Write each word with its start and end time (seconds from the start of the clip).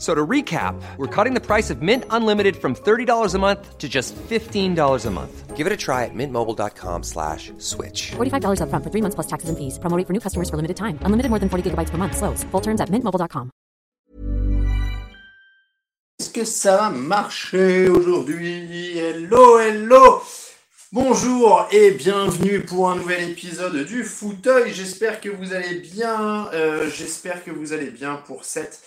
So 0.00 0.14
to 0.14 0.26
recap, 0.26 0.80
we're 0.96 1.14
cutting 1.14 1.34
the 1.34 1.44
price 1.44 1.68
of 1.68 1.82
Mint 1.82 2.04
Unlimited 2.08 2.56
from 2.56 2.74
$30 2.74 3.34
a 3.34 3.38
month 3.38 3.76
to 3.76 3.86
just 3.86 4.16
$15 4.16 5.06
a 5.06 5.10
month. 5.10 5.54
Give 5.54 5.66
it 5.66 5.72
a 5.74 5.76
try 5.76 6.06
at 6.06 6.14
mintmobile.com 6.14 7.02
slash 7.02 7.52
switch. 7.58 8.12
$45 8.16 8.62
upfront 8.62 8.82
for 8.82 8.90
three 8.90 9.02
months 9.02 9.14
plus 9.14 9.26
taxes 9.26 9.50
and 9.50 9.58
fees. 9.58 9.78
Promo 9.78 9.98
rate 9.98 10.06
for 10.06 10.14
new 10.14 10.20
customers 10.20 10.48
for 10.48 10.56
limited 10.56 10.78
time. 10.78 10.96
Unlimited 11.04 11.28
more 11.28 11.38
than 11.38 11.50
40 11.50 11.70
gigabytes 11.70 11.90
per 11.90 11.98
month. 11.98 12.16
Slows. 12.16 12.44
Full 12.50 12.62
terms 12.62 12.80
at 12.80 12.88
mintmobile.com. 12.88 13.50
Est-ce 16.18 16.30
que 16.30 16.44
ça 16.44 16.76
va 16.76 16.90
marcher 16.90 17.88
aujourd'hui? 17.88 18.98
Hello, 18.98 19.58
hello 19.58 20.22
Bonjour 20.92 21.68
et 21.70 21.92
bienvenue 21.92 22.62
pour 22.62 22.90
un 22.90 22.96
nouvel 22.96 23.30
épisode 23.30 23.84
du 23.84 24.02
fauteuil. 24.02 24.72
J'espère 24.72 25.20
que 25.20 25.28
vous 25.28 25.52
allez 25.52 25.76
bien. 25.76 26.48
Euh, 26.52 26.90
J'espère 26.90 27.44
que 27.44 27.52
vous 27.52 27.72
allez 27.72 27.90
bien 27.90 28.16
pour 28.16 28.44
cette 28.44 28.80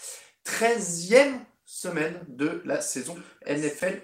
13e 0.45 1.39
semaine 1.65 2.19
de 2.27 2.61
la 2.65 2.81
saison 2.81 3.15
NFL. 3.47 4.01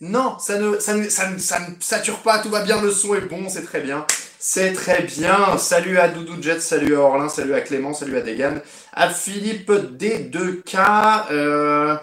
Non, 0.00 0.38
ça 0.38 0.58
ne, 0.58 0.78
ça, 0.80 0.94
ne, 0.94 1.08
ça, 1.08 1.30
ne, 1.30 1.38
ça 1.38 1.60
ne 1.60 1.74
sature 1.78 2.18
pas, 2.22 2.40
tout 2.40 2.48
va 2.48 2.62
bien, 2.62 2.82
le 2.82 2.90
son 2.90 3.14
est 3.14 3.20
bon, 3.20 3.48
c'est 3.48 3.62
très 3.62 3.80
bien. 3.80 4.04
C'est 4.40 4.72
très 4.72 5.02
bien. 5.02 5.56
Salut 5.58 5.98
à 5.98 6.08
Doudou 6.08 6.42
Jet, 6.42 6.60
salut 6.60 6.96
à 6.96 7.00
Orlin, 7.00 7.28
salut 7.28 7.54
à 7.54 7.60
Clément, 7.60 7.94
salut 7.94 8.16
à 8.16 8.22
Degan, 8.22 8.60
à 8.92 9.10
Philippe 9.10 9.70
D2K. 9.70 11.30
Euh... 11.30 11.96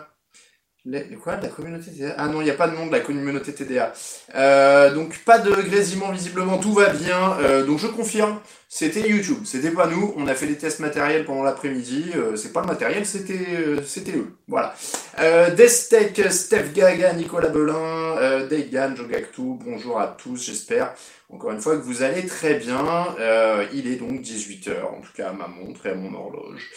Les, 0.86 1.04
quoi 1.22 1.36
La 1.42 1.50
communauté 1.50 1.92
TDA 1.92 2.16
Ah 2.18 2.28
non, 2.28 2.40
il 2.40 2.46
n'y 2.46 2.50
a 2.50 2.56
pas 2.56 2.70
de 2.70 2.76
nom 2.76 2.88
de 2.88 2.92
la 2.94 3.02
communauté 3.02 3.54
TDA. 3.54 3.92
Euh, 4.36 4.94
donc 4.94 5.18
pas 5.26 5.38
de 5.38 5.52
grésillement 5.52 6.12
visiblement, 6.12 6.58
tout 6.58 6.74
va 6.74 6.90
bien. 6.90 7.38
Euh, 7.42 7.66
donc 7.66 7.80
je 7.80 7.88
confirme, 7.88 8.40
c'était 8.70 9.10
YouTube, 9.10 9.40
c'était 9.44 9.72
pas 9.72 9.88
nous. 9.88 10.14
On 10.16 10.26
a 10.28 10.34
fait 10.36 10.48
des 10.48 10.56
tests 10.56 10.80
matériels 10.80 11.26
pendant 11.26 11.44
l'après-midi. 11.44 12.12
Euh, 12.16 12.38
c'est 12.38 12.54
pas 12.54 12.62
le 12.62 12.68
matériel, 12.68 13.06
c'était 13.06 13.46
euh, 13.58 13.82
c'était 13.84 14.16
eux. 14.16 14.38
Voilà. 14.48 14.74
Euh, 15.20 15.54
Destec, 15.54 16.22
Steph 16.32 16.72
Gaga, 16.74 17.12
Nicolas 17.14 17.50
Belin, 17.50 18.18
euh, 18.18 18.48
Degan, 18.48 18.96
Jogactu, 18.96 19.42
bonjour 19.66 20.00
à 20.00 20.08
tous, 20.08 20.46
j'espère. 20.46 20.94
Encore 21.30 21.52
une 21.52 21.60
fois 21.60 21.76
que 21.76 21.82
vous 21.82 22.04
allez 22.04 22.26
très 22.26 22.54
bien. 22.56 23.16
Euh, 23.20 23.66
il 23.74 23.86
est 23.88 23.98
donc 23.98 24.22
18h, 24.22 24.86
en 24.86 25.02
tout 25.02 25.12
cas 25.14 25.30
à 25.30 25.34
ma 25.34 25.48
montre 25.48 25.86
et 25.88 25.90
à 25.90 25.96
mon 25.96 26.14
horloge. 26.14 26.72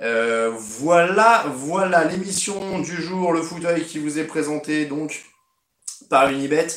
Euh, 0.00 0.50
voilà, 0.54 1.46
voilà 1.54 2.04
l'émission 2.04 2.78
du 2.80 2.96
jour, 3.02 3.32
le 3.32 3.42
fauteuil 3.42 3.84
qui 3.84 3.98
vous 3.98 4.18
est 4.18 4.24
présenté 4.24 4.86
donc 4.86 5.24
par 6.08 6.30
Unibet, 6.30 6.68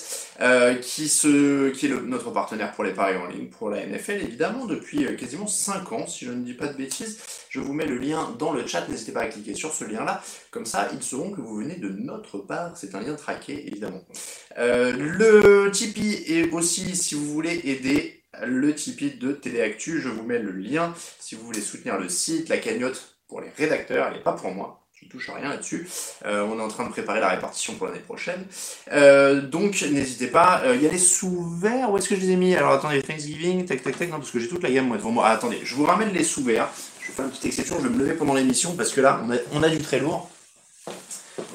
euh, 0.42 0.76
qui, 0.76 1.06
est 1.06 1.90
notre 2.06 2.32
partenaire 2.32 2.74
pour 2.74 2.84
les 2.84 2.94
paris 2.94 3.16
en 3.16 3.28
ligne, 3.28 3.48
pour 3.48 3.70
la 3.70 3.86
NFL 3.86 4.24
évidemment, 4.24 4.66
depuis 4.66 5.06
euh, 5.06 5.16
quasiment 5.16 5.48
5 5.48 5.92
ans, 5.94 6.08
si 6.08 6.26
je 6.26 6.32
ne 6.32 6.44
dis 6.44 6.54
pas 6.54 6.68
de 6.68 6.74
bêtises. 6.74 7.20
Je 7.50 7.60
vous 7.60 7.74
mets 7.74 7.86
le 7.86 7.98
lien 7.98 8.36
dans 8.40 8.52
le 8.52 8.66
chat, 8.66 8.88
n'hésitez 8.88 9.12
pas 9.12 9.22
à 9.22 9.28
cliquer 9.28 9.54
sur 9.54 9.74
ce 9.74 9.86
lien-là, 9.86 10.24
comme 10.50 10.66
ça 10.66 10.90
ils 10.94 11.04
sauront 11.04 11.32
que 11.32 11.42
vous 11.42 11.56
venez 11.56 11.76
de 11.76 11.90
notre 11.90 12.40
part, 12.40 12.76
c'est 12.76 12.96
un 12.96 13.02
lien 13.02 13.16
traqué 13.16 13.68
évidemment. 13.68 14.02
Le 14.58 15.70
Tipeee 15.72 16.24
est 16.28 16.52
aussi, 16.52 16.96
si 16.96 17.16
vous 17.16 17.26
voulez 17.26 17.62
aider 17.64 18.21
le 18.44 18.74
Tipeee 18.74 19.18
de 19.18 19.32
TD 19.32 19.62
Actu. 19.62 20.02
Je 20.02 20.10
vous 20.10 20.24
mets 20.24 20.40
le 20.40 20.52
lien 20.52 20.94
si 21.20 21.36
vous 21.36 21.46
voulez 21.46 21.62
soutenir 21.62 21.98
le 21.98 22.10
site, 22.10 22.50
la 22.50 22.58
cagnotte 22.58 23.16
pour 23.28 23.40
les 23.42 23.50
rédacteurs, 23.58 24.08
elle 24.08 24.16
n'est 24.16 24.24
pas 24.24 24.34
pour 24.34 24.52
moi. 24.52 24.82
Je 25.02 25.08
touche 25.08 25.30
à 25.30 25.36
rien 25.36 25.50
là-dessus. 25.50 25.90
Euh, 26.26 26.44
on 26.44 26.60
est 26.60 26.62
en 26.62 26.68
train 26.68 26.86
de 26.86 26.92
préparer 26.92 27.20
la 27.20 27.30
répartition 27.30 27.74
pour 27.74 27.88
l'année 27.88 28.00
prochaine. 28.00 28.46
Euh, 28.92 29.42
donc 29.42 29.82
n'hésitez 29.82 30.28
pas. 30.28 30.62
Il 30.76 30.82
y 30.82 30.88
a 30.88 30.92
les 30.92 31.00
sous-verts. 31.00 31.90
Où 31.90 31.98
est-ce 31.98 32.10
que 32.10 32.16
je 32.16 32.22
les 32.22 32.32
ai 32.32 32.36
mis? 32.36 32.54
Alors 32.56 32.74
attendez, 32.74 33.02
Thanksgiving, 33.02 33.66
tac 33.66 33.82
tac 33.82 33.98
tac. 33.98 34.10
Non, 34.10 34.18
parce 34.18 34.30
que 34.32 34.40
j'ai 34.40 34.48
toute 34.48 34.62
la 34.62 34.70
gamme 34.70 34.88
moi 34.88 34.98
devant 34.98 35.12
moi. 35.12 35.24
Ah, 35.28 35.32
attendez, 35.32 35.60
je 35.64 35.74
vous 35.74 35.86
ramène 35.86 36.12
les 36.12 36.24
sous-verts. 36.24 36.70
Je 37.00 37.08
vais 37.08 37.14
faire 37.14 37.26
une 37.26 37.32
petite 37.32 37.46
exception. 37.46 37.78
Je 37.80 37.88
vais 37.88 37.94
me 37.96 38.00
lever 38.00 38.14
pendant 38.14 38.34
l'émission 38.34 38.76
parce 38.76 38.92
que 38.92 39.02
là, 39.02 39.22
on 39.54 39.64
a, 39.64 39.70
du 39.70 39.80
très 39.80 40.00
lourd. 40.00 40.30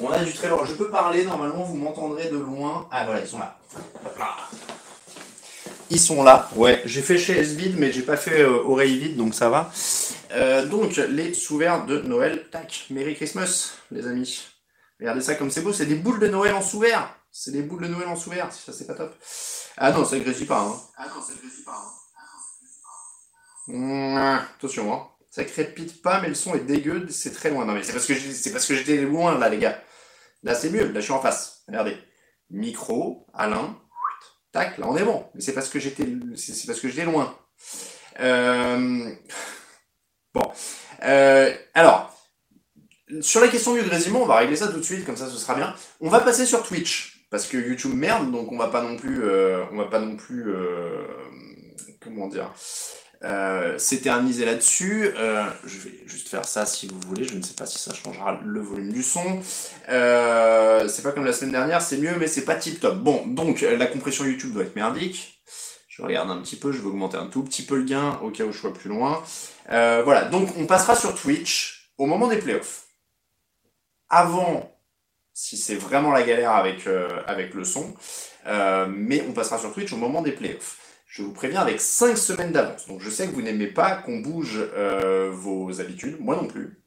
On 0.01 0.09
a 0.09 0.23
du 0.23 0.33
très 0.33 0.49
lourd. 0.49 0.65
Je 0.65 0.73
peux 0.73 0.89
parler. 0.89 1.23
Normalement, 1.23 1.63
vous 1.63 1.77
m'entendrez 1.77 2.29
de 2.29 2.37
loin. 2.37 2.89
Ah 2.91 3.05
voilà, 3.05 3.21
ils 3.21 3.27
sont 3.27 3.39
là. 3.39 3.57
Ils 5.89 5.99
sont 5.99 6.21
là, 6.23 6.49
ouais. 6.55 6.81
J'ai 6.85 7.01
fait 7.01 7.17
chez 7.17 7.41
vide, 7.41 7.75
mais 7.77 7.91
j'ai 7.93 8.01
pas 8.01 8.17
fait 8.17 8.41
euh, 8.41 8.61
oreille 8.65 8.97
vide, 8.99 9.15
donc 9.15 9.33
ça 9.33 9.49
va. 9.49 9.71
Euh, 10.31 10.65
donc, 10.65 10.97
les 10.97 11.33
sous-verts 11.33 11.85
de 11.85 11.99
Noël. 12.01 12.49
Tac, 12.51 12.87
Merry 12.89 13.15
Christmas, 13.15 13.73
les 13.91 14.05
amis. 14.05 14.43
Regardez 14.99 15.21
ça 15.21 15.35
comme 15.35 15.49
c'est 15.51 15.61
beau, 15.61 15.71
c'est 15.71 15.85
des 15.85 15.95
boules 15.95 16.19
de 16.19 16.27
Noël 16.27 16.53
en 16.55 16.61
sous-verre. 16.61 17.15
C'est 17.31 17.51
des 17.51 17.61
boules 17.61 17.83
de 17.83 17.87
Noël 17.87 18.07
en 18.07 18.15
sous-verre, 18.15 18.51
ça 18.51 18.73
c'est 18.73 18.87
pas 18.87 18.95
top. 18.95 19.13
Ah 19.77 19.91
non, 19.91 20.03
ça 20.03 20.17
grésille 20.19 20.47
pas, 20.47 20.59
hein. 20.61 20.75
Ah 20.97 21.05
non, 21.07 21.21
ça 21.21 21.33
grésille 21.41 21.63
pas, 21.63 21.71
hein. 21.77 21.91
Mmh, 23.67 24.17
attention, 24.57 24.93
hein. 24.93 25.07
Ça 25.29 25.43
crépite 25.43 26.01
pas, 26.01 26.19
mais 26.21 26.29
le 26.29 26.35
son 26.35 26.55
est 26.55 26.61
dégueu, 26.61 27.05
c'est 27.09 27.31
très 27.33 27.49
loin. 27.51 27.65
Non, 27.65 27.73
mais 27.73 27.83
c'est 27.83 27.93
parce 27.93 28.05
que 28.07 28.15
j'ai- 28.15 28.33
c'est 28.33 28.51
parce 28.51 28.65
que 28.65 28.73
j'étais 28.75 28.97
loin, 29.01 29.37
là, 29.37 29.49
les 29.49 29.59
gars. 29.59 29.79
Là, 30.43 30.55
c'est 30.55 30.69
mieux, 30.69 30.87
là, 30.87 30.99
je 30.99 31.01
suis 31.05 31.13
en 31.13 31.21
face. 31.21 31.63
Regardez. 31.67 31.97
Micro, 32.49 33.27
Alain, 33.33 33.77
tac, 34.51 34.77
là, 34.77 34.87
on 34.87 34.97
est 34.97 35.03
bon. 35.03 35.25
Mais 35.33 35.41
c'est 35.41 35.53
parce 35.53 35.69
que 35.69 35.79
j'étais, 35.79 36.07
c'est 36.35 36.67
parce 36.67 36.79
que 36.79 36.89
j'étais 36.89 37.05
loin. 37.05 37.37
Euh... 38.19 39.11
Bon. 40.33 40.51
Euh, 41.03 41.53
alors, 41.73 42.13
sur 43.21 43.41
la 43.41 43.47
question 43.47 43.73
du 43.73 43.81
grésillement, 43.81 44.21
on 44.23 44.25
va 44.25 44.37
régler 44.37 44.55
ça 44.55 44.67
tout 44.67 44.77
de 44.77 44.83
suite, 44.83 45.05
comme 45.05 45.17
ça 45.17 45.29
ce 45.29 45.37
sera 45.37 45.55
bien. 45.55 45.73
On 46.01 46.09
va 46.09 46.19
passer 46.19 46.45
sur 46.45 46.63
Twitch, 46.63 47.25
parce 47.29 47.47
que 47.47 47.57
YouTube 47.57 47.93
merde, 47.93 48.31
donc 48.31 48.51
on 48.51 48.57
va 48.57 48.67
pas 48.67 48.81
non 48.81 48.97
plus, 48.97 49.23
euh, 49.23 49.63
on 49.71 49.77
va 49.77 49.85
pas 49.85 49.99
non 49.99 50.15
plus, 50.15 50.43
euh, 50.47 51.05
comment 52.01 52.27
dire, 52.27 52.53
euh, 53.23 53.79
s'éterniser 53.79 54.45
là-dessus. 54.45 55.11
Euh, 55.17 55.43
je 55.65 55.79
vais 55.79 56.03
juste 56.05 56.29
faire 56.29 56.45
ça 56.45 56.65
si 56.65 56.87
vous 56.87 56.99
voulez. 57.07 57.23
Je 57.23 57.35
ne 57.35 57.41
sais 57.41 57.55
pas 57.55 57.65
si 57.65 57.79
ça 57.79 57.93
changera 57.93 58.39
le 58.45 58.61
volume 58.61 58.91
du 58.91 59.01
son. 59.03 59.41
Euh, 59.89 60.87
c'est 60.87 61.01
pas 61.01 61.11
comme 61.11 61.25
la 61.25 61.33
semaine 61.33 61.51
dernière, 61.51 61.81
c'est 61.81 61.97
mieux, 61.97 62.15
mais 62.17 62.27
c'est 62.27 62.45
pas 62.45 62.55
tip 62.55 62.79
top. 62.79 62.97
Bon, 62.97 63.25
donc 63.25 63.61
la 63.61 63.87
compression 63.87 64.25
YouTube 64.25 64.53
doit 64.53 64.63
être 64.63 64.75
merdique. 64.75 65.41
Je 65.87 66.03
regarde 66.03 66.29
un 66.29 66.39
petit 66.41 66.57
peu, 66.57 66.71
je 66.71 66.79
vais 66.79 66.87
augmenter 66.87 67.17
un 67.17 67.25
tout 67.25 67.43
petit 67.43 67.63
peu 67.63 67.75
le 67.75 67.83
gain 67.83 68.19
au 68.21 68.29
cas 68.29 68.43
où 68.43 68.51
je 68.51 68.59
sois 68.59 68.73
plus 68.73 68.89
loin. 68.89 69.23
Voilà, 69.67 70.25
donc 70.25 70.49
on 70.57 70.67
passera 70.67 70.95
sur 70.95 71.15
Twitch 71.15 71.91
au 71.97 72.05
moment 72.05 72.27
des 72.27 72.37
playoffs. 72.37 72.83
Avant, 74.09 74.79
si 75.33 75.57
c'est 75.57 75.75
vraiment 75.75 76.11
la 76.11 76.21
galère 76.21 76.51
avec, 76.51 76.87
avec 77.25 77.55
le 77.55 77.63
son, 77.63 77.95
mais 78.45 79.25
on 79.27 79.33
passera 79.33 79.57
sur 79.57 79.73
Twitch 79.73 79.91
au 79.91 79.97
moment 79.97 80.21
des 80.21 80.33
playoffs. 80.33 80.86
Je 81.07 81.23
vous 81.23 81.31
préviens 81.31 81.61
avec 81.61 81.79
5 81.79 82.17
semaines 82.17 82.51
d'avance. 82.51 82.87
Donc 82.87 83.01
je 83.01 83.09
sais 83.09 83.27
que 83.27 83.33
vous 83.33 83.41
n'aimez 83.41 83.67
pas 83.67 83.95
qu'on 83.95 84.19
bouge 84.19 84.59
euh, 84.75 85.31
vos 85.31 85.79
habitudes, 85.79 86.17
moi 86.19 86.35
non 86.35 86.47
plus. 86.47 86.77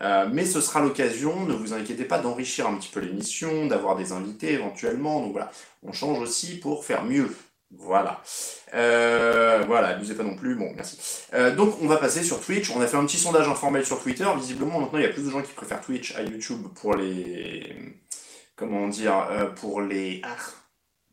Euh, 0.00 0.28
mais 0.32 0.44
ce 0.44 0.60
sera 0.60 0.80
l'occasion, 0.80 1.44
ne 1.46 1.52
vous 1.52 1.72
inquiétez 1.72 2.04
pas, 2.04 2.18
d'enrichir 2.18 2.66
un 2.66 2.76
petit 2.76 2.90
peu 2.90 3.00
l'émission, 3.00 3.66
d'avoir 3.66 3.96
des 3.96 4.12
invités 4.12 4.52
éventuellement. 4.52 5.20
Donc 5.20 5.32
voilà, 5.32 5.50
on 5.82 5.92
change 5.92 6.20
aussi 6.20 6.58
pour 6.58 6.84
faire 6.84 7.04
mieux. 7.04 7.34
Voilà. 7.70 8.22
Euh, 8.74 9.62
voilà, 9.66 9.88
abusez 9.88 10.14
pas 10.14 10.22
non 10.22 10.36
plus. 10.36 10.54
Bon, 10.54 10.72
merci. 10.74 10.98
Euh, 11.34 11.54
donc, 11.54 11.76
on 11.82 11.86
va 11.86 11.98
passer 11.98 12.22
sur 12.22 12.40
Twitch. 12.40 12.70
On 12.70 12.80
a 12.80 12.86
fait 12.86 12.96
un 12.96 13.04
petit 13.04 13.18
sondage 13.18 13.46
informel 13.48 13.84
sur 13.84 14.02
Twitter. 14.02 14.26
Visiblement, 14.36 14.80
maintenant, 14.80 14.98
il 14.98 15.02
y 15.02 15.06
a 15.06 15.10
plus 15.10 15.24
de 15.24 15.30
gens 15.30 15.42
qui 15.42 15.52
préfèrent 15.52 15.82
Twitch 15.82 16.14
à 16.16 16.22
YouTube 16.22 16.66
pour 16.74 16.94
les. 16.94 17.76
Comment 18.56 18.88
dire 18.88 19.52
Pour 19.56 19.82
les. 19.82 20.22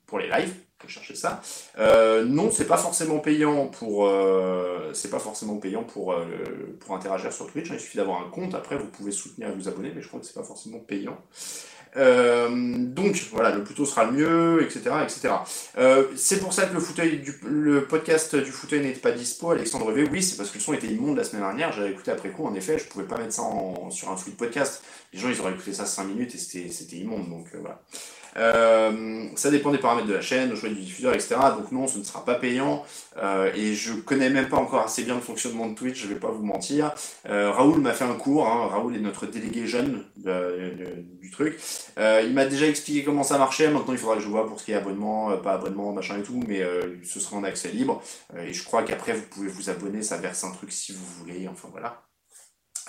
pour 0.05 0.19
les 0.19 0.29
lives. 0.29 0.64
Chercher 0.89 1.15
ça. 1.15 1.41
Euh, 1.77 2.23
non, 2.25 2.51
c'est 2.51 2.65
pas 2.67 2.77
forcément 2.77 3.19
payant 3.19 3.67
pour, 3.67 4.07
euh, 4.07 4.91
pas 5.11 5.19
forcément 5.19 5.57
payant 5.57 5.83
pour 5.83 6.13
euh, 6.13 6.25
pour 6.79 6.95
interagir 6.95 7.31
sur 7.31 7.51
Twitch. 7.51 7.69
Il 7.71 7.79
suffit 7.79 7.97
d'avoir 7.97 8.21
un 8.21 8.29
compte. 8.29 8.55
Après, 8.55 8.77
vous 8.77 8.87
pouvez 8.87 9.11
soutenir 9.11 9.49
et 9.49 9.51
vous 9.53 9.67
abonner, 9.67 9.91
mais 9.95 10.01
je 10.01 10.07
crois 10.07 10.19
que 10.19 10.25
c'est 10.25 10.33
pas 10.35 10.43
forcément 10.43 10.79
payant. 10.79 11.17
Donc 11.95 13.15
voilà, 13.31 13.55
le 13.55 13.63
plus 13.63 13.73
tôt 13.73 13.85
sera 13.85 14.03
le 14.03 14.11
mieux, 14.11 14.61
etc., 14.63 14.81
etc. 15.03 15.29
C'est 16.15 16.39
pour 16.39 16.51
ça 16.51 16.65
que 16.65 16.73
le 16.73 16.79
fauteuil, 16.81 17.19
du, 17.19 17.39
le 17.47 17.85
podcast 17.85 18.35
du 18.35 18.51
fauteuil 18.51 18.81
n'était 18.81 18.99
pas 18.99 19.11
dispo. 19.11 19.51
Alexandre 19.51 19.91
V, 19.91 20.05
oui, 20.11 20.21
c'est 20.21 20.35
parce 20.35 20.49
que 20.49 20.55
le 20.55 20.61
son 20.61 20.73
était 20.73 20.87
immonde 20.87 21.15
la 21.17 21.23
semaine 21.23 21.43
dernière. 21.43 21.71
J'avais 21.71 21.91
écouté 21.91 22.11
après 22.11 22.29
coup. 22.29 22.45
En 22.45 22.53
effet, 22.53 22.77
je 22.77 22.85
pouvais 22.85 23.05
pas 23.05 23.17
mettre 23.17 23.33
ça 23.33 23.43
en- 23.43 23.89
sur 23.91 24.11
un 24.11 24.17
flux 24.17 24.31
de 24.33 24.37
podcast. 24.37 24.83
Les 25.13 25.19
gens, 25.19 25.29
ils 25.29 25.39
auraient 25.39 25.53
écouté 25.53 25.71
ça 25.73 25.85
5 25.85 26.03
minutes 26.03 26.35
et 26.35 26.37
c'était 26.37 26.97
immonde. 26.97 27.29
Donc 27.29 27.47
voilà. 27.53 27.81
Euh, 28.37 29.25
ça 29.35 29.51
dépend 29.51 29.71
des 29.71 29.77
paramètres 29.77 30.07
de 30.07 30.13
la 30.13 30.21
chaîne, 30.21 30.51
au 30.51 30.55
choix 30.55 30.69
du 30.69 30.75
diffuseur, 30.75 31.13
etc. 31.13 31.35
Donc 31.57 31.71
non, 31.71 31.87
ce 31.87 31.97
ne 31.99 32.03
sera 32.03 32.23
pas 32.25 32.35
payant. 32.35 32.83
Euh, 33.17 33.51
et 33.55 33.73
je 33.73 33.93
connais 33.93 34.29
même 34.29 34.49
pas 34.49 34.57
encore 34.57 34.83
assez 34.83 35.03
bien 35.03 35.15
le 35.15 35.21
fonctionnement 35.21 35.67
de 35.67 35.75
Twitch, 35.75 36.01
je 36.01 36.07
vais 36.07 36.15
pas 36.15 36.31
vous 36.31 36.43
mentir. 36.43 36.93
Euh, 37.29 37.51
Raoul 37.51 37.79
m'a 37.79 37.93
fait 37.93 38.03
un 38.03 38.15
cours, 38.15 38.47
hein. 38.47 38.67
Raoul 38.71 38.95
est 38.95 38.99
notre 38.99 39.25
délégué 39.25 39.67
jeune 39.67 40.03
euh, 40.25 40.71
du 41.21 41.31
truc. 41.31 41.57
Euh, 41.97 42.21
il 42.25 42.33
m'a 42.33 42.45
déjà 42.45 42.67
expliqué 42.67 43.03
comment 43.03 43.23
ça 43.23 43.37
marchait, 43.37 43.69
maintenant 43.69 43.93
il 43.93 43.99
faudra 43.99 44.15
que 44.15 44.21
je 44.21 44.27
vois 44.27 44.47
pour 44.47 44.59
ce 44.59 44.65
qui 44.65 44.71
est 44.71 44.75
abonnement, 44.75 45.37
pas 45.37 45.53
abonnement, 45.53 45.93
machin 45.93 46.19
et 46.19 46.23
tout, 46.23 46.41
mais 46.47 46.61
ce 47.03 47.19
sera 47.19 47.37
en 47.37 47.43
accès 47.43 47.69
libre. 47.69 48.01
Et 48.37 48.53
je 48.53 48.63
crois 48.63 48.83
qu'après 48.83 49.13
vous 49.13 49.23
pouvez 49.29 49.47
vous 49.47 49.69
abonner, 49.69 50.01
ça 50.01 50.17
verse 50.17 50.43
un 50.43 50.51
truc 50.51 50.71
si 50.71 50.93
vous 50.93 51.05
voulez, 51.19 51.47
enfin 51.47 51.69
voilà. 51.71 52.03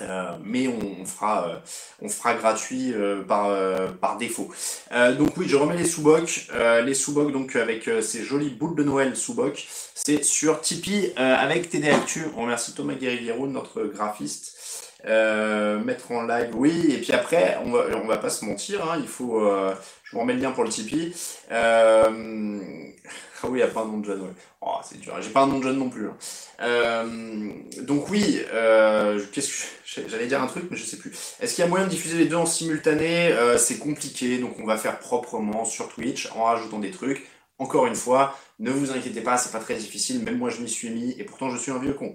Euh, 0.03 0.37
mais 0.45 0.69
on, 0.69 1.03
on 1.03 1.07
fera, 1.07 1.49
euh, 1.49 1.57
on 2.03 2.09
fera 2.09 2.35
gratuit 2.35 2.93
euh, 2.93 3.23
par, 3.23 3.47
euh, 3.47 3.89
par 3.89 4.19
défaut. 4.19 4.51
Euh, 4.93 5.15
donc 5.15 5.37
oui, 5.37 5.47
je 5.49 5.57
remets 5.57 5.77
les 5.77 5.87
sous-bocs. 5.87 6.49
Les 6.85 6.95
sous-bocs 6.95 7.33
donc 7.33 7.57
avec 7.57 7.89
ces 8.03 8.25
jolies 8.25 8.51
boules 8.51 8.75
de 8.77 8.85
Noël 8.85 9.17
sous-bocs. 9.17 9.67
C'est 9.95 10.23
sur 10.25 10.61
Tipeee 10.61 11.13
avec 11.17 11.71
TD 11.71 11.89
Actu. 11.89 12.27
On 12.37 12.43
remercie 12.43 12.75
Thomas 12.75 12.95
Guerriero, 12.95 13.47
notre 13.47 13.85
graphiste. 13.85 14.56
Euh, 15.05 15.79
mettre 15.79 16.11
en 16.11 16.23
live, 16.23 16.51
oui. 16.55 16.87
Et 16.93 16.99
puis 16.99 17.13
après, 17.13 17.59
on 17.65 17.71
va, 17.71 17.85
on 18.03 18.07
va 18.07 18.17
pas 18.17 18.31
se 18.31 18.45
mentir. 18.45 18.83
Hein, 18.91 18.99
il 19.01 19.07
faut. 19.09 19.41
euh, 19.41 19.75
je 20.05 20.13
vous 20.13 20.21
remets 20.21 20.33
le 20.35 20.41
lien 20.41 20.53
pour 20.53 20.65
le 20.65 20.71
Tipeee. 20.71 21.15
Euh, 21.53 22.59
ah 23.43 23.47
oui, 23.49 23.51
il 23.53 23.57
n'y 23.57 23.63
a 23.63 23.67
pas 23.69 23.83
un 23.83 23.87
nom 23.87 23.99
de 23.99 24.07
jeune. 24.07 24.23
Ouais. 24.23 24.31
Oh, 24.63 24.77
c'est 24.83 24.99
dur. 24.99 25.15
J'ai 25.21 25.31
pas 25.31 25.43
un 25.43 25.47
nom 25.47 25.59
de 25.59 25.65
jeune 25.65 25.79
non 25.79 25.91
plus. 25.91 26.09
hein. 26.09 26.17
Euh, 26.63 27.51
donc 27.83 28.09
oui, 28.11 28.41
euh, 28.53 29.21
qu'est-ce 29.33 29.65
que 30.03 30.09
j'allais 30.09 30.27
dire 30.27 30.43
un 30.43 30.47
truc, 30.47 30.65
mais 30.71 30.77
je 30.77 30.85
sais 30.85 30.97
plus. 30.97 31.13
Est-ce 31.41 31.55
qu'il 31.55 31.63
y 31.63 31.67
a 31.67 31.71
moyen 31.71 31.85
de 31.87 31.91
diffuser 31.91 32.17
les 32.19 32.25
deux 32.27 32.37
en 32.37 32.47
simultané? 32.47 33.35
C'est 33.59 33.79
compliqué, 33.79 34.39
donc 34.39 34.57
on 34.59 34.65
va 34.67 34.77
faire 34.79 34.99
proprement 34.99 35.65
sur 35.65 35.89
Twitch 35.89 36.31
en 36.35 36.45
rajoutant 36.45 36.79
des 36.79 36.91
trucs. 36.91 37.27
Encore 37.59 37.87
une 37.87 37.95
fois, 37.95 38.37
ne 38.59 38.71
vous 38.71 38.91
inquiétez 38.91 39.23
pas, 39.23 39.39
c'est 39.39 39.51
pas 39.51 39.61
très 39.61 39.75
difficile. 39.75 40.23
Même 40.23 40.37
moi, 40.37 40.51
je 40.51 40.61
m'y 40.61 40.69
suis 40.69 40.91
mis, 40.91 41.13
et 41.19 41.25
pourtant, 41.25 41.49
je 41.49 41.57
suis 41.57 41.73
un 41.73 41.79
vieux 41.79 41.95
con. 41.95 42.15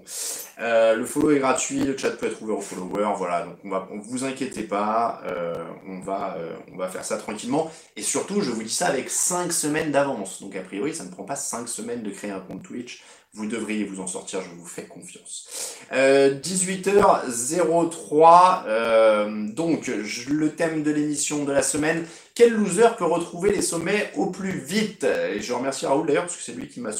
Euh, 0.60 0.94
le 0.94 1.04
follow 1.04 1.32
est 1.32 1.40
gratuit, 1.40 1.80
le 1.80 1.96
chat 1.96 2.10
peut 2.10 2.26
être 2.26 2.40
ouvert 2.42 2.58
aux 2.58 2.60
followers, 2.60 3.14
voilà. 3.16 3.46
Donc 3.46 3.56
on 3.64 3.68
va, 3.68 3.88
vous 3.90 4.24
inquiétez 4.24 4.62
pas, 4.62 5.20
euh, 5.26 5.54
on 5.88 6.00
va, 6.00 6.36
euh, 6.36 6.56
on 6.72 6.76
va 6.76 6.88
faire 6.88 7.04
ça 7.04 7.16
tranquillement. 7.16 7.70
Et 7.96 8.02
surtout, 8.02 8.40
je 8.40 8.50
vous 8.50 8.62
dis 8.62 8.72
ça 8.72 8.86
avec 8.86 9.10
5 9.10 9.52
semaines 9.52 9.90
d'avance. 9.90 10.40
Donc 10.40 10.54
a 10.54 10.60
priori, 10.60 10.94
ça 10.94 11.04
ne 11.04 11.10
prend 11.10 11.24
pas 11.24 11.36
5 11.36 11.68
semaines 11.68 12.02
de 12.02 12.10
créer 12.10 12.30
un 12.30 12.40
compte 12.40 12.62
Twitch. 12.62 13.02
Vous 13.34 13.46
devriez 13.46 13.84
vous 13.84 14.02
en 14.02 14.06
sortir, 14.06 14.42
je 14.42 14.50
vous 14.50 14.66
fais 14.66 14.84
confiance. 14.84 15.48
Euh, 15.92 16.38
18h03, 16.38 18.64
euh, 18.66 19.48
donc 19.48 19.90
je, 20.04 20.28
le 20.28 20.54
thème 20.54 20.82
de 20.82 20.90
l'émission 20.90 21.44
de 21.44 21.52
la 21.52 21.62
semaine, 21.62 22.04
quel 22.34 22.52
loser 22.52 22.88
peut 22.98 23.06
retrouver 23.06 23.52
les 23.52 23.62
sommets 23.62 24.12
au 24.16 24.26
plus 24.26 24.58
vite? 24.58 25.04
Et 25.04 25.40
je 25.40 25.52
remercie 25.54 25.86
Raoul 25.86 26.06
d'ailleurs, 26.06 26.24
parce 26.24 26.36
que 26.36 26.42
c'est 26.42 26.52
lui 26.52 26.68
qui 26.68 26.80
m'a 26.80 26.92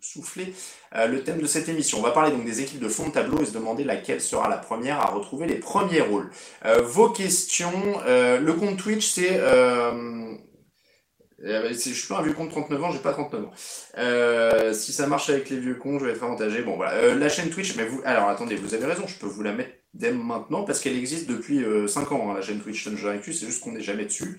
soufflé 0.00 0.52
euh, 0.96 1.06
le 1.06 1.22
thème 1.22 1.40
de 1.40 1.46
cette 1.46 1.68
émission. 1.68 1.98
On 1.98 2.02
va 2.02 2.10
parler 2.10 2.32
donc 2.32 2.44
des 2.44 2.60
équipes 2.60 2.80
de 2.80 2.88
fond 2.88 3.06
de 3.06 3.12
tableau 3.12 3.40
et 3.40 3.46
se 3.46 3.52
demander 3.52 3.84
laquelle 3.84 4.20
sera 4.20 4.48
la 4.48 4.58
première 4.58 4.98
à 4.98 5.06
retrouver 5.06 5.46
les 5.46 5.60
premiers 5.60 6.00
rôles. 6.00 6.28
Euh, 6.64 6.82
vos 6.82 7.10
questions, 7.10 8.00
euh, 8.04 8.40
le 8.40 8.52
compte 8.54 8.78
Twitch 8.78 9.06
c'est 9.06 9.38
euh, 9.38 10.34
euh, 11.44 11.72
c'est- 11.72 11.90
je 11.90 11.98
suis 11.98 12.08
pas 12.08 12.18
un 12.18 12.22
vieux 12.22 12.34
con 12.34 12.44
de 12.44 12.50
39 12.50 12.82
ans, 12.84 12.90
j'ai 12.92 12.98
pas 12.98 13.12
39 13.12 13.44
ans. 13.44 13.52
Euh, 13.98 14.72
si 14.74 14.92
ça 14.92 15.06
marche 15.06 15.30
avec 15.30 15.48
les 15.50 15.56
vieux 15.58 15.74
cons, 15.74 15.98
je 15.98 16.04
vais 16.04 16.12
être 16.12 16.22
avantagé. 16.22 16.62
Bon 16.62 16.76
voilà, 16.76 16.92
Euh, 16.94 17.14
la 17.18 17.28
chaîne 17.30 17.48
Twitch, 17.50 17.76
mais 17.76 17.84
vous, 17.86 18.02
alors 18.04 18.28
attendez, 18.28 18.56
vous 18.56 18.74
avez 18.74 18.84
raison, 18.86 19.06
je 19.06 19.16
peux 19.18 19.26
vous 19.26 19.42
la 19.42 19.52
mettre 19.52 19.70
dès 19.94 20.12
maintenant 20.12 20.64
parce 20.64 20.80
qu'elle 20.80 20.96
existe 20.98 21.28
depuis 21.30 21.64
euh, 21.64 21.86
5 21.88 22.12
ans, 22.12 22.30
hein, 22.30 22.34
la 22.34 22.42
chaîne 22.42 22.60
Twitch 22.60 22.86
Dungeon 22.86 23.08
Actu, 23.10 23.32
c'est 23.32 23.46
juste 23.46 23.62
qu'on 23.62 23.72
n'est 23.72 23.80
jamais 23.80 24.04
dessus. 24.04 24.38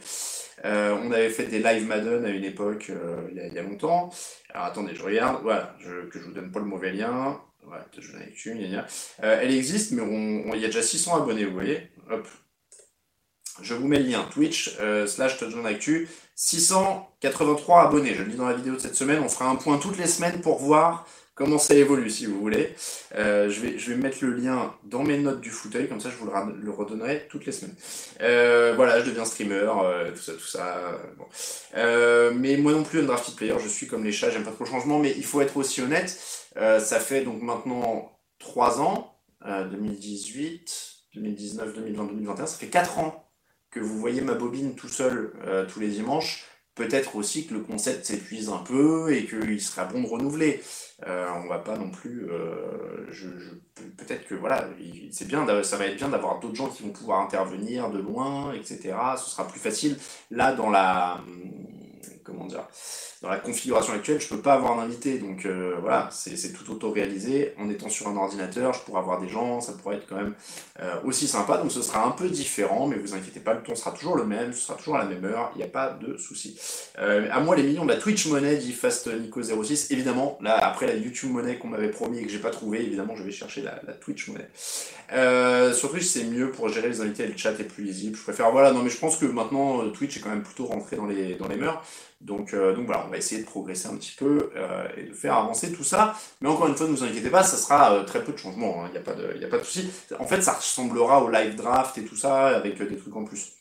Euh, 0.64 0.96
on 1.04 1.12
avait 1.12 1.30
fait 1.32 1.46
des 1.48 1.58
live 1.60 1.88
Madden 1.88 2.24
à 2.26 2.30
une 2.30 2.44
époque, 2.44 2.92
euh, 2.92 3.28
il 3.32 3.52
y, 3.52 3.56
y 3.56 3.60
a 3.60 3.64
longtemps. 3.64 4.12
Alors 4.54 4.66
attendez, 4.68 4.94
je 4.96 5.02
regarde, 5.02 5.42
voilà, 5.42 5.76
je, 5.80 6.08
que 6.08 6.20
je 6.20 6.26
vous 6.26 6.34
donne 6.34 6.52
pas 6.52 6.60
le 6.60 6.66
mauvais 6.66 6.92
lien. 6.92 7.42
Voilà, 7.64 7.86
Dungeon 7.96 8.20
Actu, 8.20 8.54
gna 8.56 8.68
gna. 8.68 8.86
Elle 9.22 9.52
existe, 9.56 9.92
mais 9.94 10.04
il 10.56 10.60
y 10.62 10.66
a 10.66 10.68
déjà 10.68 10.82
600 10.84 11.16
abonnés, 11.16 11.46
vous 11.46 11.54
voyez. 11.54 11.90
Hop. 12.12 12.28
Je 13.62 13.74
vous 13.74 13.88
mets 13.88 14.00
le 14.00 14.06
lien, 14.10 14.26
Twitch 14.32 14.76
euh, 14.80 15.08
slash 15.08 15.38
Touchdown 15.38 15.66
Actu. 15.66 16.08
683 16.36 17.84
abonnés, 17.84 18.14
je 18.16 18.24
le 18.24 18.32
dis 18.32 18.38
dans 18.38 18.48
la 18.48 18.54
vidéo 18.56 18.74
de 18.74 18.80
cette 18.80 18.96
semaine. 18.96 19.22
On 19.24 19.30
fera 19.30 19.48
un 19.50 19.56
point 19.56 19.78
toutes 19.78 19.98
les 19.98 20.08
semaines 20.08 20.42
pour 20.42 20.58
voir 20.60 21.06
comment 21.36 21.58
ça 21.58 21.74
évolue, 21.76 22.10
si 22.10 22.26
vous 22.26 22.40
voulez. 22.40 22.76
Euh, 23.16 23.50
je, 23.50 23.62
vais, 23.62 23.78
je 23.80 23.92
vais 23.92 23.98
mettre 23.98 24.18
le 24.22 24.34
lien 24.34 24.74
dans 24.84 25.04
mes 25.04 25.18
notes 25.18 25.42
du 25.42 25.50
fauteuil, 25.50 25.88
comme 25.88 26.00
ça 26.00 26.10
je 26.10 26.16
vous 26.18 26.26
le, 26.26 26.32
ra- 26.32 26.52
le 26.56 26.72
redonnerai 26.72 27.28
toutes 27.30 27.46
les 27.46 27.52
semaines. 27.52 27.76
Euh, 28.22 28.74
voilà, 28.76 29.00
je 29.02 29.06
deviens 29.10 29.26
streamer, 29.26 29.68
euh, 29.84 30.12
tout 30.12 30.22
ça, 30.22 30.34
tout 30.34 30.40
ça. 30.48 31.00
mais 32.36 32.58
moi 32.58 32.72
non 32.74 32.84
plus, 32.84 33.00
un 33.00 33.04
drafted 33.04 33.36
player, 33.36 33.56
je 33.64 33.68
suis 33.68 33.88
comme 33.88 34.04
les 34.04 34.12
chats, 34.12 34.30
j'aime 34.32 34.44
pas 34.44 34.52
trop 34.52 34.64
le 34.66 34.70
changement, 34.70 35.00
mais 35.00 35.14
il 35.16 35.26
faut 35.26 35.42
être 35.42 35.58
aussi 35.58 35.82
honnête. 35.82 36.18
Ça 36.56 37.00
fait 37.00 37.22
donc 37.22 37.42
maintenant 37.42 38.12
3 38.40 38.82
ans, 38.82 39.16
euh, 39.48 39.66
2018, 39.68 40.94
2019, 41.16 41.74
2020, 41.76 42.04
2021, 42.06 42.46
ça 42.46 42.58
fait 42.58 42.68
4 42.68 43.00
ans 43.00 43.28
que 43.72 43.80
vous 43.80 43.98
voyez 44.00 44.22
ma 44.22 44.34
bobine 44.34 44.76
tout 44.76 44.88
seul 44.90 45.34
euh, 45.46 45.66
tous 45.66 45.80
les 45.80 45.90
dimanches. 45.90 46.46
Peut-être 46.76 47.16
aussi 47.18 47.48
que 47.48 47.54
le 47.54 47.60
concept 47.62 48.06
s'épuise 48.06 48.50
un 48.50 48.60
peu 48.60 49.14
et 49.14 49.26
qu'il 49.26 49.62
serait 49.62 49.88
bon 49.92 50.02
de 50.04 50.08
renouveler. 50.08 50.62
Euh, 51.08 51.28
on 51.44 51.48
va 51.48 51.60
pas 51.60 51.78
non 51.78 51.90
plus. 51.92 52.28
euh, 52.30 53.08
peut-être 53.98 54.26
que 54.28 54.36
voilà, 54.36 54.68
il- 54.80 55.10
c'est 55.14 55.28
bien, 55.28 55.46
ça 55.64 55.78
va 55.78 55.86
être 55.88 55.98
bien 55.98 56.10
d'avoir 56.10 56.40
d'autres 56.40 56.56
gens 56.56 56.70
qui 56.70 56.84
vont 56.84 56.92
pouvoir 56.92 57.22
intervenir 57.22 57.90
de 57.90 58.00
loin, 58.00 58.54
etc. 58.54 58.96
Ce 59.18 59.30
sera 59.30 59.48
plus 59.48 59.60
facile. 59.60 59.98
Là, 60.32 60.54
dans 60.54 60.70
la 60.70 61.22
comment 62.24 62.46
dire, 62.46 62.66
dans 63.22 63.30
la 63.30 63.38
configuration 63.38 63.94
actuelle, 63.94 64.20
je 64.20 64.28
peux 64.28 64.42
pas 64.42 64.54
avoir 64.54 64.80
un 64.80 64.84
invité, 64.84 65.20
donc 65.20 65.46
euh, 65.46 65.76
voilà, 65.80 66.10
c'est 66.12 66.54
tout 66.54 66.72
auto-réalisé. 66.72 67.54
En 67.60 67.70
étant 67.70 67.88
sur 67.88 68.08
un 68.08 68.18
ordinateur, 68.18 68.74
je 68.74 68.80
pourrais 68.80 69.00
avoir 69.00 69.22
des 69.22 69.30
gens, 69.30 69.62
ça 69.62 69.74
pourrait 69.74 69.98
être 69.98 70.08
quand 70.08 70.16
même 70.16 70.34
euh, 70.80 70.96
aussi 71.04 71.28
sympa. 71.28 71.58
Donc 71.58 71.72
ce 71.72 71.84
sera 71.84 72.04
un 72.04 72.12
peu 72.12 72.30
différent, 72.30 72.88
mais 72.88 72.96
vous 72.96 73.14
inquiétez 73.14 73.40
pas, 73.40 73.54
le 73.54 73.62
ton 73.62 73.76
sera 73.76 73.92
toujours 73.92 74.16
le 74.16 74.26
même, 74.26 74.54
ce 74.54 74.62
sera 74.62 74.74
toujours 74.74 74.96
à 74.96 75.04
la 75.04 75.06
même 75.06 75.24
heure, 75.24 75.52
il 75.54 75.60
n'y 75.60 75.64
a 75.64 75.68
pas 75.68 75.92
de 75.92 76.18
souci. 76.18 76.60
Euh, 76.98 77.28
à 77.32 77.40
moi 77.42 77.56
les 77.56 77.62
millions 77.62 77.86
de 77.86 77.92
la 77.92 77.98
Twitch 77.98 78.26
monnaie, 78.26 78.56
dit 78.56 78.74
Fast 78.74 79.08
Nico 79.08 79.44
06. 79.44 79.92
Évidemment, 79.92 80.40
là 80.42 80.58
après 80.58 80.88
la 80.88 80.96
YouTube 80.96 81.30
monnaie 81.30 81.60
qu'on 81.60 81.68
m'avait 81.68 81.92
promis 81.92 82.18
et 82.20 82.24
que 82.24 82.30
j'ai 82.32 82.40
pas 82.40 82.50
trouvé, 82.50 82.84
évidemment 82.84 83.16
je 83.16 83.22
vais 83.22 83.32
chercher 83.32 83.62
la, 83.62 83.80
Twitch 84.02 84.30
monnaie. 84.30 84.50
Euh, 85.14 85.74
sur 85.74 85.92
Twitch 85.92 86.06
c'est 86.06 86.24
mieux 86.24 86.50
pour 86.50 86.70
gérer 86.70 86.90
les 86.90 87.02
invités, 87.02 87.28
le 87.28 87.38
chat 87.38 87.52
est 87.52 87.66
plus 87.66 87.84
lisible. 87.84 88.18
Je 88.18 88.24
préfère 88.24 88.52
voilà, 88.52 88.72
non 88.72 88.82
mais 88.82 88.90
je 88.90 88.98
pense 88.98 89.18
que 89.18 89.28
maintenant 89.28 89.88
Twitch 89.92 90.18
est 90.18 90.22
quand 90.22 90.30
même 90.30 90.42
plutôt 90.42 90.66
rentré 90.66 90.96
dans 90.96 91.06
les 91.06 91.36
dans 91.36 91.48
les 91.48 91.58
mœurs. 91.58 91.84
Donc, 92.22 92.54
euh, 92.54 92.76
donc 92.76 92.86
voilà, 92.86 93.04
on 93.08 93.10
va 93.10 93.18
essayer 93.18 93.42
de 93.42 93.48
progresser 93.48 93.88
un 93.88 93.96
petit 93.96 94.14
peu 94.16 94.52
euh, 94.56 94.88
et 94.96 95.04
de 95.04 95.14
faire 95.14 95.36
avancer 95.36 95.72
tout 95.74 95.84
ça. 95.84 96.16
Mais 96.40 96.50
encore 96.50 96.68
une 96.68 96.76
fois, 96.76 96.88
ne 96.88 96.92
vous 96.92 97.04
inquiétez 97.04 97.30
pas, 97.32 97.44
ça 97.44 97.58
sera 97.58 97.94
euh, 97.94 98.04
très 98.04 98.24
peu 98.24 98.32
de 98.32 98.38
changements, 98.38 98.86
il 98.86 98.92
n'y 98.92 98.98
a 98.98 99.02
pas 99.02 99.14
de, 99.14 99.46
pas 99.48 99.58
de 99.58 99.64
souci. 99.64 99.90
En 100.20 100.26
fait, 100.28 100.42
ça 100.42 100.54
ressemblera 100.54 101.24
au 101.24 101.30
live 101.30 101.56
draft 101.56 101.98
et 101.98 102.06
tout 102.06 102.16
ça, 102.16 102.50
avec 102.50 102.80
euh, 102.80 102.88
des 102.88 102.98
trucs 102.98 103.16
en 103.16 103.24
plus. 103.24 103.54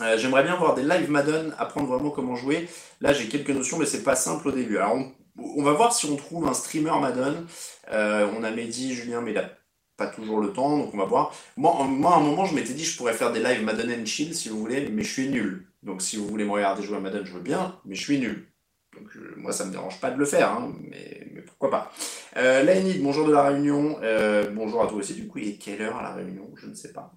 Euh, 0.00 0.16
J'aimerais 0.18 0.42
bien 0.42 0.56
voir 0.56 0.74
des 0.74 0.82
live 0.82 1.10
Madden, 1.10 1.54
apprendre 1.58 1.86
vraiment 1.86 2.10
comment 2.10 2.34
jouer. 2.34 2.68
Là, 3.00 3.12
j'ai 3.12 3.28
quelques 3.28 3.50
notions, 3.50 3.78
mais 3.78 3.86
c'est 3.86 4.02
pas 4.02 4.16
simple 4.16 4.48
au 4.48 4.52
début. 4.52 4.78
Alors, 4.78 4.94
on, 4.96 5.12
on 5.38 5.62
va 5.62 5.72
voir 5.72 5.92
si 5.92 6.06
on 6.06 6.16
trouve 6.16 6.46
un 6.48 6.54
streamer 6.54 6.98
Madden. 7.00 7.46
Euh, 7.92 8.26
on 8.36 8.42
a 8.42 8.50
Mehdi, 8.50 8.94
Julien, 8.94 9.20
mais 9.20 9.36
a 9.36 9.50
pas 9.96 10.06
toujours 10.06 10.40
le 10.40 10.52
temps, 10.52 10.76
donc 10.78 10.92
on 10.92 10.98
va 10.98 11.04
voir. 11.04 11.34
Moi, 11.56 11.72
moi 11.84 12.14
à 12.14 12.16
un 12.18 12.20
moment, 12.20 12.44
je 12.44 12.54
m'étais 12.54 12.74
dit 12.74 12.84
je 12.84 12.96
pourrais 12.96 13.14
faire 13.14 13.32
des 13.32 13.40
live 13.40 13.62
Madden 13.62 14.02
and 14.02 14.06
Chill, 14.06 14.34
si 14.34 14.48
vous 14.48 14.58
voulez, 14.58 14.88
mais 14.90 15.02
je 15.02 15.12
suis 15.12 15.28
nul. 15.28 15.65
Donc 15.82 16.02
si 16.02 16.16
vous 16.16 16.26
voulez 16.26 16.44
me 16.44 16.50
regarder 16.50 16.82
jouer 16.82 16.96
à 16.96 17.00
Madden, 17.00 17.24
je 17.24 17.32
veux 17.32 17.40
bien, 17.40 17.78
mais 17.84 17.94
je 17.94 18.02
suis 18.02 18.18
nul. 18.18 18.46
Donc 18.94 19.08
moi, 19.36 19.52
ça 19.52 19.64
me 19.64 19.70
dérange 19.70 20.00
pas 20.00 20.10
de 20.10 20.18
le 20.18 20.24
faire, 20.24 20.50
hein, 20.50 20.72
mais, 20.80 21.42
pourquoi 21.46 21.70
pas. 21.70 21.92
Euh, 22.36 22.62
Lainid, 22.62 23.02
bonjour 23.02 23.26
de 23.26 23.32
la 23.32 23.42
Réunion. 23.42 23.98
Euh, 24.02 24.50
bonjour 24.50 24.82
à 24.82 24.86
toi 24.86 24.98
aussi, 24.98 25.14
du 25.14 25.28
coup, 25.28 25.38
il 25.38 25.48
est 25.48 25.56
quelle 25.56 25.82
heure 25.82 25.96
à 25.96 26.02
la 26.02 26.14
Réunion? 26.14 26.50
Je 26.56 26.66
ne 26.66 26.74
sais 26.74 26.92
pas. 26.92 27.12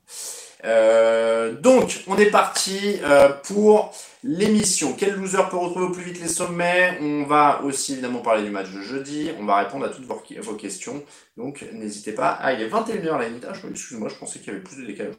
Euh, 0.66 1.54
donc, 1.54 2.04
on 2.08 2.18
est 2.18 2.30
parti 2.30 3.00
pour 3.44 3.94
l'émission. 4.24 4.94
Quel 4.98 5.16
loser 5.16 5.50
peut 5.50 5.58
retrouver 5.58 5.86
au 5.86 5.92
plus 5.92 6.04
vite 6.04 6.22
les 6.22 6.28
sommets? 6.28 6.98
On 7.02 7.24
va 7.24 7.62
aussi 7.64 7.94
évidemment 7.94 8.20
parler 8.20 8.44
du 8.44 8.50
match 8.50 8.70
de 8.72 8.82
jeudi. 8.82 9.32
On 9.40 9.46
va 9.46 9.58
répondre 9.58 9.86
à 9.86 9.90
toutes 9.90 10.06
vos, 10.06 10.56
questions. 10.56 11.04
Donc, 11.38 11.66
n'hésitez 11.74 12.12
pas. 12.12 12.38
Ah, 12.42 12.54
il 12.54 12.62
est 12.62 12.70
21h 12.70 13.18
la 13.18 13.28
limite. 13.28 13.46
Ah, 13.48 13.54
excuse-moi, 13.70 14.10
je 14.10 14.16
pensais 14.16 14.40
qu'il 14.40 14.50
y 14.50 14.56
avait 14.56 14.64
plus 14.64 14.82
de 14.82 14.86
décalage. 14.86 15.16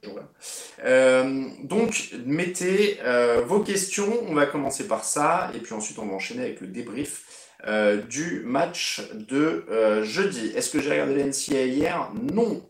Euh, 0.85 1.45
donc, 1.62 2.11
mettez 2.26 2.99
euh, 3.02 3.42
vos 3.47 3.61
questions. 3.61 4.12
On 4.28 4.35
va 4.35 4.47
commencer 4.47 4.87
par 4.87 5.04
ça. 5.04 5.50
Et 5.54 5.59
puis 5.59 5.73
ensuite, 5.73 5.99
on 5.99 6.07
va 6.07 6.14
enchaîner 6.14 6.42
avec 6.42 6.61
le 6.61 6.66
débrief. 6.66 7.25
Euh, 7.66 8.00
du 8.00 8.40
match 8.47 9.02
de 9.12 9.66
jeudi. 10.02 10.50
Est-ce 10.57 10.71
que 10.71 10.80
j'ai 10.80 10.92
regardé 10.92 11.16
la 11.16 11.25
NCA 11.25 11.66
hier? 11.66 12.11
Non, 12.33 12.66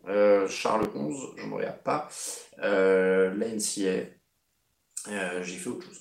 Charles 0.49 0.89
11, 0.97 1.35
je 1.37 1.47
ne 1.47 1.55
regarde 1.55 1.79
pas. 1.85 2.09
la 2.61 3.47
NCA, 5.09 5.43
j'ai 5.43 5.57
fait 5.57 5.71
autre 5.71 5.87
chose. 5.87 6.01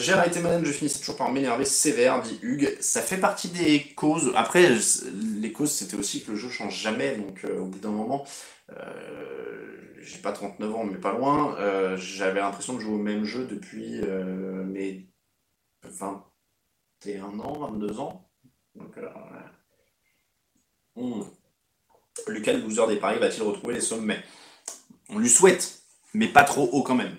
j'ai 0.00 0.12
arrêté 0.12 0.40
madame, 0.40 0.64
je 0.64 0.72
finissais 0.72 1.00
toujours 1.00 1.16
par 1.16 1.30
m'énerver 1.32 1.64
sévère, 1.64 2.22
dit 2.22 2.38
Hugues. 2.42 2.76
Ça 2.80 3.02
fait 3.02 3.18
partie 3.18 3.48
des 3.48 3.94
causes. 3.94 4.32
Après, 4.36 4.70
les 5.40 5.52
causes, 5.52 5.72
c'était 5.72 5.96
aussi 5.96 6.24
que 6.24 6.32
le 6.32 6.36
jeu 6.36 6.50
change 6.50 6.80
jamais. 6.80 7.16
Donc, 7.16 7.44
au 7.58 7.66
bout 7.66 7.78
d'un 7.78 7.90
moment, 7.90 8.24
j'ai 10.00 10.18
pas 10.18 10.32
39 10.32 10.74
ans, 10.74 10.84
mais 10.84 10.98
pas 10.98 11.12
loin. 11.12 11.56
J'avais 11.96 12.40
l'impression 12.40 12.74
de 12.74 12.80
jouer 12.80 12.94
au 12.94 12.98
même 12.98 13.24
jeu 13.24 13.44
depuis 13.46 14.00
mes 14.66 15.08
20 15.82 16.24
21 17.04 17.38
ans, 17.40 17.70
22 17.70 18.00
ans. 18.00 18.30
Donc, 18.74 18.96
euh, 18.98 19.08
hmm. 20.96 21.22
Lucas, 22.28 22.52
le 22.52 22.60
loser 22.60 22.86
des 22.88 22.96
paris, 22.96 23.18
va-t-il 23.18 23.42
retrouver 23.42 23.74
les 23.74 23.80
sommets? 23.80 24.22
On 25.08 25.18
lui 25.18 25.28
souhaite, 25.28 25.82
mais 26.14 26.28
pas 26.28 26.44
trop 26.44 26.68
haut 26.72 26.82
quand 26.82 26.94
même. 26.94 27.14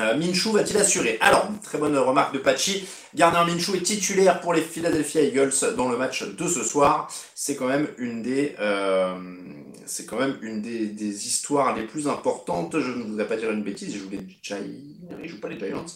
Euh, 0.00 0.16
Minshu 0.16 0.50
va-t-il 0.50 0.76
assurer 0.76 1.18
Alors, 1.20 1.48
très 1.62 1.78
bonne 1.78 1.96
remarque 1.96 2.34
de 2.34 2.38
Pachi. 2.38 2.86
Gardner 3.14 3.52
Minshu 3.52 3.76
est 3.76 3.82
titulaire 3.82 4.40
pour 4.40 4.52
les 4.52 4.60
Philadelphia 4.60 5.22
Eagles 5.22 5.52
dans 5.76 5.88
le 5.88 5.96
match 5.96 6.24
de 6.24 6.48
ce 6.48 6.64
soir. 6.64 7.08
C'est 7.34 7.54
quand 7.54 7.68
même 7.68 7.86
une 7.98 8.22
des, 8.22 8.56
euh, 8.58 9.14
c'est 9.86 10.06
quand 10.06 10.18
même 10.18 10.36
une 10.42 10.60
des, 10.62 11.26
histoires 11.26 11.76
les 11.76 11.84
plus 11.84 12.08
importantes. 12.08 12.78
Je 12.80 12.90
ne 12.90 13.04
voudrais 13.04 13.26
pas 13.26 13.36
dire 13.36 13.50
une 13.52 13.62
bêtise. 13.62 13.94
Il 13.94 14.00
joue 14.00 14.10
les 14.10 14.20
Giants. 14.42 14.58
Il 15.22 15.28
joue 15.28 15.40
pas 15.40 15.48
les 15.48 15.58
Giants. 15.58 15.86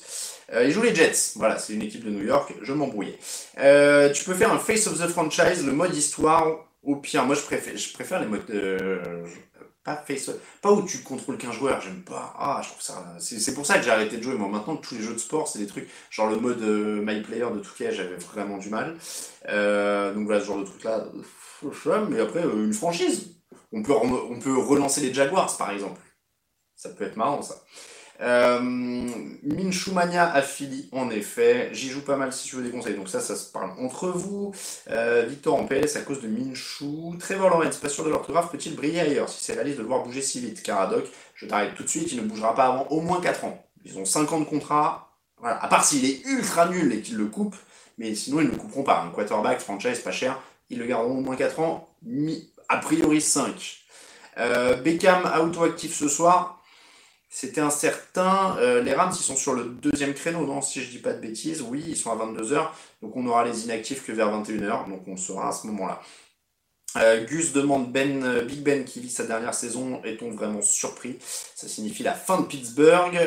Euh, 0.53 0.65
il 0.65 0.71
joue 0.71 0.83
les 0.83 0.95
Jets. 0.95 1.33
Voilà, 1.35 1.59
c'est 1.59 1.73
une 1.73 1.83
équipe 1.83 2.05
de 2.05 2.11
New 2.11 2.25
York. 2.25 2.55
Je 2.63 2.73
m'embrouillais. 2.73 3.19
Euh, 3.59 4.13
tu 4.13 4.25
peux 4.25 4.35
faire 4.35 4.53
un 4.53 4.59
face 4.59 4.87
of 4.87 4.99
the 4.99 5.09
franchise, 5.09 5.67
le 5.67 5.73
mode 5.73 5.95
histoire. 5.95 6.65
Au 6.85 6.97
pire, 6.97 7.25
moi 7.25 7.35
je 7.35 7.43
préfère, 7.43 7.77
je 7.77 7.93
préfère 7.93 8.21
les 8.21 8.27
modes. 8.27 8.45
Pas, 9.97 10.33
pas 10.63 10.73
où 10.73 10.83
tu 10.87 10.99
contrôles 10.99 11.39
qu'un 11.39 11.53
joueur, 11.53 11.81
j'aime 11.81 12.03
pas. 12.03 12.35
Ah, 12.39 12.61
je 12.63 12.69
trouve 12.71 12.83
ça. 12.83 13.17
C'est 13.19 13.55
pour 13.55 13.67
ça 13.67 13.79
que 13.79 13.85
j'ai 13.85 13.91
arrêté 13.91 14.17
de 14.17 14.23
jouer. 14.23 14.37
Maintenant, 14.37 14.77
tous 14.77 14.95
les 14.95 15.03
jeux 15.03 15.15
de 15.15 15.19
sport, 15.19 15.49
c'est 15.49 15.59
des 15.59 15.67
trucs. 15.67 15.89
Genre 16.11 16.29
le 16.29 16.37
mode 16.37 16.63
euh, 16.63 17.03
My 17.05 17.23
Player 17.23 17.47
de 17.53 17.61
Touquet, 17.61 17.93
j'avais 17.93 18.17
vraiment 18.17 18.59
du 18.59 18.71
mal. 18.71 18.97
Euh, 19.49 20.13
donc 20.15 20.27
voilà, 20.27 20.41
ce 20.41 20.47
genre 20.47 20.59
de 20.59 20.65
truc-là. 20.65 21.05
Mais 22.09 22.21
après, 22.21 22.45
euh, 22.45 22.65
une 22.65 22.73
franchise. 22.73 23.35
On 23.73 23.83
peut, 23.83 23.93
on 23.93 24.39
peut 24.39 24.57
relancer 24.57 25.01
les 25.03 25.13
Jaguars, 25.13 25.55
par 25.57 25.71
exemple. 25.71 26.01
Ça 26.75 26.91
peut 26.91 27.05
être 27.05 27.17
marrant, 27.17 27.43
ça. 27.43 27.57
Euh, 28.21 28.61
Minchumania 29.45 30.33
à 30.33 30.43
Philly, 30.43 30.89
en 30.93 31.11
effet. 31.11 31.71
J'y 31.73 31.89
joue 31.89 32.03
pas 32.03 32.17
mal 32.17 32.33
si 32.33 32.49
tu 32.49 32.57
veux 32.57 32.63
des 32.63 32.71
conseils. 32.71 32.95
Donc 32.95 33.09
ça, 33.09 33.21
ça 33.21 33.37
se 33.37 33.51
parle 33.51 33.71
entre 33.79 34.09
vous. 34.09 34.53
Euh, 34.91 35.25
Victor 35.29 35.55
en 35.55 35.65
PLS 35.67 35.97
à 35.97 36.01
cause 36.01 36.21
de 36.21 36.29
Minshu. 36.29 37.17
Trevor 37.19 37.51
Lawrence, 37.51 37.77
pas 37.77 37.89
sûr 37.89 38.05
de 38.05 38.11
l'orthographe, 38.11 38.51
peut-il 38.51 38.75
briller 38.75 39.01
ailleurs 39.01 39.29
si 39.29 39.43
c'est 39.45 39.55
la 39.55 39.63
liste 39.63 39.79
de 39.79 39.83
le 39.83 39.89
voir 39.89 40.03
bouger 40.03 40.23
si 40.23 40.41
vite 40.41 40.63
Caradoc, 40.63 41.07
je 41.35 41.47
t'arrête 41.47 41.75
tout 41.75 41.85
de 41.85 41.89
suite, 41.89 42.11
il 42.13 42.19
ne 42.19 42.27
bougera 42.27 42.55
pas 42.55 42.67
avant 42.67 42.87
au 42.89 43.01
moins 43.01 43.21
4 43.21 43.45
ans. 43.45 43.65
Ils 43.85 43.99
ont 43.99 44.05
5 44.05 44.33
ans 44.33 44.41
de 44.41 44.45
contrat. 44.45 45.05
À 45.43 45.69
part 45.69 45.85
s'il 45.85 46.05
est 46.05 46.25
ultra 46.27 46.69
nul 46.69 46.93
et 46.93 47.01
qu'ils 47.01 47.17
le 47.17 47.27
coupent, 47.27 47.55
mais 47.97 48.17
sinon 48.17 48.41
ils 48.41 48.47
ne 48.47 48.51
le 48.51 48.57
couperont 48.57 48.83
pas. 48.83 49.03
Un 49.03 49.11
quarterback, 49.11 49.61
franchise, 49.61 50.01
pas 50.01 50.11
cher, 50.11 50.41
ils 50.69 50.79
le 50.81 50.87
garderont 50.87 51.19
au 51.19 51.21
moins 51.21 51.37
4 51.37 51.61
ans. 51.61 51.89
A 52.69 52.79
priori 52.79 53.21
5. 53.21 53.79
Euh, 54.39 54.75
Beckham 54.77 55.31
auto-actif 55.41 55.95
ce 55.95 56.09
soir, 56.09 56.58
c'était 57.29 57.61
incertain. 57.61 58.57
Euh, 58.59 58.83
les 58.83 58.95
Rams, 58.95 59.13
ils 59.15 59.23
sont 59.23 59.37
sur 59.37 59.53
le 59.53 59.65
deuxième 59.65 60.15
créneau, 60.15 60.47
non 60.47 60.63
Si 60.63 60.83
je 60.83 60.91
dis 60.91 60.99
pas 60.99 61.13
de 61.13 61.21
bêtises, 61.21 61.63
oui, 61.63 61.85
ils 61.87 61.97
sont 61.97 62.11
à 62.11 62.17
22h. 62.17 62.69
Donc 63.03 63.17
on 63.17 63.27
aura 63.27 63.45
les 63.45 63.65
inactifs 63.65 64.05
que 64.05 64.13
vers 64.13 64.31
21h. 64.31 64.89
Donc 64.89 65.07
on 65.07 65.17
sera 65.17 65.49
à 65.49 65.53
ce 65.53 65.67
moment-là. 65.67 66.01
Euh, 66.97 67.25
Gus 67.27 67.53
demande 67.53 67.93
ben, 67.93 68.25
euh, 68.25 68.45
Big 68.45 68.63
Ben 68.63 68.85
qui 68.85 69.01
vit 69.01 69.11
sa 69.11 69.25
dernière 69.25 69.53
saison, 69.53 70.03
est-on 70.05 70.31
vraiment 70.31 70.63
surpris? 70.63 71.19
Ça 71.21 71.69
signifie 71.69 72.03
la 72.03 72.15
fin 72.15 72.41
de 72.41 72.47
Pittsburgh 72.47 73.19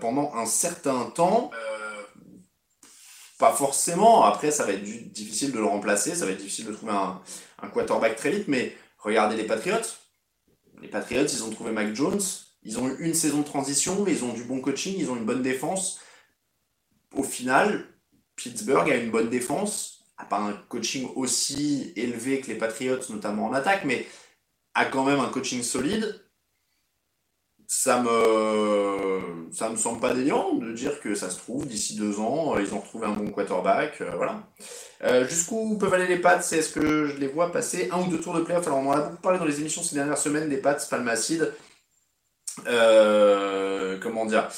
pendant 0.00 0.32
un 0.34 0.46
certain 0.46 1.04
temps. 1.10 1.50
pas 3.38 3.52
forcément, 3.52 4.24
après 4.24 4.52
ça 4.52 4.64
va 4.64 4.72
être 4.72 4.82
difficile 4.82 5.50
de 5.52 5.58
le 5.58 5.64
remplacer, 5.64 6.14
ça 6.14 6.24
va 6.24 6.32
être 6.32 6.38
difficile 6.38 6.66
de 6.66 6.72
trouver 6.72 6.92
un, 6.92 7.20
un 7.62 7.68
quarterback 7.68 8.16
très 8.16 8.30
vite, 8.30 8.48
mais 8.48 8.76
regardez 8.98 9.36
les 9.36 9.44
Patriots. 9.44 9.76
Les 10.80 10.88
Patriots, 10.88 11.26
ils 11.26 11.42
ont 11.42 11.50
trouvé 11.50 11.72
Mac 11.72 11.94
Jones, 11.94 12.20
ils 12.62 12.78
ont 12.78 12.88
eu 12.88 13.04
une 13.04 13.14
saison 13.14 13.38
de 13.38 13.44
transition, 13.44 14.04
ils 14.06 14.24
ont 14.24 14.32
du 14.32 14.44
bon 14.44 14.60
coaching, 14.60 14.94
ils 14.98 15.10
ont 15.10 15.16
une 15.16 15.24
bonne 15.24 15.42
défense. 15.42 16.00
Au 17.14 17.22
final, 17.22 17.86
Pittsburgh 18.36 18.90
a 18.90 18.96
une 18.96 19.10
bonne 19.10 19.30
défense, 19.30 20.04
a 20.16 20.24
pas 20.24 20.38
un 20.38 20.52
coaching 20.68 21.08
aussi 21.14 21.92
élevé 21.96 22.40
que 22.40 22.48
les 22.48 22.56
Patriots, 22.56 23.00
notamment 23.10 23.46
en 23.46 23.52
attaque, 23.52 23.84
mais 23.84 24.06
a 24.74 24.84
quand 24.84 25.04
même 25.04 25.20
un 25.20 25.28
coaching 25.28 25.62
solide. 25.62 26.24
Ça 27.70 28.02
me, 28.02 29.48
ça 29.52 29.68
me 29.68 29.76
semble 29.76 30.00
pas 30.00 30.14
délirant 30.14 30.54
de 30.54 30.72
dire 30.72 31.00
que 31.00 31.14
ça 31.14 31.28
se 31.28 31.36
trouve 31.36 31.66
d'ici 31.66 31.96
deux 31.96 32.18
ans, 32.18 32.58
ils 32.58 32.72
ont 32.72 32.80
retrouvé 32.80 33.06
un 33.06 33.12
bon 33.12 33.30
quarterback, 33.30 34.00
euh, 34.00 34.12
voilà. 34.16 34.48
Euh, 35.04 35.28
jusqu'où 35.28 35.76
peuvent 35.76 35.92
aller 35.92 36.06
les 36.06 36.18
Pats? 36.18 36.38
Est-ce 36.38 36.72
que 36.72 37.06
je 37.06 37.18
les 37.18 37.28
vois 37.28 37.52
passer 37.52 37.90
un 37.92 38.00
ou 38.00 38.06
deux 38.08 38.20
tours 38.20 38.34
de 38.34 38.40
playoff 38.40 38.66
Alors 38.66 38.78
on 38.78 38.88
en 38.88 38.92
a 38.92 39.00
beaucoup 39.02 39.20
parlé 39.20 39.38
dans 39.38 39.44
les 39.44 39.60
émissions 39.60 39.82
ces 39.82 39.96
dernières 39.96 40.16
semaines 40.16 40.48
des 40.48 40.56
Pats, 40.56 40.78
Palmacide. 40.88 41.52
Euh, 42.66 43.98
comment 44.00 44.26
dire? 44.26 44.48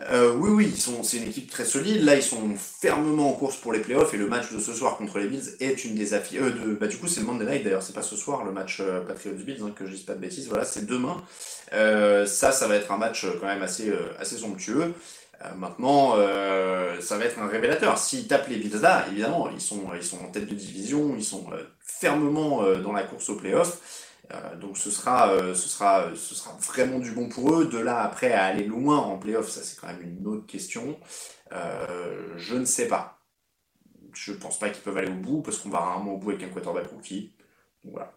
Euh, 0.00 0.34
oui, 0.34 0.50
oui, 0.50 0.74
c'est 1.04 1.18
une 1.18 1.28
équipe 1.28 1.50
très 1.50 1.64
solide. 1.64 2.02
Là, 2.02 2.16
ils 2.16 2.22
sont 2.22 2.56
fermement 2.56 3.30
en 3.30 3.32
course 3.32 3.56
pour 3.56 3.72
les 3.72 3.78
playoffs 3.78 4.12
et 4.12 4.16
le 4.16 4.26
match 4.26 4.52
de 4.52 4.58
ce 4.58 4.72
soir 4.72 4.96
contre 4.96 5.18
les 5.18 5.28
Bills 5.28 5.56
est 5.60 5.84
une 5.84 5.94
des 5.94 6.14
affiches. 6.14 6.40
Euh, 6.40 6.76
bah, 6.80 6.88
du 6.88 6.96
coup, 6.96 7.06
c'est 7.06 7.20
le 7.20 7.26
Monday 7.26 7.44
Night 7.44 7.62
d'ailleurs, 7.62 7.82
c'est 7.82 7.92
pas 7.92 8.02
ce 8.02 8.16
soir 8.16 8.44
le 8.44 8.50
match 8.50 8.78
euh, 8.80 9.00
Patriots-Bills, 9.02 9.62
hein, 9.62 9.72
que 9.74 9.86
je 9.86 9.92
dise 9.92 10.02
pas 10.02 10.14
de 10.14 10.18
bêtises. 10.18 10.48
Voilà, 10.48 10.64
c'est 10.64 10.86
demain. 10.86 11.22
ça, 11.70 12.50
ça 12.50 12.66
va 12.66 12.74
être 12.74 12.90
un 12.90 12.98
match 12.98 13.24
quand 13.40 13.46
même 13.46 13.62
assez, 13.62 13.92
assez 14.18 14.36
somptueux. 14.36 14.94
maintenant, 15.56 16.16
ça 17.00 17.16
va 17.16 17.24
être 17.24 17.38
un 17.38 17.46
révélateur. 17.46 17.96
S'ils 17.96 18.26
tapent 18.26 18.48
les 18.48 18.56
Bills 18.56 18.80
là, 18.80 19.06
évidemment, 19.12 19.48
ils 19.52 19.60
sont, 19.60 19.82
ils 19.94 20.02
sont 20.02 20.18
en 20.24 20.30
tête 20.30 20.46
de 20.46 20.54
division, 20.54 21.14
ils 21.16 21.24
sont 21.24 21.46
fermement 21.80 22.64
dans 22.78 22.92
la 22.92 23.04
course 23.04 23.28
aux 23.28 23.36
playoffs. 23.36 24.03
Euh, 24.32 24.56
donc 24.56 24.78
ce 24.78 24.90
sera, 24.90 25.30
euh, 25.30 25.54
ce, 25.54 25.68
sera, 25.68 26.08
ce 26.14 26.34
sera 26.34 26.56
vraiment 26.60 26.98
du 26.98 27.12
bon 27.12 27.28
pour 27.28 27.54
eux. 27.54 27.66
De 27.66 27.78
là 27.78 28.02
après 28.02 28.32
à 28.32 28.44
aller 28.44 28.64
loin 28.64 28.98
en 28.98 29.18
playoff, 29.18 29.48
ça 29.48 29.62
c'est 29.62 29.78
quand 29.78 29.88
même 29.88 30.02
une 30.02 30.26
autre 30.26 30.46
question. 30.46 30.98
Euh, 31.52 32.34
je 32.36 32.56
ne 32.56 32.64
sais 32.64 32.88
pas. 32.88 33.20
Je 34.14 34.32
pense 34.32 34.58
pas 34.58 34.70
qu'ils 34.70 34.82
peuvent 34.82 34.96
aller 34.96 35.10
au 35.10 35.14
bout 35.14 35.42
parce 35.42 35.58
qu'on 35.58 35.70
va 35.70 35.80
rarement 35.80 36.14
au 36.14 36.18
bout 36.18 36.30
avec 36.30 36.42
un 36.42 36.48
quarterback 36.48 36.86
rookie. 36.88 37.32
Voilà. 37.84 38.14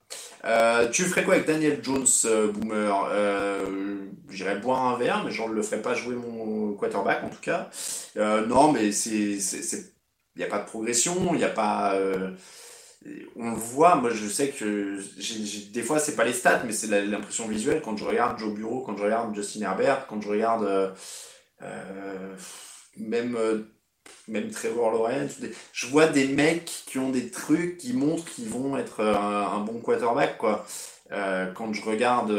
tu 0.92 1.04
ferais 1.04 1.26
quoi 1.26 1.34
avec 1.34 1.46
Daniel 1.46 1.84
Jones, 1.84 2.06
Boomer? 2.54 2.94
J'irais 4.30 4.60
boire 4.60 4.86
un 4.86 4.98
verre, 4.98 5.26
mais 5.26 5.32
je 5.32 5.44
ne 5.44 5.52
le 5.52 5.62
ferai 5.62 5.82
pas 5.82 5.94
jouer 5.94 6.16
mon 6.16 6.74
quarterback 6.74 7.24
en 7.26 7.30
tout 7.30 7.42
cas. 7.42 7.70
non, 8.16 8.72
mais 8.72 8.90
il 8.90 9.42
n'y 10.38 10.44
a 10.44 10.48
pas 10.48 10.60
de 10.60 10.66
progression, 10.66 11.34
il 11.34 11.40
n'y 11.40 11.44
a 11.44 11.50
pas 11.50 12.00
on 13.36 13.52
le 13.52 13.56
voit, 13.56 13.96
moi 13.96 14.10
je 14.12 14.28
sais 14.28 14.50
que 14.50 15.00
des 15.72 15.84
fois 15.84 16.00
c'est 16.00 16.16
pas 16.16 16.24
les 16.24 16.34
stats, 16.34 16.64
mais 16.66 16.74
c'est 16.74 16.88
l'impression 17.06 17.48
visuelle 17.48 17.82
quand 17.84 17.98
je 17.98 18.06
regarde 18.06 18.40
Joe 18.40 18.54
Bureau, 18.54 18.82
quand 18.82 18.98
je 18.98 19.04
regarde 19.04 19.36
Justin 19.36 19.62
Herbert, 19.62 20.08
quand 20.08 20.22
je 20.22 20.30
regarde 20.30 20.64
euh, 20.64 20.92
euh, 21.62 22.36
même, 22.98 23.36
euh, 23.36 23.64
même 24.28 24.50
Trevor 24.52 24.92
Lawrence. 24.92 25.38
je 25.72 25.88
vois 25.88 26.08
des 26.08 26.28
mecs 26.28 26.66
qui 26.88 27.00
ont 27.00 27.10
des 27.10 27.30
trucs 27.30 27.78
qui 27.78 27.94
montrent 27.94 28.26
qu'ils 28.26 28.50
vont 28.50 28.78
être 28.78 29.02
un, 29.02 29.60
bon 29.60 29.80
quarterback. 29.80 30.38
Quoi. 30.38 30.66
quand 31.10 31.74
je 31.74 31.84
regarde 31.84 32.32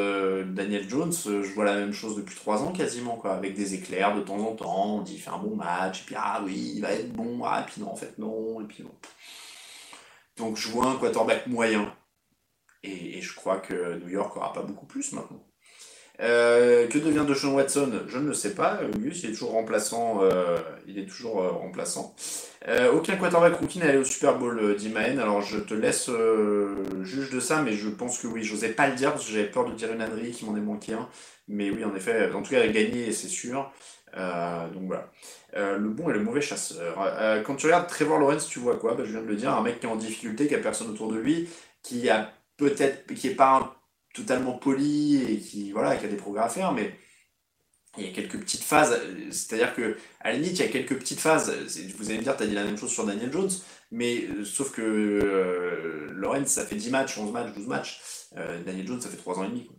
Daniel 0.54 0.88
Jones, 0.88 1.12
je 1.12 1.54
vois 1.54 1.64
la 1.64 1.74
même 1.74 1.92
chose 1.92 2.16
depuis 2.16 2.36
trois 2.36 2.62
ans 2.62 2.72
quasiment, 2.72 3.16
quoi, 3.16 3.34
avec 3.34 3.54
des 3.54 3.74
éclairs 3.74 4.14
de 4.16 4.20
temps 4.20 4.38
en 4.38 4.54
temps. 4.54 4.96
On 4.96 5.02
dit 5.02 5.14
il 5.14 5.20
fait 5.20 5.30
un 5.30 5.38
bon 5.38 5.56
match, 5.56 6.02
et 6.02 6.04
puis 6.06 6.14
ah 6.18 6.42
oui, 6.44 6.72
il 6.76 6.82
va 6.82 6.92
être 6.92 7.12
bon, 7.12 7.40
ah, 7.44 7.62
et 7.62 7.70
puis 7.70 7.80
non, 7.80 7.92
en 7.92 7.96
fait 7.96 8.18
non, 8.18 8.60
et 8.60 8.64
puis 8.64 8.82
bon. 8.82 8.92
Donc 10.38 10.56
je 10.56 10.68
vois 10.68 10.86
un 10.86 10.96
quarterback 10.96 11.46
moyen. 11.46 11.92
Et, 12.84 13.20
je 13.20 13.34
crois 13.34 13.58
que 13.58 13.98
New 13.98 14.08
York 14.08 14.36
aura 14.36 14.52
pas 14.52 14.62
beaucoup 14.62 14.86
plus 14.86 15.12
maintenant. 15.12 15.44
Euh, 16.20 16.88
que 16.88 16.98
devient 16.98 17.24
de 17.28 17.46
Watson? 17.46 17.92
Je 18.08 18.18
ne 18.18 18.28
le 18.28 18.34
sais 18.34 18.54
pas. 18.54 18.80
Il 18.96 19.06
est 19.06 19.32
toujours 19.32 19.52
remplaçant. 19.52 20.20
Euh, 20.22 20.58
il 20.86 20.98
est 20.98 21.06
toujours 21.06 21.42
euh, 21.42 21.50
remplaçant. 21.50 22.14
aucun 22.92 23.16
quarterback 23.16 23.56
rookie 23.60 23.78
n'est 23.78 23.86
allé 23.86 23.98
au 23.98 24.04
Super 24.04 24.36
Bowl, 24.38 24.76
dit. 24.76 24.92
Alors 24.96 25.42
je 25.42 25.58
te 25.58 25.74
laisse 25.74 26.10
juge 27.02 27.30
de 27.30 27.40
ça, 27.40 27.62
mais 27.62 27.72
je 27.72 27.88
pense 27.88 28.18
que 28.18 28.26
oui. 28.26 28.42
J'osais 28.42 28.70
pas 28.70 28.88
le 28.88 28.94
dire 28.94 29.12
parce 29.12 29.26
que 29.26 29.32
j'avais 29.32 29.50
peur 29.50 29.64
de 29.64 29.74
dire 29.74 29.92
une 29.92 30.00
ânerie 30.00 30.32
qui 30.32 30.44
m'en 30.44 30.56
est 30.56 30.60
manqué 30.60 30.92
un. 30.92 31.08
Mais 31.48 31.70
oui, 31.70 31.84
en 31.84 31.94
effet, 31.94 32.30
en 32.32 32.42
tout 32.42 32.50
cas, 32.50 32.64
il 32.64 32.68
a 32.68 32.72
gagné, 32.72 33.12
c'est 33.12 33.28
sûr. 33.28 33.72
donc 34.14 34.84
voilà. 34.86 35.10
Le 35.54 35.88
bon 35.88 36.10
et 36.10 36.12
le 36.12 36.22
mauvais 36.22 36.40
chasseur. 36.40 36.96
quand 37.44 37.56
tu 37.56 37.66
regardes 37.66 37.88
Trevor 37.88 38.18
Lawrence, 38.18 38.48
tu 38.48 38.58
vois 38.58 38.76
quoi? 38.76 38.94
Bah, 38.94 39.04
Je 39.04 39.12
viens 39.12 39.22
de 39.22 39.26
le 39.26 39.36
dire, 39.36 39.52
un 39.52 39.62
mec 39.62 39.80
qui 39.80 39.86
est 39.86 39.88
en 39.88 39.96
difficulté, 39.96 40.46
qui 40.46 40.54
a 40.54 40.58
personne 40.58 40.90
autour 40.90 41.10
de 41.12 41.18
lui, 41.18 41.48
qui 41.82 42.08
a 42.10 42.32
peut-être, 42.56 43.12
qui 43.14 43.28
est 43.28 43.34
pas 43.34 43.76
totalement 44.14 44.58
poli 44.58 45.22
et 45.22 45.38
qui, 45.38 45.72
voilà, 45.72 45.96
qui 45.96 46.04
a 46.04 46.08
des 46.08 46.16
progrès 46.16 46.44
à 46.44 46.48
faire, 46.48 46.72
mais 46.72 46.92
il 47.96 48.06
y 48.06 48.08
a 48.08 48.12
quelques 48.12 48.38
petites 48.38 48.62
phases, 48.62 49.00
c'est-à-dire 49.30 49.74
que 49.74 49.96
à 50.20 50.30
la 50.30 50.38
limite, 50.38 50.58
il 50.58 50.64
y 50.64 50.68
a 50.68 50.68
quelques 50.68 50.96
petites 50.98 51.20
phases. 51.20 51.52
Vous 51.96 52.10
allez 52.10 52.18
me 52.18 52.22
dire, 52.22 52.36
tu 52.36 52.42
as 52.42 52.46
dit 52.46 52.54
la 52.54 52.64
même 52.64 52.76
chose 52.76 52.90
sur 52.90 53.04
Daniel 53.04 53.32
Jones, 53.32 53.50
mais 53.90 54.24
euh, 54.24 54.44
sauf 54.44 54.72
que 54.72 54.82
euh, 54.82 56.12
Lorenz, 56.12 56.46
ça 56.48 56.66
fait 56.66 56.76
10 56.76 56.90
matchs, 56.90 57.18
11 57.18 57.32
matchs, 57.32 57.54
12 57.54 57.66
matchs. 57.66 58.00
Euh, 58.36 58.62
Daniel 58.62 58.86
Jones, 58.86 59.00
ça 59.00 59.08
fait 59.08 59.16
3 59.16 59.38
ans 59.38 59.44
et 59.44 59.48
demi. 59.48 59.70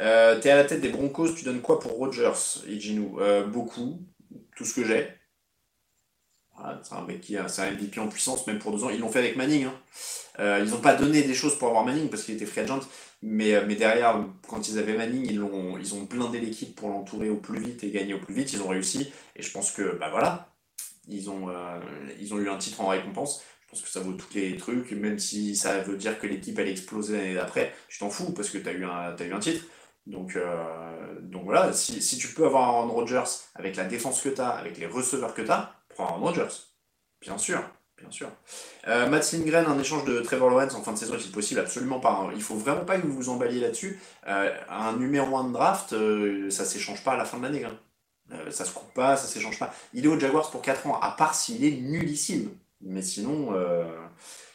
Euh, 0.00 0.38
tu 0.40 0.48
es 0.48 0.50
à 0.50 0.56
la 0.56 0.64
tête 0.64 0.80
des 0.80 0.88
Broncos, 0.88 1.34
tu 1.34 1.44
donnes 1.44 1.60
quoi 1.60 1.78
pour 1.78 1.92
Rogers 1.92 2.62
et 2.66 2.78
Gino 2.78 3.20
Beaucoup, 3.48 4.00
tout 4.56 4.64
ce 4.64 4.74
que 4.74 4.84
j'ai. 4.84 5.08
c'est 6.82 6.94
un 6.94 7.02
mec 7.02 7.20
qui 7.20 7.36
a, 7.36 7.48
c'est 7.48 7.62
un 7.62 7.70
MVP 7.72 8.00
en 8.00 8.08
puissance, 8.08 8.46
même 8.46 8.58
pour 8.58 8.72
deux 8.72 8.84
ans. 8.84 8.90
Ils 8.90 9.00
l'ont 9.00 9.10
fait 9.10 9.20
avec 9.20 9.36
Manning. 9.36 9.64
Hein. 9.64 10.60
ils 10.64 10.70
n'ont 10.70 10.80
pas 10.80 10.94
donné 10.94 11.22
des 11.22 11.34
choses 11.34 11.58
pour 11.58 11.68
avoir 11.68 11.84
Manning 11.84 12.08
parce 12.08 12.24
qu'il 12.24 12.34
était 12.34 12.46
free 12.46 12.60
agent. 12.60 12.80
Mais, 13.22 13.54
euh, 13.54 13.64
mais 13.66 13.76
derrière, 13.76 14.24
quand 14.48 14.68
ils 14.68 14.78
avaient 14.78 14.96
Manning, 14.96 15.26
ils 15.30 15.40
ont, 15.40 15.78
ils 15.78 15.94
ont 15.94 16.02
blindé 16.02 16.40
l'équipe 16.40 16.74
pour 16.74 16.88
l'entourer 16.88 17.30
au 17.30 17.36
plus 17.36 17.60
vite 17.60 17.84
et 17.84 17.90
gagner 17.90 18.14
au 18.14 18.18
plus 18.18 18.34
vite. 18.34 18.52
Ils 18.52 18.62
ont 18.62 18.68
réussi. 18.68 19.12
Et 19.36 19.42
je 19.42 19.50
pense 19.52 19.70
que, 19.70 19.96
bah 19.98 20.10
voilà, 20.10 20.52
ils 21.08 21.30
ont, 21.30 21.48
euh, 21.48 21.80
ils 22.20 22.34
ont 22.34 22.38
eu 22.38 22.48
un 22.48 22.58
titre 22.58 22.80
en 22.80 22.88
récompense. 22.88 23.42
Je 23.62 23.70
pense 23.70 23.82
que 23.82 23.88
ça 23.88 24.00
vaut 24.00 24.12
tous 24.12 24.34
les 24.34 24.56
trucs, 24.56 24.90
même 24.92 25.18
si 25.18 25.56
ça 25.56 25.78
veut 25.80 25.96
dire 25.96 26.18
que 26.18 26.26
l'équipe 26.26 26.58
allait 26.58 26.72
exploser 26.72 27.16
l'année 27.16 27.34
d'après. 27.34 27.72
Je 27.88 28.00
t'en 28.00 28.10
fous 28.10 28.32
parce 28.32 28.50
que 28.50 28.58
tu 28.58 28.68
eu 28.68 28.80
eu 28.80 28.84
un 28.84 29.38
titre. 29.38 29.64
Donc, 30.06 30.36
euh, 30.36 31.20
donc 31.20 31.44
voilà, 31.44 31.72
si, 31.72 32.18
tu 32.18 32.28
peux 32.28 32.44
avoir 32.44 32.68
un 32.68 32.72
Aaron 32.72 32.92
Rodgers 32.92 33.30
avec 33.54 33.76
la 33.76 33.84
défense 33.84 34.20
que 34.20 34.28
tu 34.28 34.40
as, 34.40 34.50
avec 34.50 34.78
les 34.78 34.86
receveurs 34.86 35.34
que 35.34 35.42
tu 35.42 35.50
as, 35.50 35.74
prends 35.88 36.06
Aaron 36.06 36.20
Rodgers. 36.20 36.54
Bien 37.20 37.38
sûr 37.38 37.62
bien 38.02 38.10
sûr. 38.10 38.28
Euh, 38.88 39.08
Matt 39.08 39.32
Lindgren, 39.32 39.66
un 39.66 39.78
échange 39.78 40.04
de 40.04 40.20
Trevor 40.20 40.50
Lawrence 40.50 40.74
en 40.74 40.82
fin 40.82 40.92
de 40.92 40.98
saison 40.98 41.14
est-il 41.14 41.30
possible? 41.30 41.60
Absolument 41.60 42.00
pas. 42.00 42.12
Hein. 42.12 42.32
Il 42.34 42.42
faut 42.42 42.56
vraiment 42.56 42.84
pas 42.84 42.98
que 42.98 43.06
vous 43.06 43.14
vous 43.14 43.28
emballiez 43.28 43.60
là-dessus. 43.60 44.00
Euh, 44.26 44.52
un 44.68 44.96
numéro 44.96 45.36
1 45.36 45.48
de 45.48 45.52
draft, 45.52 45.92
euh, 45.92 46.50
ça 46.50 46.64
s'échange 46.64 47.02
pas 47.04 47.12
à 47.12 47.16
la 47.16 47.24
fin 47.24 47.38
de 47.38 47.44
l'année. 47.44 47.64
Hein. 47.64 47.78
Ça 48.50 48.64
se 48.64 48.72
coupe 48.72 48.92
pas, 48.94 49.16
ça 49.16 49.26
s'échange 49.26 49.58
pas. 49.58 49.74
Il 49.92 50.04
est 50.04 50.08
au 50.08 50.18
Jaguars 50.18 50.50
pour 50.50 50.62
4 50.62 50.86
ans, 50.86 50.98
à 51.00 51.10
part 51.10 51.34
s'il 51.34 51.64
est 51.64 51.80
nullissime. 51.80 52.50
Mais 52.80 53.02
sinon, 53.02 53.52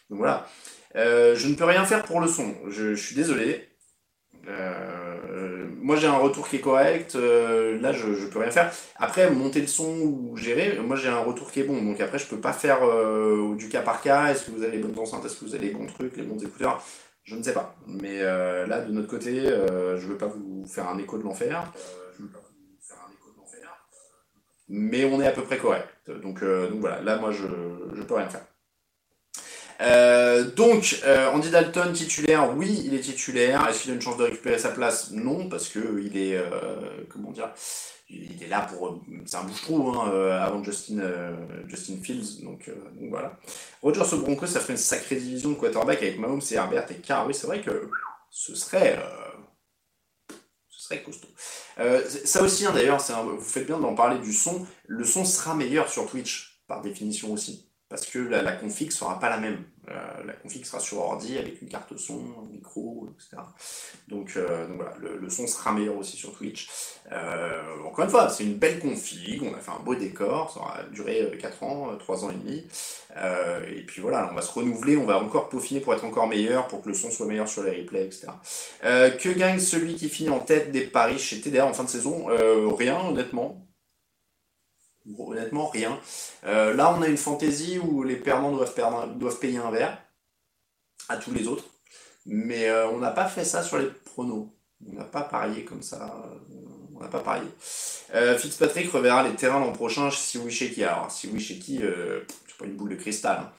donc 0.09 0.17
voilà. 0.17 0.47
je 0.95 1.47
ne 1.47 1.53
peux 1.53 1.63
rien 1.63 1.85
faire 1.85 2.03
pour 2.03 2.19
le 2.19 2.27
son. 2.27 2.55
Je 2.69 2.95
suis 2.95 3.15
désolé. 3.15 3.69
Euh, 4.47 5.67
moi 5.81 5.97
j'ai 5.97 6.07
un 6.07 6.17
retour 6.17 6.47
qui 6.47 6.57
est 6.57 6.61
correct, 6.61 7.15
euh, 7.15 7.79
là 7.81 7.91
je, 7.91 8.25
peux 8.27 8.39
rien 8.39 8.51
faire. 8.51 8.71
Après, 8.95 9.29
monter 9.29 9.61
le 9.61 9.67
son 9.67 9.99
ou 9.99 10.37
gérer, 10.37 10.79
moi 10.79 10.95
j'ai 10.95 11.09
un 11.09 11.19
retour 11.19 11.51
qui 11.51 11.61
est 11.61 11.63
bon, 11.63 11.81
donc 11.81 11.99
après 11.99 12.17
je 12.17 12.27
peux 12.27 12.39
pas 12.39 12.53
faire 12.53 12.83
euh, 12.83 13.55
du 13.55 13.67
cas 13.69 13.81
par 13.81 14.01
cas, 14.01 14.27
est-ce 14.27 14.45
que 14.45 14.51
vous 14.51 14.63
avez 14.63 14.77
les 14.77 14.83
bonnes 14.83 14.97
enceintes, 14.97 15.25
est-ce 15.25 15.39
que 15.39 15.45
vous 15.45 15.55
avez 15.55 15.67
les 15.67 15.73
bons 15.73 15.85
trucs, 15.85 16.15
les 16.15 16.23
bons 16.23 16.41
écouteurs, 16.41 16.81
je 17.23 17.35
ne 17.35 17.43
sais 17.43 17.53
pas. 17.53 17.75
Mais 17.87 18.21
là 18.21 18.81
de 18.81 18.91
notre 18.91 19.07
côté, 19.07 19.41
je 19.41 20.07
veux 20.07 20.17
pas 20.17 20.27
vous 20.27 20.65
faire 20.65 20.87
un 20.87 20.97
écho 20.97 21.17
de 21.17 21.23
l'enfer. 21.23 21.71
Mais 24.69 25.05
on 25.05 25.21
est 25.21 25.27
à 25.27 25.31
peu 25.31 25.43
près 25.43 25.57
correct. 25.57 25.87
Donc, 26.07 26.43
donc 26.43 26.79
voilà, 26.79 27.01
là 27.01 27.17
moi 27.17 27.31
je, 27.31 27.45
je 27.93 28.01
peux 28.03 28.15
rien 28.15 28.29
faire. 28.29 28.45
Euh, 29.81 30.43
donc, 30.51 30.99
euh, 31.05 31.29
Andy 31.31 31.49
Dalton 31.49 31.93
titulaire, 31.93 32.55
oui, 32.55 32.81
il 32.85 32.93
est 32.93 33.01
titulaire. 33.01 33.67
Est-ce 33.67 33.81
qu'il 33.81 33.91
a 33.91 33.93
une 33.93 34.01
chance 34.01 34.17
de 34.17 34.23
récupérer 34.23 34.57
sa 34.57 34.69
place? 34.69 35.11
Non, 35.11 35.49
parce 35.49 35.67
que 35.67 36.01
il 36.01 36.17
est, 36.17 36.35
euh, 36.35 37.03
comment 37.09 37.31
dire, 37.31 37.51
il 38.09 38.41
est 38.41 38.47
là 38.47 38.61
pour, 38.61 39.03
c'est 39.25 39.37
un 39.37 39.43
bouche-trou 39.43 39.89
hein, 39.89 40.11
avant 40.41 40.63
Justin, 40.63 41.01
Justin 41.67 41.97
Fields, 42.01 42.41
donc, 42.43 42.69
donc 42.69 43.09
voilà. 43.09 43.37
Rogers 43.81 44.13
au 44.13 44.45
ça 44.45 44.61
ferait 44.61 44.73
une 44.73 44.77
sacrée 44.77 45.17
division 45.17 45.49
de 45.49 45.55
quarterback 45.55 46.01
avec 46.01 46.17
Mahomes 46.17 46.41
et 46.49 46.55
Herbert 46.55 46.89
et 46.89 46.95
Carr. 46.95 47.27
Oui, 47.27 47.33
c'est 47.33 47.47
vrai 47.47 47.61
que 47.61 47.89
ce 48.29 48.55
serait, 48.55 48.97
ce 50.69 50.81
serait 50.83 51.03
costaud. 51.03 51.27
ça 52.25 52.41
aussi, 52.41 52.65
hein, 52.65 52.71
d'ailleurs, 52.73 52.99
vous 53.25 53.41
faites 53.41 53.67
bien 53.67 53.77
d'en 53.77 53.93
parler 53.93 54.19
du 54.19 54.31
son. 54.31 54.65
Le 54.87 55.03
son 55.03 55.25
sera 55.25 55.53
meilleur 55.53 55.89
sur 55.89 56.09
Twitch, 56.09 56.63
par 56.65 56.81
définition 56.81 57.33
aussi 57.33 57.66
parce 57.89 58.05
que 58.05 58.19
la, 58.19 58.51
config 58.51 58.91
sera 58.91 59.17
pas 59.19 59.29
la 59.29 59.37
même. 59.37 59.63
Euh, 59.89 60.23
la 60.25 60.33
config 60.33 60.65
sera 60.65 60.81
sur 60.81 60.97
ordi 60.97 61.37
avec 61.37 61.61
une 61.61 61.69
carte 61.69 61.95
son, 61.95 62.19
un 62.43 62.51
micro, 62.51 63.07
etc. 63.15 63.41
Donc, 64.09 64.33
euh, 64.35 64.67
donc 64.67 64.75
voilà, 64.75 64.93
le, 64.99 65.17
le, 65.17 65.29
son 65.29 65.47
sera 65.47 65.71
meilleur 65.71 65.95
aussi 65.95 66.17
sur 66.17 66.35
Twitch. 66.35 66.67
Euh, 67.13 67.61
encore 67.85 68.03
une 68.03 68.11
fois, 68.11 68.27
c'est 68.27 68.43
une 68.43 68.55
belle 68.55 68.79
config, 68.79 69.41
on 69.41 69.53
a 69.53 69.59
fait 69.59 69.71
un 69.71 69.79
beau 69.79 69.95
décor, 69.95 70.51
ça 70.51 70.59
aura 70.59 70.83
duré 70.91 71.31
4 71.39 71.63
ans, 71.63 71.97
3 71.97 72.25
ans 72.25 72.31
et 72.31 72.33
demi. 72.33 72.65
et 73.73 73.83
puis 73.83 74.01
voilà, 74.01 74.29
on 74.29 74.35
va 74.35 74.41
se 74.41 74.51
renouveler, 74.51 74.97
on 74.97 75.05
va 75.05 75.23
encore 75.23 75.47
peaufiner 75.47 75.79
pour 75.79 75.93
être 75.93 76.03
encore 76.03 76.27
meilleur, 76.27 76.67
pour 76.67 76.81
que 76.81 76.89
le 76.89 76.93
son 76.93 77.09
soit 77.09 77.25
meilleur 77.25 77.47
sur 77.47 77.63
les 77.63 77.71
replays, 77.71 78.05
etc. 78.05 78.27
que 78.81 79.29
gagne 79.29 79.59
celui 79.59 79.95
qui 79.95 80.09
finit 80.09 80.29
en 80.29 80.39
tête 80.39 80.73
des 80.73 80.81
paris 80.81 81.19
chez 81.19 81.39
TDA 81.39 81.65
en 81.65 81.73
fin 81.73 81.85
de 81.85 81.89
saison? 81.89 82.25
Rien, 82.75 82.99
honnêtement 82.99 83.66
honnêtement, 85.17 85.67
rien. 85.67 85.99
Euh, 86.45 86.73
là, 86.73 86.93
on 86.97 87.01
a 87.01 87.07
une 87.07 87.17
fantaisie 87.17 87.79
où 87.79 88.03
les 88.03 88.15
perdants 88.15 88.51
doivent, 88.51 89.39
payer 89.39 89.57
un 89.57 89.71
verre 89.71 89.97
à 91.09 91.17
tous 91.17 91.33
les 91.33 91.47
autres. 91.47 91.65
Mais 92.25 92.67
euh, 92.67 92.89
on 92.89 92.97
n'a 92.97 93.11
pas 93.11 93.27
fait 93.27 93.45
ça 93.45 93.63
sur 93.63 93.77
les 93.77 93.87
pronos. 93.87 94.49
On 94.85 94.93
n'a 94.93 95.05
pas 95.05 95.21
parié 95.21 95.63
comme 95.63 95.81
ça. 95.81 96.29
On 96.95 96.99
n'a 96.99 97.07
pas 97.07 97.19
parié. 97.19 97.47
Euh, 98.13 98.37
Fitzpatrick 98.37 98.91
reverra 98.91 99.23
les 99.27 99.35
terrains 99.35 99.59
l'an 99.59 99.71
prochain 99.71 100.11
si 100.11 100.37
oui 100.37 100.51
chez 100.51 100.71
qui. 100.71 100.83
Alors, 100.83 101.09
si 101.11 101.27
oui 101.27 101.39
chez 101.39 101.57
qui, 101.57 101.79
c'est 101.79 102.57
pas 102.57 102.65
une 102.65 102.75
boule 102.75 102.89
de 102.89 102.95
cristal. 102.95 103.51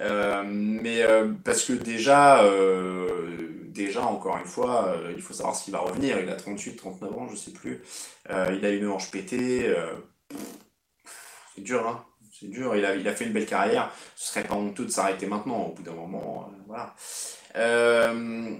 Hein. 0.00 0.44
mais 0.44 1.04
parce 1.44 1.64
que 1.64 1.72
déjà, 1.72 2.44
déjà, 3.68 4.02
encore 4.02 4.36
une 4.36 4.46
fois, 4.46 4.96
il 5.16 5.22
faut 5.22 5.34
savoir 5.34 5.56
s'il 5.56 5.72
va 5.72 5.80
revenir. 5.80 6.20
Il 6.20 6.28
a 6.28 6.36
38, 6.36 6.76
39 6.76 7.18
ans, 7.18 7.28
je 7.30 7.36
sais 7.36 7.52
plus. 7.52 7.82
il 8.28 8.64
a 8.64 8.70
une 8.70 8.86
hanche 8.88 9.10
pétée 9.10 9.74
c'est 11.60 11.64
dur, 11.64 11.86
hein. 11.86 12.04
C'est 12.38 12.48
dur. 12.48 12.74
Il 12.74 12.84
a, 12.84 13.14
fait 13.14 13.26
une 13.26 13.32
belle 13.32 13.46
carrière. 13.46 13.92
Ce 14.16 14.32
serait 14.32 14.44
pas 14.44 14.54
honteux 14.54 14.84
de 14.84 14.90
s'arrêter 14.90 15.26
maintenant. 15.26 15.66
Au 15.66 15.72
bout 15.72 15.82
d'un 15.82 15.92
moment, 15.92 16.48
euh, 16.48 16.56
voilà. 16.66 16.94
Euh, 17.56 18.54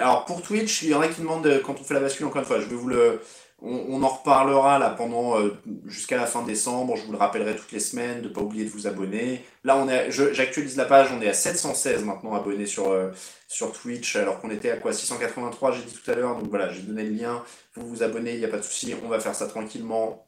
alors 0.00 0.24
pour 0.24 0.40
Twitch, 0.42 0.82
il 0.82 0.90
y 0.90 0.94
en 0.94 1.00
a 1.00 1.08
qui 1.08 1.20
demandent 1.20 1.60
quand 1.66 1.78
on 1.80 1.84
fait 1.84 1.94
la 1.94 2.00
bascule 2.00 2.26
encore 2.26 2.40
une 2.40 2.46
fois. 2.46 2.60
Je 2.60 2.66
vais 2.66 2.76
vous 2.76 2.88
le, 2.88 3.20
on, 3.60 4.02
en 4.02 4.08
reparlera 4.08 4.78
là 4.78 4.90
pendant 4.90 5.38
euh, 5.38 5.54
jusqu'à 5.84 6.16
la 6.16 6.26
fin 6.26 6.42
décembre. 6.42 6.96
Je 6.96 7.04
vous 7.04 7.12
le 7.12 7.18
rappellerai 7.18 7.56
toutes 7.56 7.72
les 7.72 7.80
semaines 7.80 8.22
de 8.22 8.28
pas 8.28 8.40
oublier 8.40 8.64
de 8.64 8.70
vous 8.70 8.86
abonner. 8.86 9.44
Là, 9.64 9.76
on 9.76 9.88
est, 9.88 10.10
j'actualise 10.10 10.76
la 10.76 10.86
page. 10.86 11.08
On 11.12 11.20
est 11.20 11.28
à 11.28 11.34
716 11.34 12.04
maintenant 12.04 12.34
abonnés 12.34 12.66
sur 12.66 12.96
sur 13.48 13.72
Twitch, 13.72 14.16
alors 14.16 14.40
qu'on 14.40 14.50
était 14.50 14.70
à 14.70 14.76
quoi? 14.76 14.92
683, 14.92 15.72
j'ai 15.72 15.82
dit 15.82 15.92
tout 15.92 16.10
à 16.10 16.14
l'heure. 16.14 16.36
Donc 16.36 16.48
voilà, 16.48 16.72
j'ai 16.72 16.82
donné 16.82 17.02
le 17.02 17.10
lien. 17.10 17.42
Vous 17.74 17.86
vous 17.86 18.02
abonnez, 18.02 18.32
il 18.32 18.38
n'y 18.38 18.44
a 18.44 18.48
pas 18.48 18.58
de 18.58 18.62
souci. 18.62 18.94
On 19.04 19.08
va 19.08 19.20
faire 19.20 19.34
ça 19.34 19.46
tranquillement 19.46 20.27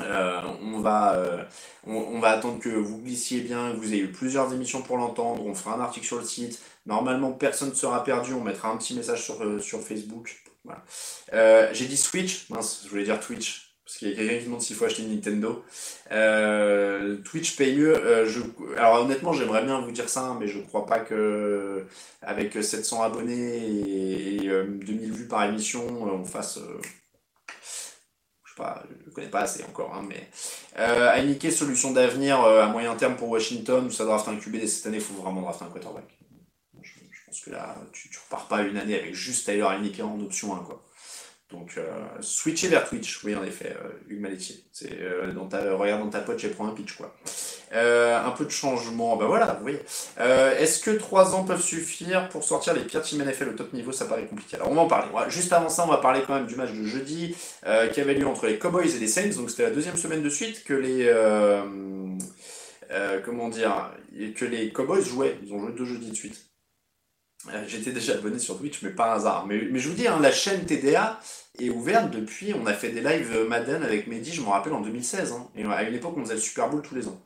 euh, 0.00 0.40
on, 0.62 0.80
va, 0.80 1.14
euh, 1.14 1.44
on, 1.86 2.18
va 2.18 2.30
attendre 2.30 2.58
que 2.58 2.68
vous 2.68 2.98
glissiez 2.98 3.40
bien, 3.40 3.72
que 3.72 3.76
vous 3.76 3.92
ayez 3.92 4.02
eu 4.02 4.12
plusieurs 4.12 4.52
émissions 4.52 4.82
pour 4.82 4.96
l'entendre. 4.96 5.44
On 5.46 5.54
fera 5.54 5.74
un 5.76 5.80
article 5.80 6.06
sur 6.06 6.18
le 6.18 6.24
site. 6.24 6.60
Normalement, 6.86 7.32
personne 7.32 7.70
ne 7.70 7.74
sera 7.74 8.02
perdu. 8.04 8.32
On 8.34 8.42
mettra 8.42 8.70
un 8.70 8.76
petit 8.76 8.94
message 8.94 9.22
sur, 9.22 9.42
euh, 9.42 9.58
sur 9.58 9.80
Facebook. 9.80 10.36
J'ai 11.32 11.86
dit 11.86 11.96
Switch. 11.96 12.48
Mince, 12.50 12.82
je 12.84 12.90
voulais 12.90 13.04
dire 13.04 13.20
Twitch. 13.20 13.68
Parce 13.84 13.98
qu'il 13.98 14.08
y 14.08 14.12
a 14.12 14.16
quelqu'un 14.16 14.38
qui 14.38 14.44
demande 14.44 14.62
s'il 14.62 14.76
faut 14.76 14.84
acheter 14.86 15.02
Nintendo. 15.02 15.64
Twitch 17.24 17.56
paye 17.56 17.76
mieux. 17.76 17.94
Alors 18.78 19.02
honnêtement, 19.02 19.32
j'aimerais 19.32 19.64
bien 19.64 19.80
vous 19.80 19.90
dire 19.90 20.08
ça, 20.08 20.34
mais 20.40 20.46
je 20.46 20.60
crois 20.60 20.86
pas 20.86 21.00
que 21.00 21.84
avec 22.22 22.62
700 22.62 23.02
abonnés 23.02 23.34
et, 23.34 24.46
et 24.46 24.48
2000 24.48 25.12
vues 25.12 25.28
par 25.28 25.44
émission, 25.44 25.84
on 26.02 26.24
fasse 26.24 26.58
je 29.04 29.10
ne 29.10 29.14
connais 29.14 29.28
pas 29.28 29.40
assez 29.40 29.62
encore, 29.64 29.94
hein, 29.94 30.04
mais 30.08 30.28
euh, 30.78 31.50
solution 31.50 31.92
d'avenir 31.92 32.42
euh, 32.42 32.62
à 32.62 32.66
moyen 32.66 32.94
terme 32.96 33.16
pour 33.16 33.28
Washington, 33.28 33.90
ça 33.90 34.04
draft 34.04 34.28
un 34.28 34.36
QB 34.36 34.64
cette 34.66 34.86
année, 34.86 34.98
il 34.98 35.02
faut 35.02 35.14
vraiment 35.14 35.42
drafter 35.42 35.64
un 35.64 35.68
quarterback. 35.68 36.04
Je, 36.80 36.92
je, 37.10 37.26
pense 37.26 37.40
que 37.40 37.50
là, 37.50 37.76
tu, 37.92 38.08
ne 38.08 38.14
repars 38.24 38.48
pas 38.48 38.62
une 38.62 38.76
année 38.76 38.98
avec 38.98 39.14
juste 39.14 39.46
Tyler 39.46 39.66
Heineken 39.68 40.04
en 40.06 40.20
option 40.20 40.54
1, 40.54 40.60
quoi. 40.60 40.82
Donc, 41.52 41.74
euh, 41.76 42.06
switcher 42.20 42.68
vers 42.68 42.88
Twitch, 42.88 43.22
oui, 43.24 43.36
en 43.36 43.44
effet, 43.44 43.76
euh, 43.78 43.90
Hugues 44.08 44.20
Maletier. 44.20 44.64
C'est, 44.72 44.98
euh, 45.00 45.32
dans 45.32 45.48
regarde 45.78 46.02
dans 46.02 46.08
ta 46.08 46.20
poche 46.20 46.44
et 46.44 46.48
prends 46.48 46.66
un 46.66 46.72
pitch, 46.72 46.96
quoi. 46.96 47.14
Un 47.72 48.30
peu 48.30 48.44
de 48.44 48.50
changement, 48.50 49.16
bah 49.16 49.26
voilà, 49.26 49.54
vous 49.54 49.62
voyez. 49.62 49.80
Est-ce 50.18 50.80
que 50.80 50.90
3 50.90 51.34
ans 51.34 51.44
peuvent 51.44 51.62
suffire 51.62 52.28
pour 52.28 52.44
sortir 52.44 52.74
les 52.74 52.82
pires 52.82 53.02
teams 53.02 53.22
NFL 53.22 53.48
au 53.48 53.52
top 53.52 53.72
niveau? 53.72 53.92
Ça 53.92 54.04
paraît 54.04 54.26
compliqué. 54.26 54.56
Alors 54.56 54.70
on 54.70 54.74
va 54.74 54.82
en 54.82 54.86
parler. 54.86 55.08
Juste 55.28 55.52
avant 55.52 55.68
ça, 55.68 55.84
on 55.84 55.90
va 55.90 55.98
parler 55.98 56.22
quand 56.26 56.34
même 56.34 56.46
du 56.46 56.56
match 56.56 56.72
de 56.72 56.84
jeudi 56.84 57.34
qui 57.92 58.00
avait 58.00 58.14
lieu 58.14 58.26
entre 58.26 58.46
les 58.46 58.58
Cowboys 58.58 58.94
et 58.94 58.98
les 58.98 59.08
Saints. 59.08 59.36
Donc 59.36 59.50
c'était 59.50 59.64
la 59.64 59.70
deuxième 59.70 59.96
semaine 59.96 60.22
de 60.22 60.30
suite 60.30 60.64
que 60.64 60.74
les... 60.74 61.10
comment 63.24 63.48
dire 63.48 63.90
Que 64.36 64.44
les 64.44 64.72
Cowboys 64.72 65.04
jouaient. 65.04 65.38
Ils 65.42 65.52
ont 65.52 65.60
joué 65.60 65.72
deux 65.72 65.86
jeudis 65.86 66.10
de 66.10 66.16
suite. 66.16 66.52
Euh, 67.48 67.64
j'étais 67.66 67.90
déjà 67.90 68.14
abonné 68.14 68.38
sur 68.38 68.58
Twitch, 68.58 68.82
mais 68.82 68.90
pas 68.90 69.12
un 69.12 69.16
hasard. 69.16 69.46
Mais, 69.46 69.78
je 69.78 69.88
vous 69.88 69.94
dis, 69.94 70.06
hein, 70.06 70.18
la 70.20 70.30
chaîne 70.30 70.64
TDA 70.64 71.18
est 71.58 71.70
ouverte 71.70 72.10
depuis. 72.10 72.54
On 72.54 72.66
a 72.66 72.72
fait 72.72 72.90
des 72.90 73.00
lives 73.00 73.46
Madden 73.48 73.82
avec 73.82 74.06
Mehdi, 74.06 74.32
je 74.32 74.42
me 74.42 74.48
rappelle, 74.48 74.72
en 74.72 74.80
2016. 74.80 75.32
Hein. 75.32 75.48
et 75.56 75.64
à 75.64 75.82
une 75.82 75.94
époque, 75.94 76.14
on 76.16 76.22
faisait 76.22 76.34
le 76.34 76.40
Super 76.40 76.68
Bowl 76.68 76.82
tous 76.82 76.94
les 76.94 77.08
ans. 77.08 77.20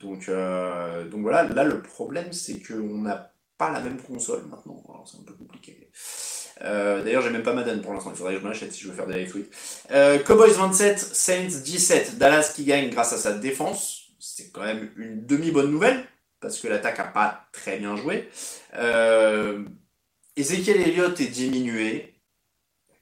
Donc, 0.00 0.28
euh, 0.28 1.08
donc 1.08 1.22
voilà, 1.22 1.44
là, 1.44 1.64
le 1.64 1.82
problème, 1.82 2.32
c'est 2.32 2.60
qu'on 2.60 2.98
n'a 2.98 3.32
pas 3.58 3.70
la 3.70 3.80
même 3.80 4.00
console 4.00 4.44
maintenant. 4.50 4.82
c'est 5.06 5.18
un 5.18 5.24
peu 5.24 5.34
compliqué. 5.34 5.90
Euh, 6.62 7.02
d'ailleurs, 7.02 7.22
j'ai 7.22 7.30
même 7.30 7.42
pas 7.42 7.54
Madden 7.54 7.80
pour 7.80 7.92
l'instant. 7.92 8.10
Il 8.12 8.16
faudrait 8.16 8.34
que 8.34 8.40
je 8.40 8.46
m'achète 8.46 8.72
si 8.72 8.82
je 8.82 8.88
veux 8.88 8.94
faire 8.94 9.06
des 9.06 9.14
live 9.14 9.30
tweets. 9.30 10.24
Cowboys 10.26 10.52
27, 10.52 10.98
Saints 10.98 11.60
17. 11.62 12.18
Dallas 12.18 12.52
qui 12.54 12.64
gagne 12.64 12.90
grâce 12.90 13.12
à 13.12 13.18
sa 13.18 13.32
défense. 13.32 14.08
C'est 14.18 14.50
quand 14.50 14.62
même 14.62 14.90
une 14.96 15.24
demi-bonne 15.24 15.70
nouvelle 15.70 16.04
parce 16.40 16.60
que 16.60 16.68
l'attaque 16.68 16.98
n'a 16.98 17.04
pas 17.04 17.48
très 17.52 17.78
bien 17.78 17.96
joué. 17.96 18.28
Euh, 18.74 19.64
Ezekiel 20.36 20.80
Elliott 20.80 21.20
est 21.20 21.26
diminué. 21.26 22.14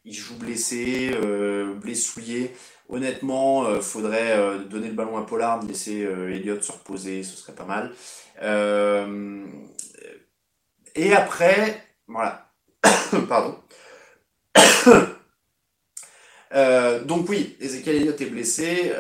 Il 0.05 0.13
joue 0.13 0.37
blessé, 0.37 1.13
euh, 1.15 1.75
blessouillé. 1.75 2.55
Honnêtement, 2.91 3.65
euh, 3.65 3.81
faudrait 3.81 4.37
euh, 4.37 4.59
donner 4.59 4.89
le 4.89 4.95
ballon 4.95 5.17
à 5.17 5.23
Pollard, 5.23 5.65
laisser 5.65 6.01
Elliott 6.01 6.63
se 6.63 6.73
reposer, 6.73 7.23
ce 7.23 7.37
serait 7.37 7.55
pas 7.55 7.65
mal. 7.65 7.93
et 10.95 11.15
après, 11.15 11.83
voilà. 12.07 12.51
Pardon. 13.29 13.59
donc 17.07 17.29
oui, 17.29 17.57
Ezekiel 17.61 17.97
Elliott 17.97 18.21
est 18.21 18.27
blessé, 18.27 18.93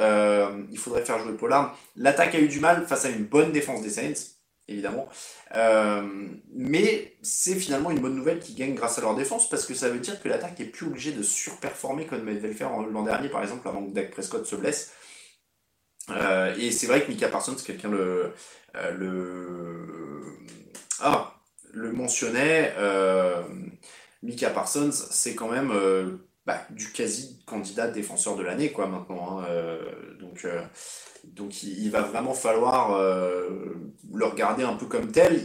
il 0.70 0.78
faudrait 0.78 1.04
faire 1.04 1.18
jouer 1.18 1.34
Pollard. 1.34 1.76
L'attaque 1.96 2.34
a 2.34 2.40
eu 2.40 2.48
du 2.48 2.60
mal 2.60 2.86
face 2.86 3.04
à 3.04 3.10
une 3.10 3.24
bonne 3.24 3.52
défense 3.52 3.82
des 3.82 3.90
Saints 3.90 4.33
évidemment. 4.68 5.08
Euh, 5.56 6.28
mais 6.52 7.16
c'est 7.22 7.54
finalement 7.54 7.90
une 7.90 8.00
bonne 8.00 8.14
nouvelle 8.14 8.40
qui 8.40 8.54
gagne 8.54 8.74
grâce 8.74 8.98
à 8.98 9.02
leur 9.02 9.14
défense 9.14 9.48
parce 9.48 9.66
que 9.66 9.74
ça 9.74 9.88
veut 9.88 9.98
dire 9.98 10.20
que 10.20 10.28
l'attaque 10.28 10.60
est 10.60 10.66
plus 10.66 10.86
obligée 10.86 11.12
de 11.12 11.22
surperformer 11.22 12.06
comme 12.06 12.28
elle 12.28 12.36
devait 12.36 12.48
le 12.48 12.54
faire 12.54 12.70
l'an 12.70 13.02
dernier, 13.02 13.28
par 13.28 13.42
exemple, 13.42 13.66
avant 13.68 13.84
que 13.86 13.92
Dak 13.92 14.10
Prescott 14.10 14.46
se 14.46 14.56
blesse. 14.56 14.92
Euh, 16.10 16.54
et 16.56 16.70
c'est 16.70 16.86
vrai 16.86 17.02
que 17.02 17.10
Mika 17.10 17.28
Parsons, 17.28 17.56
quelqu'un 17.64 17.90
le, 17.90 18.32
euh, 18.76 18.90
le, 18.92 20.38
ah, 21.00 21.34
le 21.72 21.92
mentionnait, 21.92 22.74
Mika 24.22 24.50
Parsons, 24.50 24.92
c'est 24.92 25.34
quand 25.34 25.48
même 25.48 26.18
bah, 26.46 26.60
du 26.70 26.92
quasi 26.92 27.42
candidat 27.46 27.88
défenseur 27.88 28.36
de 28.36 28.42
l'année, 28.42 28.70
quoi, 28.72 28.86
maintenant. 28.86 29.40
Hein, 29.40 29.46
donc 30.20 30.46
donc 31.32 31.62
il, 31.62 31.90
va 31.90 32.02
vraiment 32.02 32.34
falloir 32.34 32.94
euh, 32.94 33.48
le 34.12 34.24
regarder 34.24 34.62
un 34.62 34.74
peu 34.74 34.86
comme 34.86 35.10
tel. 35.10 35.42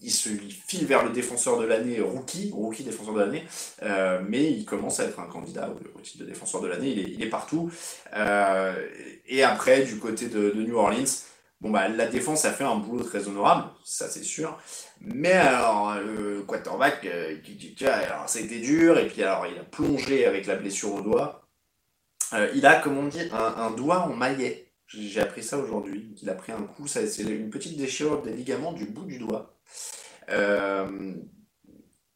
Il, 0.00 0.10
se 0.10 0.30
file 0.66 0.86
vers 0.86 1.04
le 1.04 1.10
défenseur 1.10 1.58
de 1.58 1.66
l'année 1.66 2.00
rookie, 2.00 2.50
rookie 2.54 2.82
défenseur 2.82 3.12
de 3.12 3.20
l'année, 3.20 3.44
euh, 3.82 4.22
mais 4.26 4.50
il 4.50 4.64
commence 4.64 5.00
à 5.00 5.04
être 5.04 5.20
un 5.20 5.26
candidat 5.26 5.68
au, 5.94 6.00
titre 6.00 6.24
de 6.24 6.28
défenseur 6.30 6.62
de 6.62 6.66
l'année. 6.66 6.92
Il 6.92 7.22
est, 7.22 7.28
partout. 7.28 7.70
Euh, 8.16 8.74
et 9.26 9.42
après, 9.42 9.82
du 9.82 9.98
côté 9.98 10.28
de, 10.28 10.52
New 10.54 10.76
Orleans, 10.76 11.04
bon 11.60 11.70
bah 11.70 11.88
la 11.88 12.06
défense 12.06 12.46
a 12.46 12.52
fait 12.52 12.64
un 12.64 12.76
boulot 12.76 13.04
très 13.04 13.28
honorable, 13.28 13.64
ça 13.88 14.08
c'est 14.08 14.22
sûr. 14.22 14.58
Mais 15.00 15.32
alors 15.32 15.98
le 16.00 16.42
quarterback, 16.42 17.06
c'était 18.26 18.60
dur 18.60 18.98
et 18.98 19.08
puis 19.08 19.22
alors 19.22 19.46
il 19.46 19.58
a 19.58 19.64
plongé 19.64 20.26
avec 20.26 20.46
la 20.46 20.56
blessure 20.56 20.94
au 20.94 21.00
doigt. 21.00 21.48
il 22.54 22.66
a, 22.66 22.76
comme 22.76 22.98
on 22.98 23.06
dit, 23.06 23.28
un, 23.32 23.70
doigt 23.70 24.00
en 24.00 24.14
maillet. 24.14 24.72
J'ai 24.86 25.20
appris 25.20 25.42
ça 25.42 25.58
aujourd'hui, 25.58 26.14
qu'il 26.14 26.30
a 26.30 26.34
pris 26.34 26.52
un 26.52 26.62
coup, 26.62 26.86
c'est 26.86 27.04
une 27.18 27.50
petite 27.50 27.76
déchirure 27.76 28.22
des 28.22 28.32
ligaments 28.32 28.72
du 28.72 28.86
bout 28.86 29.04
du 29.04 29.18
doigt. 29.18 29.58
Euh, 30.30 31.14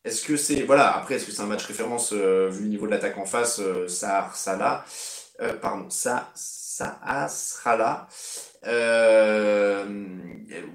est-ce 0.04 0.24
que 0.24 0.36
c'est. 0.36 0.62
Voilà, 0.62 0.96
après, 0.96 1.14
est-ce 1.16 1.26
que 1.26 1.32
c'est 1.32 1.42
un 1.42 1.46
match 1.46 1.64
référence 1.64 2.12
euh, 2.12 2.48
vu 2.50 2.64
le 2.64 2.68
niveau 2.68 2.86
de 2.86 2.92
l'attaque 2.92 3.18
en 3.18 3.24
face 3.24 3.60
euh, 3.60 3.88
Ça, 3.88 4.30
ça 4.34 4.56
là. 4.56 4.84
pardon, 5.60 5.88
ça, 5.90 6.32
ça 6.76 7.28
sera 7.28 7.76
là. 7.76 8.08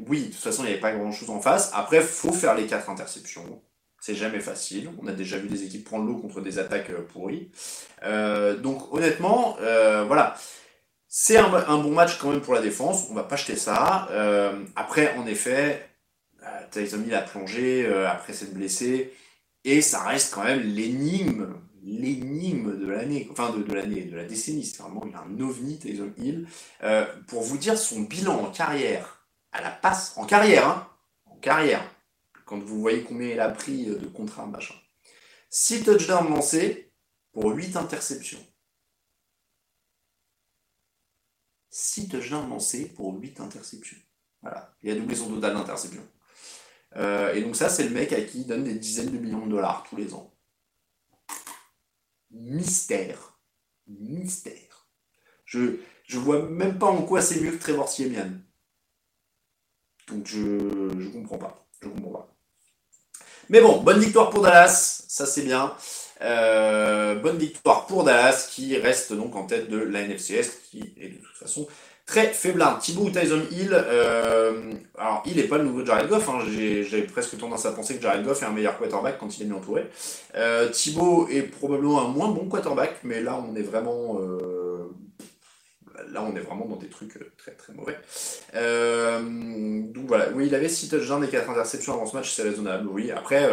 oui, 0.07 0.21
de 0.21 0.31
toute 0.31 0.35
façon, 0.35 0.63
il 0.63 0.67
n'y 0.67 0.71
avait 0.71 0.81
pas 0.81 0.93
grand-chose 0.93 1.29
en 1.29 1.41
face. 1.41 1.71
Après, 1.73 2.01
faut 2.01 2.31
faire 2.31 2.55
les 2.55 2.67
quatre 2.67 2.89
interceptions. 2.89 3.61
C'est 3.99 4.15
jamais 4.15 4.39
facile. 4.39 4.91
On 5.01 5.07
a 5.07 5.11
déjà 5.11 5.37
vu 5.37 5.47
des 5.47 5.63
équipes 5.63 5.85
prendre 5.85 6.05
l'eau 6.05 6.17
contre 6.17 6.41
des 6.41 6.59
attaques 6.59 6.91
pourries. 7.13 7.51
donc, 8.03 8.93
honnêtement, 8.93 9.57
voilà. 10.07 10.35
C'est 11.09 11.37
un, 11.37 11.49
bon 11.49 11.91
match 11.91 12.17
quand 12.19 12.31
même 12.31 12.41
pour 12.41 12.53
la 12.53 12.61
défense, 12.61 13.07
on 13.09 13.13
va 13.13 13.23
pas 13.23 13.37
jeter 13.37 13.55
ça. 13.55 14.07
Euh, 14.11 14.63
après, 14.75 15.15
en 15.15 15.25
effet, 15.25 15.89
euh, 16.43 16.61
Tyson 16.69 17.01
Hill 17.05 17.15
a 17.15 17.21
plongé 17.21 17.85
euh, 17.85 18.09
après 18.09 18.33
s'être 18.33 18.53
blessé, 18.53 19.13
et 19.63 19.81
ça 19.81 20.03
reste 20.03 20.33
quand 20.33 20.43
même 20.43 20.61
l'énigme, 20.61 21.55
l'énigme 21.87 22.77
de 22.77 22.87
l'année, 22.87 23.27
enfin 23.31 23.51
de, 23.51 23.73
l'année, 23.73 24.03
de 24.03 24.15
la 24.15 24.25
décennie. 24.25 24.65
C'est 24.65 24.81
vraiment 24.81 25.05
un 25.05 25.39
ovni 25.39 25.79
Tyson 25.79 26.11
Hill. 26.17 26.47
pour 27.27 27.41
vous 27.41 27.57
dire 27.57 27.77
son 27.77 28.01
bilan 28.01 28.39
en 28.45 28.51
carrière, 28.51 29.25
à 29.51 29.61
la 29.61 29.71
passe, 29.71 30.13
en 30.17 30.25
carrière, 30.25 30.67
hein, 30.67 30.89
en 31.25 31.35
carrière, 31.37 31.83
quand 32.45 32.59
vous 32.59 32.79
voyez 32.79 33.03
combien 33.03 33.29
il 33.29 33.39
a 33.39 33.49
pris 33.49 33.85
de 33.85 34.07
contrats, 34.07 34.45
machin. 34.45 34.75
6 35.49 35.83
touchdowns 35.83 36.29
lancés 36.29 36.91
pour 37.31 37.51
8 37.51 37.75
interceptions. 37.75 38.45
6 41.69 42.09
touchdowns 42.09 42.49
lancés 42.49 42.85
pour 42.85 43.13
8 43.13 43.39
interceptions. 43.39 43.97
Voilà. 44.41 44.75
Il 44.81 44.91
a 44.91 44.95
doublé 44.95 45.15
son 45.15 45.29
total 45.29 45.53
d'interceptions. 45.53 46.07
Euh, 46.95 47.33
et 47.33 47.41
donc 47.41 47.55
ça, 47.55 47.69
c'est 47.69 47.83
le 47.83 47.89
mec 47.89 48.13
à 48.13 48.21
qui 48.21 48.41
il 48.41 48.47
donne 48.47 48.63
des 48.63 48.75
dizaines 48.75 49.11
de 49.11 49.17
millions 49.17 49.45
de 49.45 49.51
dollars 49.51 49.85
tous 49.89 49.95
les 49.95 50.13
ans. 50.13 50.33
Mystère. 52.39 53.39
Mystère. 53.87 54.87
Je, 55.45 55.79
je 56.03 56.19
vois 56.19 56.41
même 56.43 56.77
pas 56.77 56.87
en 56.87 57.03
quoi 57.03 57.21
c'est 57.21 57.39
mieux 57.41 57.51
que 57.51 57.61
Trevor 57.61 57.89
Siemian. 57.89 58.31
Donc 60.07 60.25
je, 60.25 60.57
je 60.99 61.09
comprends 61.09 61.37
pas. 61.37 61.67
Je 61.81 61.89
comprends 61.89 62.11
pas. 62.11 62.33
Mais 63.49 63.61
bon, 63.61 63.81
bonne 63.81 63.99
victoire 63.99 64.29
pour 64.29 64.41
Dallas, 64.41 65.05
ça 65.07 65.25
c'est 65.25 65.43
bien. 65.43 65.75
Euh, 66.21 67.15
bonne 67.15 67.37
victoire 67.37 67.85
pour 67.85 68.03
Dallas 68.03 68.47
qui 68.51 68.77
reste 68.77 69.13
donc 69.13 69.35
en 69.35 69.45
tête 69.45 69.69
de 69.69 69.77
la 69.77 70.05
NFCS 70.05 70.63
qui 70.69 70.93
est 70.97 71.09
de 71.09 71.17
toute 71.17 71.37
façon 71.37 71.67
très 72.07 72.33
faiblard. 72.33 72.79
Thibaut 72.79 73.03
ou 73.03 73.09
Tyson 73.11 73.43
Hill, 73.51 73.69
euh, 73.71 74.71
alors 74.97 75.21
il 75.27 75.35
n'est 75.35 75.43
pas 75.43 75.59
le 75.59 75.65
nouveau 75.65 75.85
Jared 75.85 76.07
Goff, 76.07 76.27
hein. 76.29 76.39
j'ai 76.49 77.03
presque 77.03 77.37
tendance 77.37 77.67
à 77.67 77.71
penser 77.71 77.97
que 77.97 78.01
Jared 78.01 78.25
Goff 78.25 78.41
est 78.41 78.45
un 78.45 78.51
meilleur 78.51 78.77
quarterback 78.79 79.19
quand 79.19 79.37
il 79.37 79.43
est 79.43 79.45
bien 79.45 79.55
entouré. 79.55 79.85
Euh, 80.35 80.69
Thibaut 80.69 81.27
est 81.27 81.43
probablement 81.43 82.01
un 82.01 82.07
moins 82.07 82.29
bon 82.29 82.49
quarterback, 82.49 83.01
mais 83.03 83.21
là 83.21 83.39
on 83.47 83.55
est 83.55 83.61
vraiment 83.61 84.19
là 86.09 86.23
on 86.23 86.35
est 86.35 86.39
vraiment 86.39 86.65
dans 86.65 86.77
des 86.77 86.89
trucs 86.89 87.19
très 87.37 87.51
très 87.51 87.73
mauvais. 87.73 87.97
donc 88.53 90.07
voilà, 90.07 90.29
oui 90.33 90.47
il 90.47 90.55
avait 90.55 90.69
6 90.69 90.89
touchdowns 90.89 91.23
et 91.23 91.29
4 91.29 91.49
interceptions 91.49 91.93
avant 91.93 92.07
ce 92.07 92.15
match, 92.15 92.33
c'est 92.33 92.43
raisonnable, 92.43 92.87
oui. 92.87 93.11
Après 93.11 93.47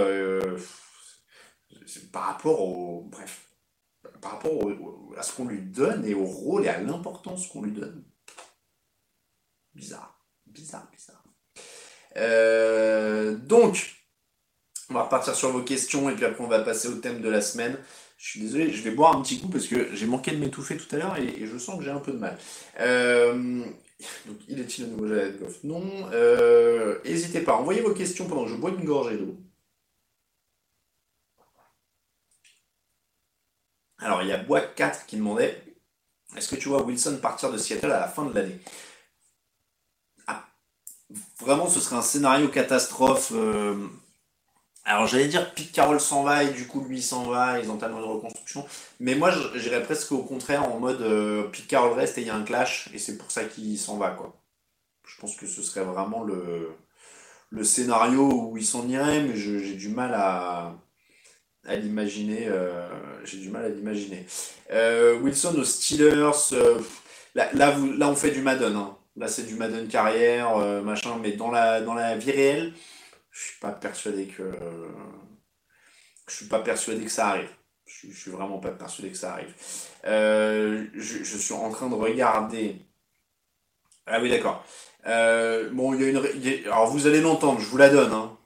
par 2.13 2.27
rapport 2.27 2.61
au. 2.61 3.09
Bref. 3.11 3.49
Par 4.21 4.33
rapport 4.33 4.71
à 5.19 5.23
ce 5.23 5.37
qu'on 5.37 5.47
lui 5.47 5.61
donne 5.61 6.05
et 6.05 6.15
au 6.15 6.25
rôle 6.25 6.65
et 6.65 6.69
à 6.69 6.81
l'importance 6.81 7.47
qu'on 7.49 7.63
lui 7.63 7.73
donne. 7.73 8.03
Bizarre. 9.75 10.25
Bizarre, 10.47 10.89
bizarre. 10.93 11.25
Euh, 12.17 13.35
donc, 13.37 13.97
on 14.91 14.95
va 14.95 15.05
repartir 15.05 15.35
sur 15.35 15.51
vos 15.51 15.63
questions 15.63 16.09
et 16.11 16.15
puis 16.15 16.25
après 16.25 16.45
on 16.45 16.49
va 16.49 16.61
passer 16.61 16.89
au 16.89 16.95
thème 16.97 17.21
de 17.21 17.29
la 17.29 17.41
semaine. 17.41 17.79
Je 18.17 18.31
suis 18.31 18.41
désolé, 18.41 18.73
je 18.73 18.83
vais 18.83 18.93
boire 18.93 19.17
un 19.17 19.23
petit 19.23 19.41
coup 19.41 19.49
parce 19.49 19.67
que 19.67 19.95
j'ai 19.95 20.07
manqué 20.07 20.31
de 20.31 20.37
m'étouffer 20.37 20.77
tout 20.77 20.95
à 20.95 20.99
l'heure 20.99 21.19
et, 21.19 21.47
je 21.47 21.59
sens 21.59 21.79
que 21.79 21.85
j'ai 21.85 21.91
un 21.91 22.01
peu 22.01 22.13
de 22.13 22.19
mal. 22.19 22.39
Euh, 22.81 23.65
donc, 24.27 24.37
il 24.49 24.61
est-il 24.61 24.85
le 24.85 24.91
nouveau 24.93 25.09
Jared 25.09 25.39
Goff? 25.41 25.65
Non. 25.65 25.83
Euh, 26.13 26.99
n'hésitez 27.05 27.41
pas, 27.41 27.55
envoyez 27.55 27.81
vos 27.81 27.95
questions 27.95 28.27
pendant 28.27 28.45
que 28.45 28.51
je 28.51 28.57
bois 28.57 28.71
une 28.71 28.85
gorgée 28.85 29.17
d'eau. 29.17 29.37
Alors, 33.99 34.23
il 34.23 34.29
y 34.29 34.33
a 34.33 34.39
Bois 34.39 34.61
4 34.61 35.07
qui 35.07 35.17
demandait 35.17 35.63
est-ce 36.37 36.49
que 36.49 36.57
tu 36.57 36.69
vois 36.69 36.83
Wilson 36.83 37.19
partir 37.23 37.53
de 37.53 37.59
Seattle 37.59 37.93
à 37.93 38.01
la 38.01 38.09
fin 38.09 38.25
de 38.25 38.35
l'année? 38.35 38.59
Vraiment, 41.41 41.69
ce 41.69 41.81
serait 41.81 41.97
un 41.97 42.03
scénario 42.03 42.49
catastrophe. 42.49 43.33
Euh, 43.35 43.77
alors, 44.85 45.07
j'allais 45.07 45.29
dire 45.29 45.53
Pete 45.55 45.73
Carroll 45.73 46.01
s'en 46.01 46.23
va 46.23 46.45
et 46.45 46.53
du 46.53 46.67
coup, 46.67 46.85
lui 46.85 47.03
s'en 47.03 47.25
va, 47.25 47.59
ils 47.61 47.71
entament 47.71 47.99
une 47.99 48.05
reconstruction. 48.05 48.67
Mais 49.01 49.15
moi, 49.15 49.33
j'irais 49.55 49.83
presque 49.83 50.13
au 50.13 50.23
contraire 50.23 50.65
en 50.65 50.79
mode 50.79 51.01
euh, 51.03 51.45
Pete 51.45 51.67
Carroll 51.67 51.93
reste 51.99 52.19
et 52.19 52.23
il 52.23 52.27
y 52.27 52.31
a 52.31 52.37
un 52.37 52.43
clash 52.43 52.89
et 52.93 52.99
c'est 52.99 53.17
pour 53.17 53.31
ça 53.31 53.45
qu'il 53.45 53.79
s'en 53.79 53.97
va, 53.97 54.11
quoi. 54.11 54.35
Je 55.07 55.21
pense 55.21 55.37
que 55.37 55.47
ce 55.47 55.63
serait 55.63 55.85
vraiment 55.85 56.23
le, 56.23 56.71
le 57.51 57.65
scénario 57.65 58.51
où 58.51 58.57
ils 58.57 58.65
s'en 58.67 58.89
iraient, 58.89 59.23
mais 59.23 59.37
j'ai 59.37 59.75
du 59.75 59.89
mal 59.91 60.15
à, 60.15 60.75
à 61.67 61.77
l'imaginer. 61.77 62.47
Euh, 62.49 62.89
j'ai 63.25 63.39
du 63.39 63.51
mal 63.51 63.65
à 63.65 63.69
l'imaginer. 63.69 64.27
Wilson 65.23 65.55
aux 65.59 65.65
Steelers, 65.65 66.31
là, 67.35 67.51
là, 67.53 68.09
on 68.09 68.17
fait 68.17 68.31
du 68.31 68.43
Madden. 68.43 68.75
Hein. 68.77 68.97
Là, 69.17 69.29
c'est 69.29 69.45
du 69.45 69.55
Madden 69.55 69.89
carrière, 69.89 70.57
machin, 70.83 71.19
mais 71.23 71.33
dans 71.33 71.51
la, 71.51 71.81
dans 71.81 71.95
la 71.95 72.17
vie 72.17 72.33
réelle, 72.33 72.75
je 73.31 73.43
suis 73.43 73.61
pas 73.61 73.71
persuadé 73.71 74.27
que. 74.27 74.43
je 76.29 76.35
suis 76.35 76.47
pas 76.47 76.61
persuadé 76.61 77.05
que 77.05 77.11
ça 77.11 77.29
arrive. 77.29 77.51
Je, 77.87 78.09
je 78.11 78.19
suis 78.19 78.31
vraiment 78.31 78.59
pas 78.59 78.73
persuadé 78.73 79.11
que 79.11 79.17
ça 79.17 79.35
arrive. 79.35 79.55
Je, 80.05 80.89
je, 80.95 81.37
suis 81.37 81.55
en 81.55 81.71
train 81.71 81.89
de 81.89 81.95
regarder. 81.95 82.77
Ah 84.07 84.21
oui, 84.21 84.31
d'accord. 84.31 84.65
bon, 85.05 85.95
il 85.95 86.01
y 86.01 86.05
a 86.05 86.09
une. 86.09 86.67
alors, 86.67 86.89
vous 86.89 87.07
allez 87.07 87.21
l'entendre, 87.21 87.61
je 87.61 87.67
vous 87.67 87.77
la 87.77 87.91
donne. 87.91 88.13
Hein. 88.13 88.37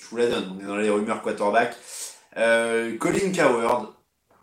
Je 0.00 0.06
vous 0.06 0.16
la 0.16 0.26
donne. 0.26 0.56
On 0.56 0.60
est 0.60 0.66
dans 0.66 0.76
les 0.76 0.90
rumeurs 0.90 1.22
quarterback. 1.22 1.76
Euh, 2.36 2.96
Colin 2.98 3.32
Coward, 3.32 3.94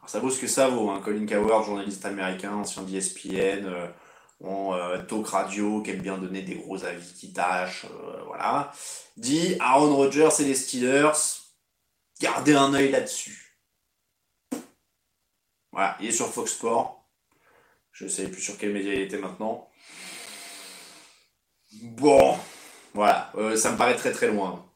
ça 0.05 0.19
vaut 0.19 0.29
ce 0.29 0.39
que 0.39 0.47
ça 0.47 0.67
vaut. 0.67 0.89
Hein. 0.89 1.01
Colin 1.03 1.25
Coward, 1.25 1.65
journaliste 1.65 2.05
américain, 2.05 2.53
ancien 2.53 2.83
d'ESPN, 2.83 3.65
euh, 4.43 4.47
euh, 4.47 5.03
talk 5.03 5.27
radio, 5.27 5.81
qui 5.81 5.91
aime 5.91 6.01
bien 6.01 6.17
donner 6.17 6.41
des 6.41 6.55
gros 6.55 6.83
avis 6.83 7.13
qui 7.13 7.33
tâchent, 7.33 7.85
euh, 7.85 8.23
voilà. 8.25 8.71
Dit 9.17 9.55
Aaron 9.59 9.95
Rodgers 9.95 10.29
et 10.39 10.43
les 10.43 10.55
Steelers, 10.55 11.11
gardez 12.21 12.53
un 12.53 12.73
œil 12.73 12.91
là-dessus. 12.91 13.59
Voilà, 15.71 15.97
il 15.99 16.07
est 16.07 16.11
sur 16.11 16.27
Fox 16.27 16.53
Sports. 16.53 17.07
Je 17.91 18.05
ne 18.05 18.09
sais 18.09 18.27
plus 18.27 18.41
sur 18.41 18.57
quel 18.57 18.73
média 18.73 18.93
il 18.93 19.01
était 19.01 19.17
maintenant. 19.17 19.69
Bon, 21.81 22.37
voilà, 22.93 23.31
ça 23.55 23.71
me 23.71 23.77
paraît 23.77 23.95
très 23.95 24.11
très 24.11 24.27
loin. 24.27 24.67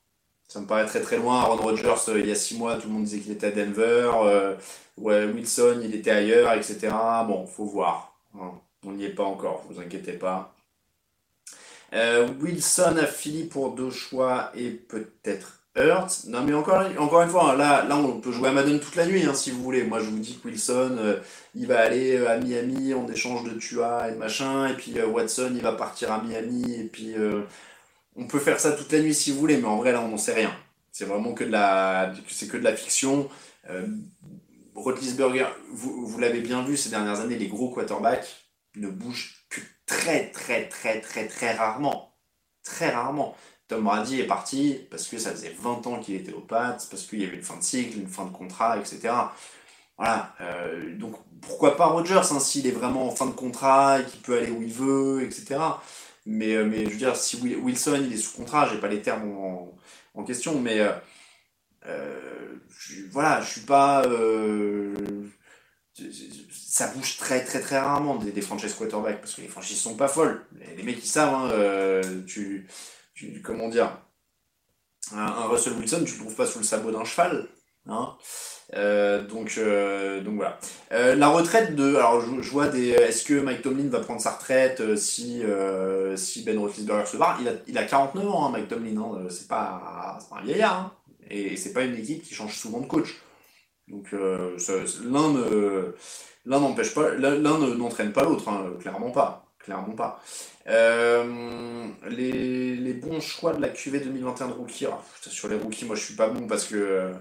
Ça 0.51 0.59
me 0.59 0.65
paraît 0.67 0.85
très 0.85 0.99
très 0.99 1.15
loin. 1.15 1.39
Aaron 1.39 1.55
Rodgers, 1.55 2.09
euh, 2.09 2.19
il 2.19 2.27
y 2.27 2.31
a 2.31 2.35
six 2.35 2.57
mois, 2.57 2.75
tout 2.75 2.89
le 2.89 2.93
monde 2.93 3.05
disait 3.05 3.19
qu'il 3.19 3.31
était 3.31 3.47
à 3.47 3.51
Denver. 3.51 4.11
Euh, 4.15 4.57
Wilson, 4.97 5.79
il 5.81 5.95
était 5.95 6.11
ailleurs, 6.11 6.51
etc. 6.51 6.89
Bon, 7.25 7.47
faut 7.47 7.63
voir. 7.63 8.17
Hein. 8.35 8.59
On 8.85 8.93
n'y 8.93 9.05
est 9.05 9.15
pas 9.15 9.23
encore, 9.23 9.65
vous 9.69 9.79
inquiétez 9.79 10.13
pas. 10.13 10.55
Euh, 11.93 12.29
Wilson 12.39 12.95
a 12.97 13.05
fini 13.05 13.43
pour 13.43 13.71
deux 13.73 13.91
choix 13.91 14.51
et 14.55 14.69
peut-être 14.71 15.59
Hurt. 15.75 16.25
Non, 16.27 16.43
mais 16.43 16.53
encore, 16.53 16.83
encore 16.97 17.21
une 17.21 17.29
fois, 17.29 17.53
hein, 17.53 17.55
là, 17.57 17.95
on 17.95 18.19
peut 18.19 18.31
jouer 18.31 18.49
à 18.49 18.51
Madden 18.51 18.79
toute 18.79 18.95
la 18.95 19.05
nuit, 19.05 19.23
hein, 19.23 19.33
si 19.33 19.51
vous 19.51 19.63
voulez. 19.63 19.83
Moi, 19.83 19.99
je 19.99 20.05
vous 20.05 20.19
dis 20.19 20.37
que 20.37 20.47
Wilson, 20.47 21.19
il 21.55 21.67
va 21.67 21.79
aller 21.79 22.17
à 22.25 22.37
Miami 22.37 22.93
en 22.93 23.07
échange 23.07 23.43
de 23.45 23.57
Tua 23.57 24.09
et 24.09 24.15
machin. 24.15 24.67
Et 24.67 24.73
puis 24.73 25.01
Watson, 25.01 25.51
il 25.55 25.61
va 25.61 25.71
partir 25.71 26.11
à 26.11 26.21
Miami. 26.21 26.73
Et 26.73 26.83
puis 26.83 27.15
on 28.15 28.27
peut 28.27 28.39
faire 28.39 28.59
ça 28.59 28.71
toute 28.71 28.91
la 28.91 28.99
nuit 28.99 29.13
si 29.13 29.31
vous 29.31 29.39
voulez, 29.39 29.57
mais 29.57 29.67
en 29.67 29.77
vrai, 29.77 29.91
là, 29.91 30.01
on 30.01 30.09
n'en 30.09 30.17
sait 30.17 30.33
rien. 30.33 30.53
C'est 30.91 31.05
vraiment 31.05 31.33
que 31.33 31.43
de 31.43 31.51
la, 31.51 32.13
c'est 32.27 32.47
que 32.47 32.57
de 32.57 32.63
la 32.63 32.75
fiction. 32.75 33.29
Euh, 33.69 33.87
Rotlisberger, 34.75 35.47
vous, 35.71 36.05
vous 36.05 36.19
l'avez 36.19 36.41
bien 36.41 36.63
vu 36.63 36.75
ces 36.75 36.89
dernières 36.89 37.19
années, 37.19 37.37
les 37.37 37.47
gros 37.47 37.69
quarterbacks 37.69 38.45
ne 38.75 38.87
bougent 38.89 39.45
que 39.49 39.61
très, 39.85 40.31
très, 40.31 40.67
très, 40.69 41.01
très, 41.01 41.27
très 41.27 41.53
rarement. 41.53 42.15
Très 42.63 42.89
rarement. 42.91 43.35
Tom 43.67 43.83
Brady 43.83 44.19
est 44.19 44.27
parti 44.27 44.79
parce 44.89 45.07
que 45.07 45.17
ça 45.17 45.31
faisait 45.31 45.55
20 45.57 45.87
ans 45.87 45.99
qu'il 45.99 46.15
était 46.15 46.33
au 46.33 46.41
Pats, 46.41 46.77
parce 46.89 47.03
qu'il 47.07 47.21
y 47.21 47.25
avait 47.25 47.37
une 47.37 47.43
fin 47.43 47.57
de 47.57 47.63
cycle, 47.63 47.97
une 47.99 48.07
fin 48.07 48.25
de 48.25 48.31
contrat, 48.31 48.77
etc. 48.77 49.13
Voilà. 49.97 50.35
Euh, 50.41 50.97
donc 50.97 51.15
pourquoi 51.41 51.77
pas 51.77 51.85
Rodgers, 51.87 52.21
hein, 52.31 52.39
s'il 52.39 52.67
est 52.67 52.71
vraiment 52.71 53.07
en 53.07 53.11
fin 53.11 53.27
de 53.27 53.31
contrat 53.31 54.01
et 54.01 54.05
qu'il 54.05 54.21
peut 54.21 54.37
aller 54.37 54.51
où 54.51 54.61
il 54.61 54.73
veut, 54.73 55.23
etc. 55.23 55.59
Mais, 56.25 56.55
euh, 56.55 56.65
mais 56.65 56.85
je 56.85 56.89
veux 56.91 56.97
dire, 56.97 57.15
si 57.15 57.37
Wilson 57.37 58.01
il 58.05 58.13
est 58.13 58.17
sous 58.17 58.35
contrat, 58.35 58.67
j'ai 58.69 58.79
pas 58.79 58.87
les 58.87 59.01
termes 59.01 59.29
en, 60.13 60.23
question, 60.25 60.59
mais 60.59 60.79
euh, 60.81 60.91
euh 61.87 62.55
je, 62.69 63.03
voilà, 63.11 63.41
je 63.41 63.51
suis 63.51 63.61
pas. 63.61 64.03
Ça 66.71 66.87
bouge 66.87 67.17
très 67.17 67.43
très 67.43 67.59
très 67.59 67.77
rarement 67.77 68.15
des, 68.15 68.31
des 68.31 68.41
franchises 68.41 68.73
quarterback 68.75 69.19
parce 69.19 69.35
que 69.35 69.41
les 69.41 69.49
franchises 69.49 69.81
sont 69.81 69.97
pas 69.97 70.07
folles. 70.07 70.45
Les, 70.77 70.83
mecs 70.83 71.03
ils 71.03 71.05
savent, 71.05 71.33
hein, 71.33 71.49
euh, 71.51 72.23
tu, 72.25 72.65
comment 73.43 73.67
dire, 73.67 73.97
un, 75.13 75.47
Russell 75.47 75.73
Wilson, 75.73 76.05
tu 76.05 76.13
le 76.13 76.19
trouves 76.19 76.35
pas 76.35 76.45
sous 76.45 76.59
le 76.59 76.63
sabot 76.63 76.91
d'un 76.91 77.03
cheval. 77.03 77.49
Hein 77.87 78.15
euh, 78.75 79.21
donc, 79.21 79.55
euh, 79.57 80.21
donc 80.21 80.35
voilà. 80.35 80.59
La 80.91 81.27
retraite 81.27 81.75
de. 81.75 81.95
Alors, 81.95 82.21
je, 82.21 82.49
vois 82.49 82.69
des. 82.69 82.91
Est-ce 82.91 83.25
que 83.25 83.33
Mike 83.33 83.63
Tomlin 83.63 83.89
va 83.89 83.99
prendre 83.99 84.21
sa 84.21 84.31
retraite 84.31 84.95
si, 84.95 85.43
si 86.15 86.43
Ben 86.43 86.57
Roethlisberger 86.57 87.05
se 87.05 87.17
barre? 87.17 87.37
Il 87.41 87.49
a, 87.49 87.53
il 87.67 87.77
a 87.77 87.83
49 87.83 88.29
ans, 88.29 88.45
hein, 88.45 88.51
Mike 88.51 88.69
Tomlin. 88.69 89.27
C'est 89.29 89.49
pas, 89.49 90.19
pas, 90.29 90.37
un 90.37 90.41
vieillard. 90.41 90.77
Hein, 90.77 90.93
et 91.29 91.57
c'est 91.57 91.73
pas 91.73 91.83
une 91.83 91.95
équipe 91.95 92.23
qui 92.23 92.33
change 92.33 92.57
souvent 92.57 92.79
de 92.79 92.87
coach. 92.87 93.17
Donc, 93.89 94.13
l'un 94.13 95.33
ne. 95.33 95.93
L'un 96.45 96.59
n'empêche 96.59 96.95
n'entraîne 96.95 98.13
pas 98.13 98.23
l'autre, 98.23 98.49
hein, 98.49 98.73
clairement 98.79 99.11
pas, 99.11 99.45
clairement 99.59 99.93
pas. 99.93 100.21
les, 100.67 102.75
les, 102.75 102.93
bons 102.93 103.21
choix 103.21 103.53
de 103.53 103.61
la 103.61 103.69
QV 103.69 103.99
2021 103.99 104.47
de 104.47 104.53
rookie, 104.53 104.87
sur 105.27 105.47
les 105.47 105.55
rookies, 105.55 105.85
moi 105.85 105.95
je 105.95 106.03
suis 106.03 106.15
pas 106.15 106.27
bon 106.27 106.47
parce 106.47 106.65
que 106.65 107.13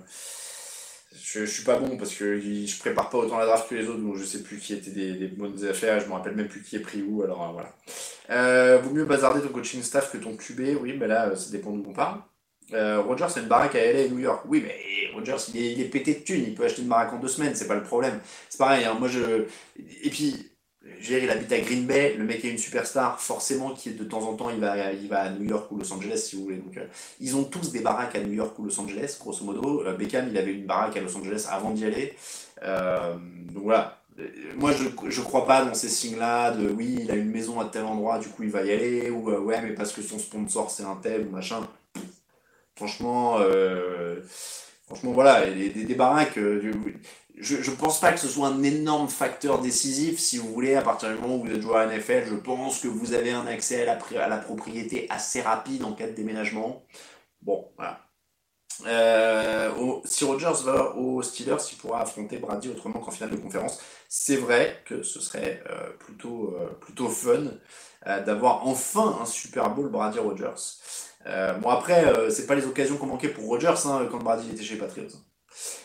je, 1.12 1.40
je 1.40 1.50
suis 1.50 1.64
pas 1.64 1.78
bon 1.78 1.96
parce 1.96 2.14
que 2.14 2.40
je 2.40 2.78
prépare 2.78 3.10
pas 3.10 3.18
autant 3.18 3.38
la 3.38 3.46
draft 3.46 3.68
que 3.68 3.74
les 3.74 3.88
autres, 3.88 4.00
donc 4.00 4.16
je 4.16 4.24
sais 4.24 4.42
plus 4.42 4.58
qui 4.58 4.74
étaient 4.74 4.90
des, 4.90 5.28
bonnes 5.28 5.64
affaires, 5.64 6.00
je 6.00 6.06
me 6.06 6.12
rappelle 6.12 6.36
même 6.36 6.48
plus 6.48 6.62
qui 6.62 6.76
est 6.76 6.80
pris 6.80 7.02
où, 7.02 7.22
alors 7.22 7.42
euh, 7.42 7.52
voilà. 7.52 7.74
Euh, 8.30 8.78
vaut 8.78 8.90
mieux 8.90 9.04
bazarder 9.04 9.40
ton 9.40 9.48
coaching 9.48 9.82
staff 9.82 10.12
que 10.12 10.18
ton 10.18 10.36
QB, 10.36 10.78
oui, 10.80 10.96
mais 10.98 11.08
là, 11.08 11.34
ça 11.36 11.50
dépend 11.50 11.72
d'où 11.72 11.84
on 11.88 11.92
parle. 11.92 12.20
Euh, 12.72 13.00
Rogers, 13.00 13.26
c'est 13.28 13.40
une 13.40 13.48
baraque 13.48 13.74
à 13.74 13.92
LA 13.92 14.00
et 14.00 14.10
New 14.10 14.18
York. 14.18 14.44
Oui, 14.48 14.62
mais 14.64 14.76
Rogers, 15.14 15.50
il 15.54 15.80
est, 15.80 15.84
pété 15.86 16.14
de 16.14 16.20
thunes, 16.20 16.44
il 16.48 16.54
peut 16.54 16.64
acheter 16.64 16.82
une 16.82 16.88
baraque 16.88 17.12
en 17.12 17.18
deux 17.18 17.28
semaines, 17.28 17.54
c'est 17.54 17.66
pas 17.66 17.74
le 17.74 17.82
problème. 17.82 18.20
C'est 18.48 18.58
pareil, 18.58 18.84
hein, 18.84 18.96
moi 18.98 19.08
je. 19.08 19.44
Et 20.02 20.10
puis, 20.10 20.50
Jerry, 21.00 21.24
il 21.24 21.30
habite 21.30 21.52
à 21.52 21.60
Green 21.60 21.86
Bay, 21.86 22.14
le 22.16 22.24
mec 22.24 22.44
est 22.44 22.50
une 22.50 22.58
superstar, 22.58 23.20
forcément, 23.20 23.70
qui 23.70 23.92
de 23.92 24.04
temps 24.04 24.22
en 24.22 24.34
temps, 24.34 24.50
il 24.50 24.60
va, 24.60 24.92
il 24.92 25.08
va 25.08 25.22
à 25.22 25.30
New 25.30 25.44
York 25.44 25.70
ou 25.70 25.76
Los 25.76 25.92
Angeles, 25.92 26.18
si 26.18 26.36
vous 26.36 26.44
voulez. 26.44 26.62
Euh, 26.76 26.86
ils 27.20 27.36
ont 27.36 27.44
tous 27.44 27.70
des 27.72 27.80
baraques 27.80 28.16
à 28.16 28.20
New 28.20 28.32
York 28.32 28.58
ou 28.58 28.64
Los 28.64 28.78
Angeles, 28.80 29.16
grosso 29.20 29.44
modo. 29.44 29.84
Euh, 29.84 29.94
Beckham, 29.94 30.28
il 30.28 30.36
avait 30.36 30.52
une 30.52 30.66
baraque 30.66 30.96
à 30.96 31.00
Los 31.00 31.16
Angeles 31.16 31.46
avant 31.50 31.70
d'y 31.70 31.84
aller. 31.84 32.14
Euh, 32.62 33.14
donc 33.52 33.64
voilà. 33.64 33.98
Moi, 34.56 34.72
je, 34.72 34.84
je 35.08 35.20
crois 35.22 35.46
pas 35.46 35.64
dans 35.64 35.72
ces 35.72 35.88
signes-là 35.88 36.50
de 36.50 36.68
oui, 36.68 36.98
il 37.00 37.10
a 37.10 37.14
une 37.14 37.30
maison 37.30 37.58
à 37.58 37.64
tel 37.64 37.84
endroit, 37.84 38.18
du 38.18 38.28
coup, 38.28 38.42
il 38.42 38.50
va 38.50 38.62
y 38.62 38.70
aller, 38.70 39.08
ou 39.10 39.30
ouais, 39.30 39.62
mais 39.62 39.72
parce 39.72 39.92
que 39.92 40.02
son 40.02 40.18
sponsor, 40.18 40.70
c'est 40.70 40.82
un 40.82 40.96
tel, 40.96 41.26
ou 41.26 41.30
machin. 41.30 41.66
Franchement, 42.86 43.36
franchement, 44.86 45.12
voilà, 45.12 45.50
des, 45.50 45.68
des, 45.68 45.94
baraques 45.94 46.38
je 47.40 47.70
ne 47.70 47.76
pense 47.76 48.00
pas 48.00 48.12
que 48.12 48.20
ce 48.20 48.28
soit 48.28 48.48
un 48.48 48.62
énorme 48.62 49.08
facteur 49.08 49.60
décisif, 49.60 50.18
si 50.18 50.38
vous 50.38 50.52
voulez, 50.52 50.74
à 50.74 50.82
partir 50.82 51.08
du 51.10 51.16
moment 51.16 51.36
où 51.36 51.44
vous 51.44 51.52
êtes 51.52 51.62
joueur 51.62 51.78
à 51.78 51.86
NFL, 51.86 52.24
je 52.28 52.34
pense 52.34 52.80
que 52.80 52.88
vous 52.88 53.14
avez 53.14 53.30
un 53.30 53.46
accès 53.46 53.88
à 53.88 54.28
la, 54.28 54.36
propriété 54.38 55.06
assez 55.10 55.40
rapide 55.40 55.84
en 55.84 55.92
cas 55.92 56.06
de 56.06 56.12
déménagement. 56.12 56.84
Bon, 57.40 57.72
voilà. 57.76 58.00
Euh, 58.86 60.00
si 60.04 60.24
Rogers 60.24 60.62
va 60.64 60.96
aux 60.96 61.22
Steelers, 61.22 61.56
il 61.72 61.78
pourra 61.78 62.02
affronter 62.02 62.38
Brady 62.38 62.68
autrement 62.68 63.00
qu'en 63.00 63.10
finale 63.10 63.30
de 63.30 63.36
conférence. 63.36 63.80
C'est 64.08 64.36
vrai 64.36 64.82
que 64.86 65.02
ce 65.02 65.20
serait 65.20 65.62
euh, 65.70 65.90
plutôt, 65.98 66.56
euh, 66.58 66.66
plutôt 66.80 67.08
fun 67.08 67.44
d'avoir 68.24 68.66
enfin 68.66 69.18
un 69.20 69.26
Super 69.26 69.74
Bowl 69.74 69.90
Brady 69.90 70.18
Rogers. 70.18 70.78
Bon 71.24 71.68
après, 71.68 72.30
c'est 72.30 72.46
pas 72.46 72.54
les 72.54 72.66
occasions 72.66 72.96
qu'on 72.96 73.06
manquait 73.06 73.28
pour 73.28 73.46
Rogers 73.46 73.86
hein, 73.86 74.08
quand 74.10 74.18
Brady 74.18 74.50
était 74.50 74.62
chez 74.64 74.76
Patriots. 74.76 75.08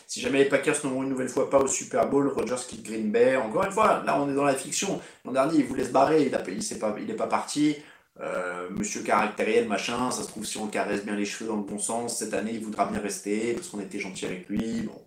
Si 0.06 0.20
jamais 0.20 0.44
les 0.44 0.48
Packers 0.48 0.76
n'auront 0.84 1.02
une 1.02 1.08
nouvelle 1.08 1.28
fois 1.28 1.50
pas 1.50 1.58
au 1.58 1.66
Super 1.66 2.08
Bowl, 2.08 2.28
Rodgers 2.28 2.64
quitte 2.68 2.84
Green 2.84 3.10
Bay. 3.10 3.36
Encore 3.36 3.64
une 3.64 3.72
fois, 3.72 4.02
là 4.06 4.20
on 4.20 4.30
est 4.30 4.34
dans 4.34 4.44
la 4.44 4.54
fiction. 4.54 5.00
L'an 5.24 5.32
dernier, 5.32 5.58
il 5.58 5.66
voulait 5.66 5.84
se 5.84 5.90
barrer, 5.90 6.22
il 6.22 6.32
n'est 6.32 6.78
pas, 6.78 6.92
pas 6.92 7.26
parti. 7.26 7.76
Euh, 8.20 8.68
monsieur 8.70 9.02
caractériel, 9.02 9.68
machin, 9.68 10.10
ça 10.10 10.22
se 10.22 10.28
trouve 10.28 10.46
si 10.46 10.56
on 10.56 10.68
caresse 10.68 11.04
bien 11.04 11.16
les 11.16 11.26
cheveux 11.26 11.50
dans 11.50 11.56
le 11.56 11.64
bon 11.64 11.78
sens, 11.78 12.18
cette 12.18 12.32
année 12.32 12.52
il 12.54 12.64
voudra 12.64 12.86
bien 12.86 12.98
rester 12.98 13.52
parce 13.52 13.68
qu'on 13.68 13.80
était 13.80 13.98
gentil 13.98 14.24
avec 14.24 14.48
lui. 14.48 14.82
Bon. 14.82 15.02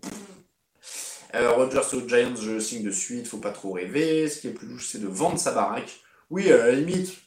Euh, 1.36 1.52
Rodgers 1.54 1.82
aux 1.94 2.08
Giants, 2.08 2.36
je 2.36 2.60
signe 2.60 2.84
de 2.84 2.92
suite, 2.92 3.28
faut 3.28 3.38
pas 3.38 3.52
trop 3.52 3.72
rêver. 3.72 4.28
Ce 4.28 4.42
qui 4.42 4.48
est 4.48 4.52
plus 4.52 4.68
louche, 4.68 4.90
c'est 4.92 5.02
de 5.02 5.08
vendre 5.08 5.40
sa 5.40 5.54
baraque. 5.54 6.02
Oui, 6.30 6.52
à 6.52 6.58
la 6.58 6.72
limite. 6.74 7.18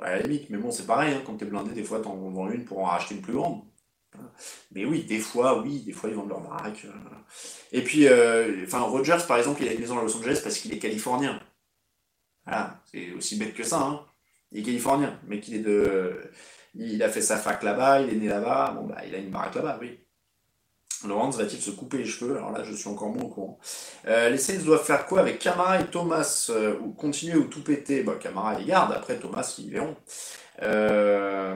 À 0.00 0.16
la 0.16 0.22
limite, 0.22 0.50
mais 0.50 0.58
bon, 0.58 0.70
c'est 0.70 0.86
pareil, 0.86 1.14
hein, 1.14 1.22
quand 1.24 1.36
t'es 1.36 1.44
blindé, 1.44 1.72
des 1.72 1.84
fois 1.84 2.00
t'en 2.00 2.16
vends 2.16 2.50
une 2.50 2.64
pour 2.64 2.80
en 2.80 2.84
racheter 2.84 3.14
une 3.14 3.22
plus 3.22 3.32
grande. 3.34 3.62
Mais 4.72 4.84
oui, 4.84 5.04
des 5.04 5.18
fois, 5.18 5.60
oui, 5.62 5.80
des 5.80 5.92
fois 5.92 6.10
ils 6.10 6.16
vendent 6.16 6.28
leur 6.28 6.40
baraque. 6.40 6.84
Euh. 6.84 6.90
Et 7.72 7.82
puis, 7.82 8.06
euh, 8.06 8.64
enfin, 8.64 8.80
Rogers, 8.80 9.18
par 9.26 9.38
exemple, 9.38 9.62
il 9.62 9.68
a 9.68 9.72
une 9.72 9.80
maison 9.80 9.98
à 9.98 10.02
Los 10.02 10.16
Angeles 10.16 10.40
parce 10.42 10.58
qu'il 10.58 10.72
est 10.72 10.78
californien. 10.78 11.40
Voilà, 12.46 12.82
c'est 12.90 13.12
aussi 13.12 13.36
bête 13.36 13.54
que 13.54 13.64
ça. 13.64 13.80
Hein. 13.80 14.06
Il 14.52 14.60
est 14.60 14.62
californien, 14.62 15.20
mais 15.26 15.40
qu'il 15.40 15.54
est 15.54 15.60
de. 15.60 16.30
Il 16.74 17.02
a 17.02 17.08
fait 17.08 17.22
sa 17.22 17.38
fac 17.38 17.62
là-bas, 17.62 18.00
il 18.02 18.10
est 18.10 18.16
né 18.16 18.28
là-bas, 18.28 18.72
bon 18.72 18.86
bah 18.86 19.02
il 19.06 19.14
a 19.14 19.18
une 19.18 19.30
baraque 19.30 19.54
là-bas, 19.54 19.78
oui. 19.80 19.98
Lawrence 21.08 21.36
va-t-il 21.36 21.60
se 21.60 21.70
couper 21.70 21.98
les 21.98 22.04
cheveux? 22.04 22.36
Alors 22.36 22.52
là, 22.52 22.62
je 22.64 22.74
suis 22.74 22.88
encore 22.88 23.08
moins 23.08 23.24
au 23.24 23.28
courant. 23.28 23.58
Euh, 24.06 24.30
les 24.30 24.38
Saints 24.38 24.62
doivent 24.64 24.84
faire 24.84 25.06
quoi 25.06 25.20
avec 25.20 25.38
Camara 25.38 25.80
et 25.80 25.86
Thomas 25.86 26.46
euh, 26.50 26.74
ou 26.82 26.92
Continuer 26.92 27.36
ou 27.36 27.44
tout 27.44 27.62
péter? 27.62 28.02
Bah, 28.02 28.14
Camara 28.20 28.58
les 28.58 28.64
garde, 28.64 28.92
après 28.92 29.16
Thomas, 29.16 29.54
ils 29.58 29.70
verront. 29.70 29.96
Euh, 30.62 31.54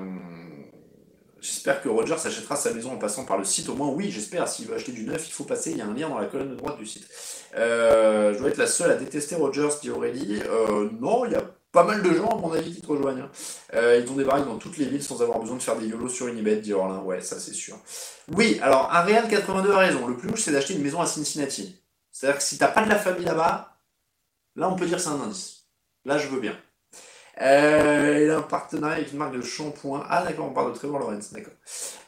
j'espère 1.40 1.82
que 1.82 1.88
Roger 1.88 2.16
s'achètera 2.18 2.56
sa 2.56 2.72
maison 2.72 2.92
en 2.92 2.98
passant 2.98 3.24
par 3.24 3.38
le 3.38 3.44
site. 3.44 3.68
Au 3.68 3.74
moins, 3.74 3.88
oui, 3.88 4.10
j'espère. 4.10 4.48
S'il 4.48 4.66
veut 4.66 4.74
acheter 4.74 4.92
du 4.92 5.04
neuf, 5.04 5.26
il 5.28 5.32
faut 5.32 5.44
passer. 5.44 5.72
Il 5.72 5.78
y 5.78 5.80
a 5.80 5.86
un 5.86 5.94
lien 5.94 6.08
dans 6.08 6.18
la 6.18 6.26
colonne 6.26 6.50
de 6.50 6.56
droite 6.56 6.78
du 6.78 6.86
site. 6.86 7.06
je 7.54 8.38
dois 8.38 8.48
être 8.48 8.58
la 8.58 8.66
seule 8.66 8.90
à 8.90 8.96
détester 8.96 9.34
Rogers, 9.34 9.80
dit 9.82 9.90
Aurélie. 9.90 10.42
non, 11.00 11.24
il 11.24 11.32
y 11.32 11.36
a 11.36 11.42
pas 11.72 11.84
mal 11.84 12.02
de 12.02 12.12
gens, 12.14 12.28
à 12.28 12.36
mon 12.36 12.52
avis, 12.52 12.74
qui 12.74 12.80
te 12.80 12.86
rejoignent. 12.86 13.22
Hein. 13.22 13.30
Euh, 13.74 14.00
ils 14.02 14.10
ont 14.10 14.14
des 14.14 14.24
dans 14.24 14.56
toutes 14.56 14.78
les 14.78 14.86
villes 14.86 15.02
sans 15.02 15.20
avoir 15.22 15.38
besoin 15.38 15.56
de 15.56 15.62
faire 15.62 15.76
des 15.76 15.86
yolos 15.86 16.08
sur 16.08 16.26
Unibet, 16.26 16.56
dit 16.56 16.72
Orlin. 16.72 17.00
Ouais, 17.00 17.20
ça 17.20 17.38
c'est 17.38 17.52
sûr. 17.52 17.78
Oui, 18.34 18.58
alors, 18.62 18.92
Ariane 18.92 19.28
82 19.28 19.72
a 19.72 19.78
raison. 19.78 20.06
Le 20.06 20.16
plus 20.16 20.28
louche, 20.28 20.42
c'est 20.42 20.52
d'acheter 20.52 20.74
une 20.74 20.82
maison 20.82 21.00
à 21.00 21.06
Cincinnati. 21.06 21.80
C'est-à-dire 22.10 22.38
que 22.38 22.44
si 22.44 22.58
t'as 22.58 22.68
pas 22.68 22.84
de 22.84 22.88
la 22.88 22.96
famille 22.96 23.24
là-bas, 23.24 23.76
là, 24.56 24.68
on 24.70 24.76
peut 24.76 24.86
dire 24.86 24.98
c'est 24.98 25.10
un 25.10 25.20
indice. 25.20 25.66
Là, 26.04 26.18
je 26.18 26.28
veux 26.28 26.40
bien. 26.40 26.56
Euh, 27.40 28.20
il 28.24 28.30
a 28.30 28.38
un 28.38 28.42
partenariat 28.42 28.96
avec 28.96 29.12
une 29.12 29.18
marque 29.18 29.36
de 29.36 29.42
shampoing. 29.42 30.04
Ah, 30.08 30.24
d'accord, 30.24 30.46
on 30.46 30.52
parle 30.52 30.72
de 30.72 30.76
Trevor 30.76 30.98
Lawrence, 30.98 31.32
d'accord. 31.32 31.52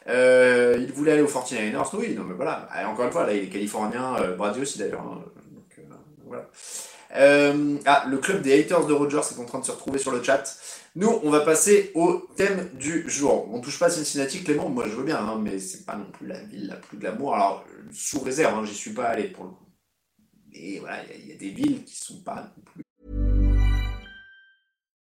Euh, 0.07 0.77
il 0.79 0.91
voulait 0.91 1.13
aller 1.13 1.21
au 1.21 1.27
49ers. 1.27 1.89
Oui, 1.93 2.15
non, 2.15 2.23
mais 2.23 2.33
voilà. 2.33 2.67
encore 2.87 3.05
une 3.05 3.11
fois, 3.11 3.25
là, 3.25 3.33
il 3.33 3.43
est 3.43 3.49
californien. 3.49 4.15
Euh, 4.17 4.61
aussi, 4.61 4.79
d'ailleurs. 4.79 5.01
Hein. 5.01 5.23
Donc, 5.51 5.85
voilà. 6.25 6.49
Euh, 7.15 7.77
ah, 7.85 8.05
le 8.09 8.17
club 8.17 8.41
des 8.41 8.59
haters 8.59 8.85
de 8.85 8.93
Rogers 8.93 9.17
est 9.17 9.39
en 9.39 9.45
train 9.45 9.59
de 9.59 9.65
se 9.65 9.71
retrouver 9.71 9.99
sur 9.99 10.11
le 10.11 10.23
chat. 10.23 10.43
Nous, 10.95 11.19
on 11.23 11.29
va 11.29 11.41
passer 11.41 11.91
au 11.95 12.27
thème 12.35 12.69
du 12.73 13.09
jour. 13.09 13.49
On 13.53 13.59
touche 13.61 13.79
pas 13.79 13.87
à 13.87 13.89
Cincinnati, 13.89 14.43
Clément, 14.43 14.69
moi 14.69 14.85
je 14.87 14.95
veux 14.95 15.03
bien, 15.03 15.17
hein, 15.17 15.39
mais 15.41 15.59
c'est 15.59 15.85
pas 15.85 15.95
non 15.95 16.09
plus 16.11 16.27
la 16.27 16.41
ville 16.43 16.67
la 16.67 16.75
plus 16.75 16.97
glamour. 16.97 17.35
Alors, 17.35 17.65
sous 17.91 18.19
réserve, 18.19 18.57
hein, 18.57 18.65
j'y 18.65 18.75
suis 18.75 18.93
pas 18.93 19.05
allé 19.05 19.25
pour 19.25 19.45
le 19.45 19.49
coup. 19.51 19.65
Mais 20.51 20.79
voilà, 20.79 20.97
il 21.15 21.25
y, 21.25 21.29
y, 21.29 21.33
a 21.33 21.37
des 21.37 21.49
villes 21.49 21.83
qui 21.85 21.95
sont 21.95 22.21
pas 22.23 22.51
non 22.57 22.63
plus 22.63 22.83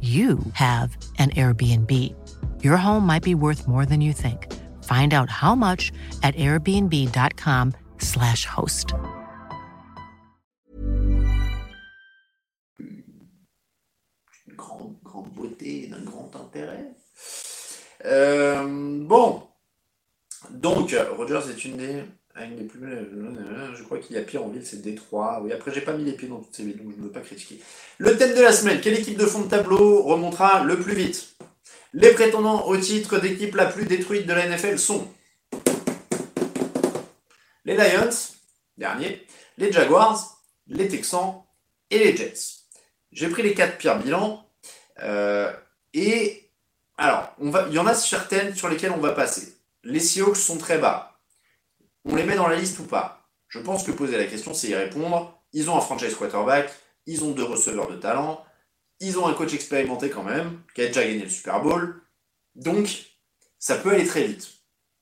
you 0.00 0.38
have 0.54 0.96
an 1.18 1.28
Airbnb. 1.30 1.90
Your 2.62 2.78
home 2.78 3.06
might 3.06 3.22
be 3.22 3.34
worth 3.34 3.68
more 3.68 3.84
than 3.84 4.00
you 4.00 4.14
think. 4.14 4.50
Find 4.84 5.12
out 5.12 5.28
how 5.28 5.54
much 5.54 5.92
at 6.22 6.34
airbnb.com/slash 6.36 8.46
host. 8.46 8.94
Grande, 14.56 14.96
grande 15.04 15.34
beauté, 15.34 15.88
d'un 15.88 16.02
grand 16.04 16.30
intérêt. 16.34 16.94
Euh, 18.06 19.04
bon. 19.06 19.42
Donc, 20.50 20.96
Rogers 21.16 21.50
est 21.50 21.64
une 21.64 21.76
des 21.76 22.04
Une 22.36 22.56
des 22.56 22.64
plus 22.64 22.80
je 22.80 23.82
crois 23.82 23.98
qu'il 23.98 24.16
y 24.16 24.18
a 24.18 24.22
pire 24.22 24.44
en 24.44 24.48
ville, 24.48 24.64
c'est 24.64 24.80
Détroit. 24.80 25.40
Oui, 25.42 25.52
après, 25.52 25.72
j'ai 25.74 25.80
pas 25.80 25.92
mis 25.92 26.04
les 26.04 26.12
pieds 26.12 26.28
dans 26.28 26.38
toutes 26.38 26.54
ces 26.54 26.62
villes, 26.62 26.78
je 26.78 27.00
ne 27.00 27.06
veux 27.06 27.10
pas 27.10 27.20
critiquer. 27.20 27.60
Le 27.98 28.16
thème 28.16 28.34
de 28.34 28.40
la 28.40 28.52
semaine, 28.52 28.80
quelle 28.80 28.98
équipe 28.98 29.18
de 29.18 29.26
fond 29.26 29.42
de 29.42 29.48
tableau 29.48 30.02
remontera 30.02 30.64
le 30.64 30.78
plus 30.78 30.94
vite? 30.94 31.34
Les 31.92 32.12
prétendants 32.12 32.66
au 32.66 32.76
titre 32.76 33.18
d'équipe 33.18 33.54
la 33.56 33.66
plus 33.66 33.84
détruite 33.84 34.26
de 34.26 34.32
la 34.32 34.46
NFL 34.46 34.78
sont 34.78 35.08
les 37.64 37.76
Lions, 37.76 38.10
dernier, 38.78 39.26
les 39.58 39.72
Jaguars, 39.72 40.40
les 40.68 40.88
Texans 40.88 41.42
et 41.90 41.98
les 41.98 42.16
Jets. 42.16 42.60
J'ai 43.12 43.28
pris 43.28 43.42
les 43.42 43.54
quatre 43.54 43.76
pires 43.76 43.98
bilans. 43.98 44.46
Euh, 45.02 45.52
et 45.92 46.48
alors, 46.96 47.34
il 47.40 47.74
y 47.74 47.78
en 47.78 47.86
a 47.86 47.94
certaines 47.94 48.54
sur 48.54 48.68
lesquelles 48.68 48.92
on 48.92 49.00
va 49.00 49.12
passer. 49.12 49.56
Les 49.82 50.00
Seahawks 50.00 50.36
sont 50.36 50.58
très 50.58 50.78
bas 50.78 51.09
on 52.04 52.14
les 52.14 52.24
met 52.24 52.36
dans 52.36 52.48
la 52.48 52.56
liste 52.56 52.78
ou 52.78 52.84
pas? 52.84 53.28
Je 53.48 53.58
pense 53.58 53.82
que 53.82 53.90
poser 53.90 54.16
la 54.16 54.26
question, 54.26 54.54
c'est 54.54 54.68
y 54.68 54.74
répondre. 54.74 55.42
Ils 55.52 55.68
ont 55.68 55.76
un 55.76 55.80
franchise 55.80 56.14
quarterback, 56.14 56.72
ils 57.06 57.24
ont 57.24 57.32
deux 57.32 57.44
receveurs 57.44 57.88
de 57.88 57.96
talent, 57.96 58.44
ils 59.00 59.18
ont 59.18 59.26
un 59.26 59.34
coach 59.34 59.52
expérimenté 59.52 60.08
quand 60.08 60.22
même, 60.22 60.60
qui 60.74 60.82
a 60.82 60.86
déjà 60.86 61.04
gagné 61.04 61.24
le 61.24 61.28
Super 61.28 61.60
Bowl. 61.60 62.00
Donc, 62.54 63.06
ça 63.58 63.76
peut 63.76 63.90
aller 63.90 64.06
très 64.06 64.24
vite. 64.24 64.48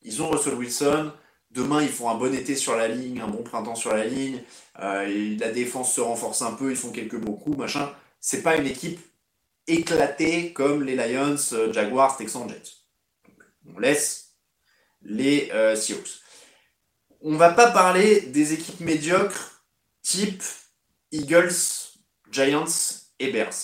Ils 0.02 0.22
ont 0.22 0.30
Russell 0.30 0.54
Wilson. 0.54 1.12
Demain, 1.50 1.82
ils 1.82 1.88
font 1.88 2.08
un 2.08 2.14
bon 2.14 2.34
été 2.34 2.54
sur 2.54 2.76
la 2.76 2.88
ligne, 2.88 3.20
un 3.20 3.28
bon 3.28 3.42
printemps 3.42 3.74
sur 3.74 3.94
la 3.94 4.04
ligne. 4.04 4.42
Euh, 4.80 5.36
la 5.38 5.50
défense 5.50 5.94
se 5.94 6.00
renforce 6.00 6.42
un 6.42 6.52
peu, 6.52 6.70
ils 6.70 6.76
font 6.76 6.90
quelques 6.90 7.18
beaux 7.18 7.36
coups, 7.36 7.58
machin. 7.58 7.92
C'est 8.20 8.42
pas 8.42 8.56
une 8.56 8.66
équipe 8.66 9.00
éclatée 9.66 10.52
comme 10.52 10.82
les 10.84 10.94
Lions, 10.94 11.36
euh, 11.52 11.72
Jaguars, 11.72 12.16
Texans, 12.16 12.48
Jets. 12.48 12.72
on 13.66 13.78
laisse 13.78 14.36
les 15.02 15.50
euh, 15.52 15.76
Seahawks 15.76 16.20
on 17.22 17.36
va 17.36 17.50
pas 17.50 17.70
parler 17.70 18.20
des 18.20 18.52
équipes 18.52 18.80
médiocres 18.80 19.62
type 20.02 20.42
Eagles, 21.12 21.52
Giants 22.30 22.64
et 23.18 23.32
Bears, 23.32 23.54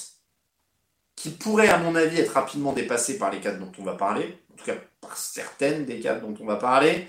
qui 1.17 1.31
pourraient, 1.31 1.69
à 1.69 1.79
mon 1.79 1.95
avis, 1.95 2.21
être 2.21 2.33
rapidement 2.33 2.73
dépassés 2.73 3.19
par 3.19 3.31
les 3.31 3.41
quatre 3.41 3.59
dont 3.59 3.73
on 3.79 3.85
va 3.85 3.95
parler, 3.95 4.39
en 4.53 4.57
tout 4.57 4.65
cas 4.65 4.77
par 5.01 5.17
certaines 5.17 5.85
des 5.85 6.01
quatre 6.01 6.21
dont 6.21 6.35
on 6.41 6.47
va 6.47 6.57
parler, 6.57 7.07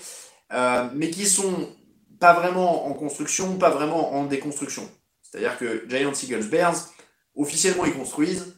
euh, 0.53 0.87
mais 0.93 1.09
qui 1.09 1.25
sont 1.25 1.75
pas 2.19 2.33
vraiment 2.33 2.87
en 2.87 2.93
construction, 2.93 3.57
pas 3.57 3.69
vraiment 3.69 4.13
en 4.13 4.25
déconstruction. 4.25 4.89
C'est-à-dire 5.21 5.57
que 5.57 5.85
Giants, 5.89 6.13
Eagles, 6.13 6.49
Bears, 6.49 6.89
officiellement 7.35 7.85
ils 7.85 7.93
construisent, 7.93 8.57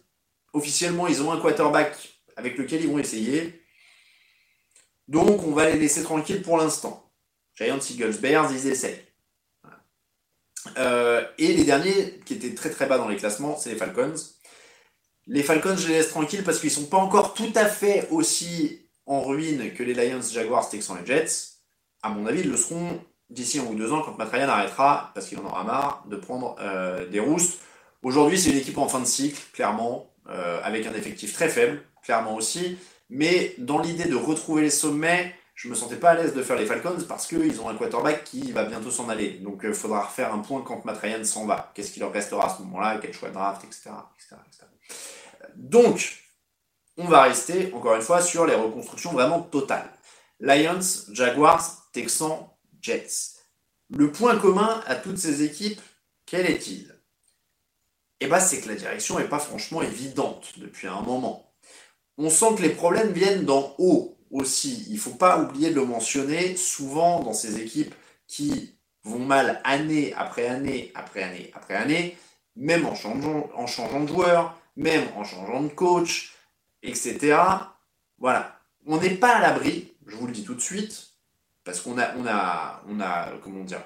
officiellement 0.54 1.08
ils 1.08 1.22
ont 1.22 1.32
un 1.32 1.40
quarterback 1.40 2.22
avec 2.36 2.58
lequel 2.58 2.84
ils 2.84 2.90
vont 2.90 3.00
essayer, 3.00 3.64
donc 5.08 5.44
on 5.44 5.52
va 5.52 5.70
les 5.70 5.80
laisser 5.80 6.04
tranquilles 6.04 6.42
pour 6.42 6.58
l'instant. 6.58 7.07
Giants, 7.58 7.80
Eagles, 7.90 8.20
Bears, 8.22 8.52
ils 8.52 8.68
essayent. 8.68 9.04
Euh, 10.78 11.24
et 11.38 11.54
les 11.54 11.64
derniers, 11.64 12.20
qui 12.26 12.36
étaient 12.36 12.54
très 12.54 12.70
très 12.70 12.86
bas 12.86 12.98
dans 12.98 13.08
les 13.08 13.18
classements, 13.18 13.58
c'est 13.58 13.72
les 13.72 13.76
Falcons. 13.78 14.14
Les 15.28 15.44
Falcons, 15.44 15.76
je 15.76 15.88
les 15.88 15.96
laisse 15.96 16.10
tranquilles 16.10 16.44
parce 16.44 16.60
qu'ils 16.60 16.70
ne 16.70 16.76
sont 16.76 16.86
pas 16.86 16.98
encore 16.98 17.34
tout 17.34 17.52
à 17.56 17.66
fait 17.66 18.08
aussi 18.12 18.82
en 19.06 19.22
ruine 19.24 19.74
que 19.74 19.84
les 19.84 19.94
Lions, 19.94 20.22
Jaguars, 20.22 20.70
Texans 20.70 20.98
et 21.04 21.06
Jets. 21.06 21.58
À 22.04 22.10
mon 22.10 22.26
avis, 22.26 22.42
ils 22.42 22.52
le 22.52 22.58
seront 22.58 23.02
d'ici 23.30 23.60
un 23.60 23.64
ou 23.64 23.76
deux 23.76 23.92
ans 23.92 24.02
quand 24.02 24.18
Matt 24.18 24.32
Ryan 24.32 24.50
arrêtera, 24.50 25.12
parce 25.14 25.28
qu'il 25.28 25.40
en 25.40 25.46
aura 25.46 25.64
marre, 25.64 26.06
de 26.10 26.16
prendre 26.16 26.56
euh, 26.60 27.08
des 27.08 27.20
roustes. 27.20 27.60
Aujourd'hui, 28.04 28.40
c'est 28.40 28.52
une 28.52 28.58
équipe 28.58 28.78
en 28.78 28.88
fin 28.88 29.00
de 29.00 29.06
cycle, 29.06 29.42
clairement, 29.54 30.14
euh, 30.30 30.62
avec 30.64 30.86
un 30.86 30.94
effectif 30.94 31.34
très 31.34 31.50
faible, 31.50 31.82
clairement 32.04 32.36
aussi. 32.36 32.78
Mais 33.10 33.56
dans 33.58 33.80
l'idée 33.80 34.06
de 34.06 34.16
retrouver 34.16 34.62
les 34.62 34.70
sommets, 34.70 35.34
je 35.58 35.68
me 35.70 35.74
sentais 35.74 35.96
pas 35.96 36.12
à 36.12 36.14
l'aise 36.14 36.36
de 36.36 36.44
faire 36.44 36.56
les 36.56 36.68
Falcons 36.68 37.04
parce 37.10 37.26
qu'ils 37.26 37.60
ont 37.60 37.68
un 37.68 37.76
quarterback 37.76 38.24
qui 38.24 38.52
va 38.52 38.64
bientôt 38.64 38.92
s'en 38.92 39.10
aller. 39.10 39.40
Donc 39.40 39.62
il 39.64 39.70
euh, 39.70 39.74
faudra 39.74 40.06
refaire 40.06 40.32
un 40.32 40.38
point 40.38 40.62
quand 40.62 40.86
Matt 40.86 41.00
Ryan 41.00 41.24
s'en 41.24 41.48
va. 41.48 41.72
Qu'est-ce 41.74 41.92
qu'il 41.92 42.04
leur 42.04 42.14
restera 42.14 42.46
à 42.46 42.56
ce 42.56 42.62
moment-là? 42.62 43.00
Quel 43.02 43.12
choix 43.12 43.30
de 43.30 43.34
draft, 43.34 43.64
etc., 43.64 43.90
Donc, 45.56 46.24
on 46.96 47.06
va 47.06 47.24
rester, 47.24 47.74
encore 47.74 47.96
une 47.96 48.04
fois, 48.04 48.22
sur 48.22 48.46
les 48.46 48.54
reconstructions 48.54 49.14
vraiment 49.14 49.42
totales. 49.42 49.90
Lions, 50.40 50.80
Jaguars, 51.12 51.90
Texans, 51.92 52.48
Jets. 52.80 53.38
Le 53.90 54.12
point 54.12 54.38
commun 54.38 54.84
à 54.86 54.96
toutes 54.96 55.18
ces 55.18 55.42
équipes, 55.42 55.82
quel 56.28 56.46
est-il? 56.46 56.96
Eh 58.20 58.28
bien, 58.28 58.40
c'est 58.40 58.62
que 58.62 58.70
la 58.70 58.76
direction 58.76 59.18
n'est 59.18 59.28
pas 59.28 59.40
franchement 59.40 59.82
évidente 59.82 60.54
depuis 60.58 60.88
un 60.88 61.02
moment. 61.02 61.52
On 62.20 62.30
sent 62.30 62.58
que 62.58 62.62
les 62.62 62.70
problèmes 62.70 63.12
viennent 63.12 63.44
d'en 63.44 63.74
haut 63.80 64.17
aussi, 64.32 64.86
il 64.90 65.00
faut 65.00 65.16
pas 65.16 65.40
oublier 65.40 65.70
de 65.70 65.76
le 65.76 65.86
mentionner, 65.86 66.56
souvent 66.56 67.22
dans 67.22 67.34
ces 67.34 67.60
équipes 67.60 67.94
qui 68.28 68.74
vont 69.04 69.20
mal 69.20 69.62
année 69.64 70.14
après 70.16 70.48
année, 70.48 70.92
après 70.96 71.24
année, 71.24 71.52
après 71.56 71.76
année, 71.76 72.18
même 72.56 72.86
en 72.86 72.96
changeant, 72.96 73.50
en 73.56 73.68
changeant 73.68 74.02
de 74.02 74.08
joueur, 74.08 74.60
même 74.76 75.08
en 75.16 75.24
changeant 75.24 75.64
de 75.64 75.70
coach, 75.70 76.34
etc. 76.84 77.38
Voilà. 78.20 78.60
On 78.86 78.98
n'est 78.98 79.16
pas 79.16 79.36
à 79.36 79.42
l'abri, 79.42 79.94
je 80.06 80.16
vous 80.16 80.28
le 80.28 80.34
dis 80.34 80.44
tout 80.44 80.56
de 80.56 80.62
suite, 80.62 81.10
parce 81.64 81.82
qu'on 81.82 81.98
a, 81.98 82.16
on 82.16 82.26
a, 82.26 82.82
on 82.88 83.00
a, 83.00 83.32
comment 83.44 83.64
dire, 83.64 83.84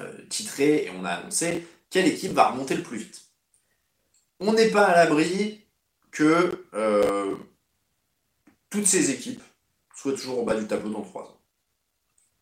euh, 0.00 0.12
titré 0.28 0.84
et 0.84 0.90
on 0.90 1.04
a 1.04 1.10
annoncé 1.10 1.66
quelle 1.88 2.06
équipe 2.06 2.32
va 2.32 2.50
remonter 2.50 2.74
le 2.74 2.82
plus 2.82 2.98
vite. 2.98 3.22
On 4.40 4.52
n'est 4.52 4.70
pas 4.70 4.86
à 4.86 5.04
l'abri 5.04 5.64
que 6.10 6.66
euh, 6.74 7.36
toutes 8.74 8.86
ces 8.86 9.12
équipes 9.12 9.42
soient 9.94 10.14
toujours 10.14 10.40
au 10.40 10.44
bas 10.44 10.56
du 10.56 10.66
tableau 10.66 10.90
dans 10.90 11.02
trois 11.02 11.22
ans. 11.22 11.40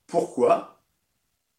Pourquoi? 0.07 0.83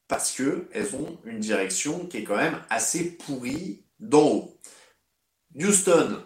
Parce 0.07 0.35
qu'elles 0.35 0.95
ont 0.95 1.19
une 1.25 1.39
direction 1.39 2.07
qui 2.07 2.17
est 2.17 2.23
quand 2.23 2.37
même 2.37 2.59
assez 2.71 3.11
pourrie 3.11 3.83
d'en 3.99 4.23
haut. 4.23 4.59
Houston, 5.55 6.23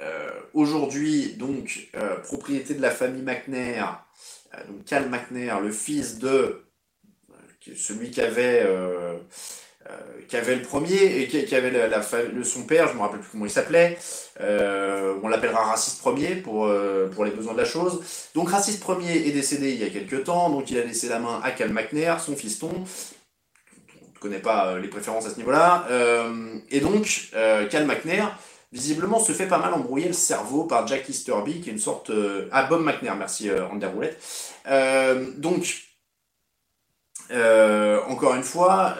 euh, 0.00 0.40
aujourd'hui, 0.54 1.34
donc, 1.34 1.90
euh, 1.94 2.16
propriété 2.20 2.72
de 2.72 2.80
la 2.80 2.90
famille 2.90 3.22
McNair, 3.22 4.06
euh, 4.54 4.66
donc 4.66 4.86
Cal 4.86 5.10
McNair, 5.10 5.60
le 5.60 5.70
fils 5.70 6.18
de 6.18 6.64
celui 7.76 8.10
qui 8.10 8.22
avait, 8.22 8.66
qui 10.28 10.36
avait 10.36 10.56
le 10.56 10.62
premier, 10.62 11.20
et 11.20 11.28
qui, 11.28 11.54
avait 11.54 11.72
son 12.42 12.62
père, 12.62 12.88
je 12.88 12.92
ne 12.92 12.98
me 12.98 13.02
rappelle 13.02 13.20
plus 13.20 13.30
comment 13.32 13.44
il 13.44 13.50
s'appelait, 13.50 13.98
on 14.40 15.28
l'appellera 15.28 15.64
raciste 15.64 16.00
premier 16.00 16.36
pour, 16.36 16.70
pour 17.14 17.24
les 17.24 17.30
besoins 17.30 17.52
de 17.52 17.58
la 17.58 17.64
chose. 17.64 18.02
Donc 18.34 18.50
raciste 18.50 18.80
premier 18.80 19.14
est 19.14 19.32
décédé 19.32 19.72
il 19.72 19.80
y 19.80 19.84
a 19.84 19.90
quelques 19.90 20.24
temps, 20.24 20.48
donc 20.48 20.70
il 20.70 20.78
a 20.78 20.84
laissé 20.84 21.08
la 21.08 21.18
main 21.18 21.40
à 21.44 21.50
Cal 21.50 21.70
McNair, 21.70 22.20
son 22.20 22.34
fiston, 22.34 22.70
on 22.72 24.14
ne 24.14 24.18
connaît 24.18 24.38
pas 24.38 24.78
les 24.78 24.88
préférences 24.88 25.26
à 25.26 25.30
ce 25.30 25.36
niveau-là, 25.36 25.86
et 26.70 26.80
donc 26.80 27.30
Cal 27.70 27.84
McNair 27.86 28.38
visiblement 28.74 29.20
se 29.20 29.32
fait 29.32 29.46
pas 29.46 29.58
mal 29.58 29.72
embrouiller 29.72 30.08
le 30.08 30.14
cerveau 30.14 30.64
par 30.64 30.86
Jack 30.86 31.08
Easterby, 31.08 31.60
qui 31.60 31.70
est 31.70 31.72
une 31.72 31.78
sorte... 31.78 32.10
Euh, 32.10 32.48
ah, 32.50 32.64
Bob 32.64 32.82
McNair, 32.82 33.14
merci 33.14 33.48
euh, 33.48 33.66
Randy 33.66 33.86
Roulette. 33.86 34.20
Euh, 37.30 38.00
encore 38.08 38.34
une 38.34 38.42
fois, 38.42 38.96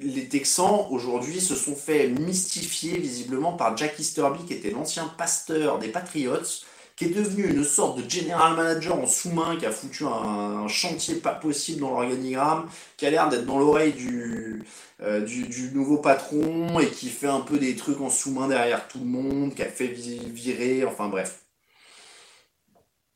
les 0.00 0.28
Texans 0.28 0.86
aujourd'hui 0.90 1.40
se 1.40 1.54
sont 1.54 1.74
fait 1.74 2.08
mystifier 2.08 2.98
visiblement 2.98 3.52
par 3.52 3.76
Jack 3.76 3.98
Easterby, 3.98 4.44
qui 4.46 4.54
était 4.54 4.70
l'ancien 4.70 5.10
pasteur 5.16 5.78
des 5.78 5.88
Patriots, 5.88 6.64
qui 6.98 7.04
est 7.04 7.10
devenu 7.10 7.46
une 7.46 7.62
sorte 7.62 8.02
de 8.02 8.10
general 8.10 8.56
manager 8.56 8.98
en 8.98 9.06
sous-main, 9.06 9.56
qui 9.56 9.66
a 9.66 9.70
foutu 9.70 10.04
un, 10.04 10.66
chantier 10.66 11.14
pas 11.14 11.32
possible 11.32 11.80
dans 11.80 11.90
l'organigramme, 11.90 12.68
qui 12.96 13.06
a 13.06 13.10
l'air 13.10 13.28
d'être 13.28 13.46
dans 13.46 13.60
l'oreille 13.60 13.92
du, 13.92 14.64
euh, 15.00 15.20
du, 15.20 15.70
nouveau 15.72 15.98
patron 15.98 16.80
et 16.80 16.88
qui 16.88 17.08
fait 17.08 17.28
un 17.28 17.40
peu 17.40 17.58
des 17.58 17.76
trucs 17.76 18.00
en 18.00 18.10
sous-main 18.10 18.48
derrière 18.48 18.88
tout 18.88 18.98
le 18.98 19.04
monde, 19.04 19.54
qui 19.54 19.62
a 19.62 19.66
fait 19.66 19.86
virer, 19.86 20.84
enfin 20.84 21.08
bref. 21.08 21.44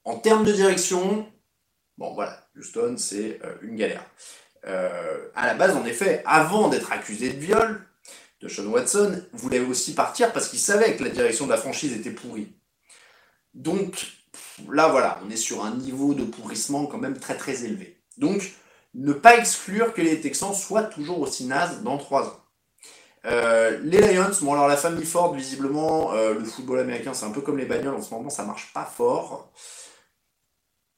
En 0.04 0.16
termes 0.16 0.44
de 0.44 0.52
direction, 0.52 1.26
bon 1.98 2.14
voilà, 2.14 2.46
Houston 2.56 2.96
c'est 2.98 3.40
euh, 3.44 3.54
une 3.62 3.76
galère. 3.76 4.04
Euh, 4.66 5.28
à 5.34 5.46
la 5.46 5.54
base, 5.54 5.76
en 5.76 5.84
effet, 5.84 6.22
avant 6.24 6.68
d'être 6.68 6.92
accusé 6.92 7.32
de 7.32 7.38
viol, 7.38 7.84
de 8.40 8.48
Sean 8.48 8.66
Watson 8.66 9.22
voulait 9.32 9.60
aussi 9.60 9.94
partir 9.94 10.32
parce 10.32 10.48
qu'il 10.48 10.58
savait 10.58 10.96
que 10.96 11.04
la 11.04 11.10
direction 11.10 11.46
de 11.46 11.50
la 11.50 11.56
franchise 11.56 11.92
était 11.92 12.10
pourrie. 12.10 12.52
Donc 13.54 14.06
là, 14.68 14.88
voilà, 14.88 15.20
on 15.24 15.30
est 15.30 15.36
sur 15.36 15.64
un 15.64 15.74
niveau 15.76 16.14
de 16.14 16.24
pourrissement 16.24 16.86
quand 16.86 16.98
même 16.98 17.18
très 17.18 17.36
très 17.36 17.64
élevé. 17.64 18.00
Donc, 18.18 18.52
ne 18.94 19.12
pas 19.12 19.36
exclure 19.38 19.94
que 19.94 20.02
les 20.02 20.20
Texans 20.20 20.54
soient 20.54 20.82
toujours 20.84 21.20
aussi 21.20 21.46
nazes 21.46 21.82
dans 21.82 21.98
trois 21.98 22.26
ans. 22.28 22.40
Euh, 23.24 23.78
les 23.82 24.00
Lions, 24.00 24.32
bon 24.42 24.52
alors 24.52 24.66
la 24.66 24.76
famille 24.76 25.04
Ford, 25.04 25.32
visiblement, 25.32 26.12
euh, 26.12 26.34
le 26.34 26.44
football 26.44 26.80
américain, 26.80 27.14
c'est 27.14 27.24
un 27.24 27.30
peu 27.30 27.40
comme 27.40 27.58
les 27.58 27.66
bagnoles, 27.66 27.94
en 27.94 28.02
ce 28.02 28.12
moment, 28.12 28.30
ça 28.30 28.44
marche 28.44 28.72
pas 28.72 28.84
fort. 28.84 29.52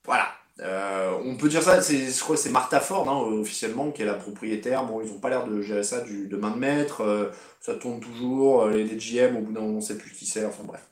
Voilà. 0.05 0.29
Euh, 0.61 1.13
on 1.25 1.37
peut 1.37 1.49
dire 1.49 1.63
ça, 1.63 1.81
je 1.81 2.21
crois 2.21 2.37
c'est 2.37 2.51
Martha 2.51 2.81
Ford, 2.81 3.09
hein, 3.09 3.17
officiellement, 3.41 3.91
qui 3.91 4.03
est 4.03 4.07
la 4.07 4.15
propriétaire. 4.15 4.85
Bon, 4.85 5.01
ils 5.01 5.11
ont 5.11 5.19
pas 5.19 5.31
l'air 5.31 5.47
de 5.47 5.61
gérer 5.63 5.83
ça 5.83 6.01
du, 6.01 6.29
de 6.29 6.37
main 6.37 6.51
de 6.51 6.59
maître, 6.59 7.33
ça 7.61 7.75
tourne 7.75 8.01
toujours, 8.01 8.67
les, 8.69 8.85
les 8.85 8.97
GM, 8.97 9.37
au 9.37 9.41
bout 9.41 9.53
d'un 9.53 9.61
moment, 9.61 9.79
on 9.79 9.81
sait 9.81 9.99
plus 9.99 10.13
qui 10.13 10.27
c'est, 10.27 10.45
enfin 10.45 10.63
bref. 10.65 10.83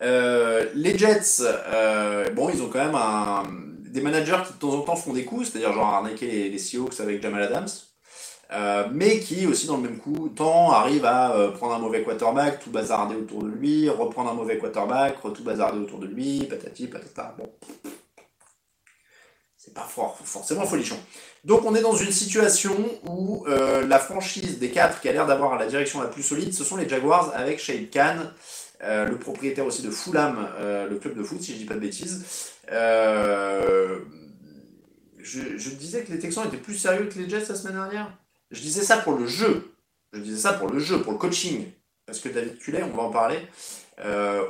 Euh, 0.00 0.70
les 0.74 0.96
Jets, 0.96 1.40
euh, 1.40 2.30
bon, 2.30 2.50
ils 2.50 2.62
ont 2.62 2.68
quand 2.68 2.84
même 2.84 3.82
des 3.90 4.00
managers 4.00 4.38
qui 4.46 4.52
de 4.52 4.58
temps 4.58 4.74
en 4.74 4.82
temps 4.82 4.96
font 4.96 5.12
des 5.12 5.24
coups, 5.24 5.50
c'est-à-dire 5.50 5.72
genre 5.72 5.86
arnaquer 5.86 6.26
les, 6.26 6.50
les 6.50 6.58
Seahawks 6.58 7.00
avec 7.00 7.22
Jamal 7.22 7.42
Adams, 7.42 7.68
euh, 8.52 8.86
mais 8.92 9.20
qui 9.20 9.46
aussi 9.46 9.66
dans 9.66 9.76
le 9.76 9.82
même 9.82 9.98
coup 9.98 10.28
temps 10.30 10.70
arrive 10.72 11.04
à 11.04 11.52
prendre 11.56 11.74
un 11.74 11.78
mauvais 11.78 12.02
quarterback, 12.02 12.60
tout 12.60 12.70
bazarder 12.70 13.16
autour 13.16 13.42
de 13.42 13.48
lui, 13.48 13.88
reprendre 13.88 14.30
un 14.30 14.34
mauvais 14.34 14.58
quarterback, 14.58 15.16
tout 15.34 15.42
bazarder 15.42 15.78
autour 15.78 15.98
de 15.98 16.06
lui, 16.06 16.44
patati 16.44 16.86
patata. 16.86 17.34
Bon, 17.38 17.50
c'est 19.56 19.74
pas 19.74 19.86
forcément 20.24 20.64
folichon. 20.64 20.96
Donc 21.44 21.64
on 21.64 21.74
est 21.74 21.82
dans 21.82 21.96
une 21.96 22.12
situation 22.12 22.76
où 23.06 23.44
la 23.46 23.98
franchise 23.98 24.58
des 24.58 24.70
quatre 24.70 25.00
qui 25.00 25.08
a 25.08 25.12
l'air 25.12 25.26
d'avoir 25.26 25.58
la 25.58 25.66
direction 25.66 26.00
la 26.00 26.08
plus 26.08 26.22
solide, 26.22 26.54
ce 26.54 26.64
sont 26.64 26.76
les 26.76 26.88
Jaguars 26.88 27.32
avec 27.34 27.58
Shane 27.58 27.86
Khan. 27.88 28.16
Euh, 28.82 29.06
le 29.06 29.18
propriétaire 29.18 29.66
aussi 29.66 29.82
de 29.82 29.90
Fulham, 29.90 30.48
euh, 30.58 30.88
le 30.88 30.98
club 30.98 31.16
de 31.16 31.22
foot, 31.24 31.42
si 31.42 31.52
je 31.52 31.58
dis 31.58 31.64
pas 31.64 31.74
de 31.74 31.80
bêtises. 31.80 32.52
Euh, 32.70 33.98
je, 35.18 35.70
disais 35.70 36.04
que 36.04 36.12
les 36.12 36.18
Texans 36.18 36.46
étaient 36.46 36.56
plus 36.56 36.76
sérieux 36.76 37.08
que 37.12 37.18
les 37.18 37.28
Jets 37.28 37.46
la 37.48 37.54
semaine 37.56 37.74
dernière. 37.74 38.16
Je 38.50 38.60
disais 38.60 38.82
ça 38.82 38.98
pour 38.98 39.14
le 39.14 39.26
jeu. 39.26 39.74
Je 40.12 40.20
disais 40.20 40.38
ça 40.38 40.54
pour 40.54 40.70
le 40.70 40.78
jeu, 40.78 41.02
pour 41.02 41.12
le 41.12 41.18
coaching. 41.18 41.66
Parce 42.06 42.20
que 42.20 42.28
David 42.28 42.58
Cullet, 42.58 42.82
on 42.82 42.96
va 42.96 43.02
en 43.02 43.10
parler, 43.10 43.40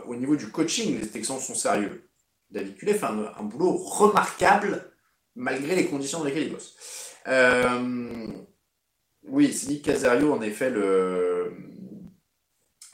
au 0.07 0.15
niveau 0.15 0.37
du 0.37 0.51
coaching, 0.51 1.01
les 1.01 1.09
Texans 1.09 1.41
sont 1.41 1.55
sérieux. 1.55 2.09
David 2.51 2.77
Cullet 2.77 2.95
fait 2.95 3.07
un, 3.07 3.43
boulot 3.43 3.73
remarquable 3.73 4.93
malgré 5.35 5.75
les 5.75 5.87
conditions 5.87 6.21
dans 6.21 6.25
lesquelles 6.25 6.45
il 6.45 6.53
bosse. 6.53 6.77
oui, 9.25 9.53
c'est 9.53 9.69
Nick 9.69 9.85
Casario, 9.85 10.33
en 10.33 10.41
effet, 10.41 10.71
le, 10.71 11.53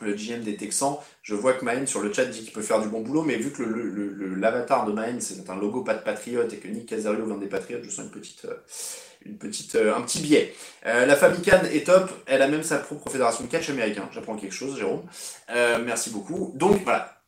le 0.01 0.15
GM 0.15 0.43
des 0.43 0.57
Texans. 0.57 0.97
Je 1.23 1.35
vois 1.35 1.55
que 1.55 1.65
Mahen 1.65 1.87
sur 1.87 2.01
le 2.01 2.13
chat 2.13 2.25
dit 2.27 2.43
qu'il 2.43 2.53
peut 2.53 2.63
faire 2.63 2.81
du 2.81 2.89
bon 2.89 3.01
boulot, 3.01 3.23
mais 3.23 3.37
vu 3.37 3.51
que 3.53 3.63
l'avatar 3.63 4.87
de 4.87 4.93
Mahen 4.93 5.21
c'est 5.21 5.49
un 5.49 5.57
logo 5.57 5.83
pas 5.83 5.95
de 5.95 6.03
patriote 6.03 6.53
et 6.53 6.59
que 6.59 6.69
Nick 6.69 6.89
Casario 6.89 7.25
vient 7.27 7.39
des 7.39 7.49
patriotes, 7.49 7.85
je 7.85 7.91
sens 7.91 8.07
une 8.07 8.11
petite, 8.11 8.45
euh, 8.45 8.57
euh, 9.27 9.95
un 9.95 10.03
petit 10.03 10.21
biais. 10.21 10.55
Euh, 10.87 11.07
la 11.07 11.17
famille 11.17 11.43
Khan 11.43 11.63
est 11.73 11.87
top, 11.87 12.11
elle 12.27 12.43
a 12.43 12.49
même 12.49 12.63
sa 12.63 12.79
propre 12.79 13.11
fédération 13.11 13.45
de 13.45 13.49
catch 13.49 13.71
américain. 13.71 14.09
J'apprends 14.13 14.37
quelque 14.37 14.55
chose, 14.55 14.79
Jérôme. 14.79 15.05
merci 15.85 16.11
beaucoup. 16.11 16.53
Donc 16.55 16.83
voilà, 16.85 17.23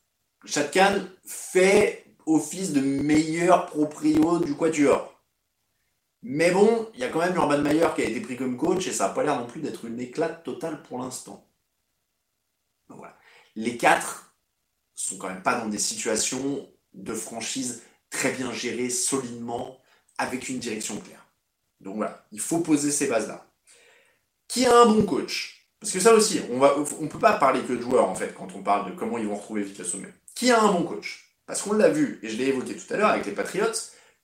Chad 0.45 0.71
Khan 0.71 1.01
fait 1.25 2.05
office 2.27 2.73
de 2.73 2.81
meilleur 2.81 3.67
proprio 3.67 4.39
du 4.39 4.55
Quatuor. 4.55 5.13
Mais 6.23 6.51
bon, 6.51 6.91
il 6.95 7.01
y 7.01 7.05
a 7.05 7.09
quand 7.09 7.21
même 7.21 7.37
Urban 7.37 7.59
Meyer 7.59 7.87
qui 7.95 8.03
a 8.03 8.07
été 8.07 8.21
pris 8.21 8.37
comme 8.37 8.57
coach 8.57 8.87
et 8.89 8.93
ça 8.93 9.09
n'a 9.09 9.15
pas 9.15 9.23
l'air 9.23 9.39
non 9.39 9.47
plus 9.47 9.61
d'être 9.61 9.85
une 9.85 10.01
éclate 10.01 10.43
totale 10.43 10.83
pour 10.83 10.99
l'instant. 10.99 11.47
Les 13.55 13.79
quatre 13.79 14.35
sont 14.95 15.17
quand 15.17 15.29
même 15.29 15.43
pas 15.43 15.59
dans 15.59 15.69
des 15.69 15.79
situations 15.79 16.69
de 16.93 17.15
franchise 17.15 17.83
très 18.11 18.33
bien 18.33 18.53
gérées, 18.53 18.91
solidement, 18.91 19.81
avec 20.19 20.49
une 20.49 20.59
direction 20.59 20.99
claire. 21.01 21.26
Donc 21.81 21.97
voilà, 21.97 22.27
il 22.33 22.41
faut 22.41 22.59
poser 22.61 22.91
ces 22.91 23.07
bases-là. 23.07 23.47
Qui 24.49 24.66
a 24.66 24.83
un 24.83 24.87
bon 24.87 25.03
coach? 25.03 25.68
Parce 25.81 25.93
que 25.93 26.01
ça 26.01 26.14
aussi, 26.14 26.41
on 26.51 27.03
ne 27.03 27.09
peut 27.09 27.18
pas 27.18 27.35
parler 27.35 27.61
que 27.61 27.72
de 27.72 27.83
joueurs 27.83 28.09
en 28.09 28.14
fait 28.14 28.35
quand 28.35 28.49
on 28.57 28.62
parle 28.62 28.91
de 28.91 28.97
comment 28.97 29.18
ils 29.18 29.27
vont 29.27 29.37
retrouver 29.37 29.62
vite 29.62 29.79
le 29.79 29.85
sommet. 29.85 30.12
Qui 30.35 30.51
a 30.51 30.62
un 30.62 30.72
bon 30.72 30.85
coach? 30.85 31.31
Parce 31.47 31.62
qu'on 31.62 31.74
l'a 31.74 31.89
vu, 31.89 32.18
et 32.22 32.29
je 32.29 32.37
l'ai 32.37 32.47
évoqué 32.47 32.74
tout 32.74 32.93
à 32.93 32.97
l'heure 32.97 33.11
avec 33.11 33.27
les 33.27 33.33
Patriots, 33.33 33.66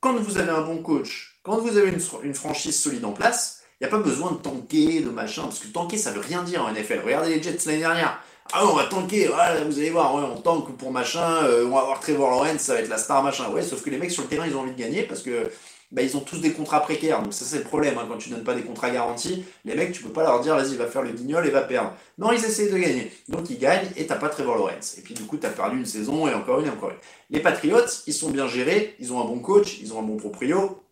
quand 0.00 0.14
vous 0.14 0.38
avez 0.38 0.50
un 0.50 0.62
bon 0.62 0.78
coach, 0.78 1.38
quand 1.42 1.58
vous 1.58 1.76
avez 1.76 1.90
une, 1.90 2.00
une 2.24 2.34
franchise 2.34 2.80
solide 2.80 3.04
en 3.04 3.12
place, 3.12 3.62
il 3.80 3.84
n'y 3.84 3.88
a 3.88 3.96
pas 3.96 4.02
besoin 4.02 4.32
de 4.32 4.36
tanker, 4.36 5.00
de 5.00 5.10
machin, 5.10 5.42
parce 5.42 5.58
que 5.58 5.68
tanker 5.68 5.98
ça 5.98 6.10
veut 6.10 6.20
rien 6.20 6.42
dire 6.42 6.64
en 6.64 6.72
NFL. 6.72 7.00
Regardez 7.04 7.34
les 7.34 7.42
Jets 7.42 7.58
l'année 7.66 7.78
dernière. 7.78 8.22
Ah 8.52 8.66
on 8.66 8.74
va 8.74 8.84
tanker, 8.84 9.28
vous 9.28 9.78
allez 9.78 9.90
voir, 9.90 10.14
on 10.14 10.40
tank 10.40 10.76
pour 10.76 10.92
machin, 10.92 11.44
euh, 11.44 11.66
on 11.66 11.70
va 11.70 11.80
avoir 11.80 12.00
Trevor 12.00 12.30
Lawrence, 12.30 12.60
ça 12.60 12.74
va 12.74 12.80
être 12.80 12.88
la 12.88 12.98
star 12.98 13.22
machin. 13.22 13.48
Ouais, 13.50 13.62
sauf 13.62 13.82
que 13.82 13.90
les 13.90 13.98
mecs 13.98 14.10
sur 14.10 14.22
le 14.22 14.28
terrain, 14.28 14.46
ils 14.46 14.54
ont 14.54 14.60
envie 14.60 14.72
de 14.72 14.78
gagner 14.78 15.04
parce 15.04 15.22
que 15.22 15.50
bah, 15.92 16.02
ils 16.02 16.16
ont 16.16 16.20
tous 16.20 16.40
des 16.40 16.52
contrats 16.52 16.80
précaires. 16.80 17.22
Donc 17.22 17.32
ça 17.34 17.44
c'est 17.44 17.58
le 17.58 17.64
problème, 17.64 17.96
hein, 17.98 18.06
quand 18.08 18.18
tu 18.18 18.30
donnes 18.30 18.44
pas 18.44 18.54
des 18.54 18.62
contrats 18.62 18.90
garantis, 18.90 19.44
les 19.64 19.74
mecs 19.74 19.92
tu 19.92 20.02
peux 20.02 20.12
pas 20.12 20.22
leur 20.24 20.40
dire 20.40 20.56
vas-y 20.56 20.76
va 20.76 20.86
faire 20.86 21.02
le 21.02 21.10
guignol 21.12 21.46
et 21.46 21.50
va 21.50 21.62
perdre. 21.62 21.94
Non, 22.18 22.32
ils 22.32 22.44
essayent 22.44 22.70
de 22.72 22.78
gagner. 22.78 23.12
Donc 23.28 23.50
ils 23.50 23.58
gagnent 23.58 23.88
et 23.96 24.06
t'as 24.06 24.16
pas 24.16 24.28
Trevor 24.28 24.56
Lawrence. 24.56 24.98
Et 24.98 25.02
puis 25.02 25.14
du 25.14 25.22
coup 25.24 25.36
t'as 25.36 25.50
perdu 25.50 25.78
une 25.78 25.86
saison 25.86 26.26
et 26.26 26.34
encore 26.34 26.60
une 26.60 26.66
et 26.66 26.70
encore 26.70 26.90
une. 26.90 26.96
Les 27.30 27.40
Patriots, 27.40 27.86
ils 28.06 28.14
sont 28.14 28.30
bien 28.30 28.48
gérés, 28.48 28.96
ils 28.98 29.12
ont 29.12 29.20
un 29.20 29.24
bon 29.24 29.38
coach, 29.38 29.78
ils 29.80 29.92
ont 29.92 30.00
un 30.00 30.02
bon 30.02 30.16
proprio, 30.16 30.82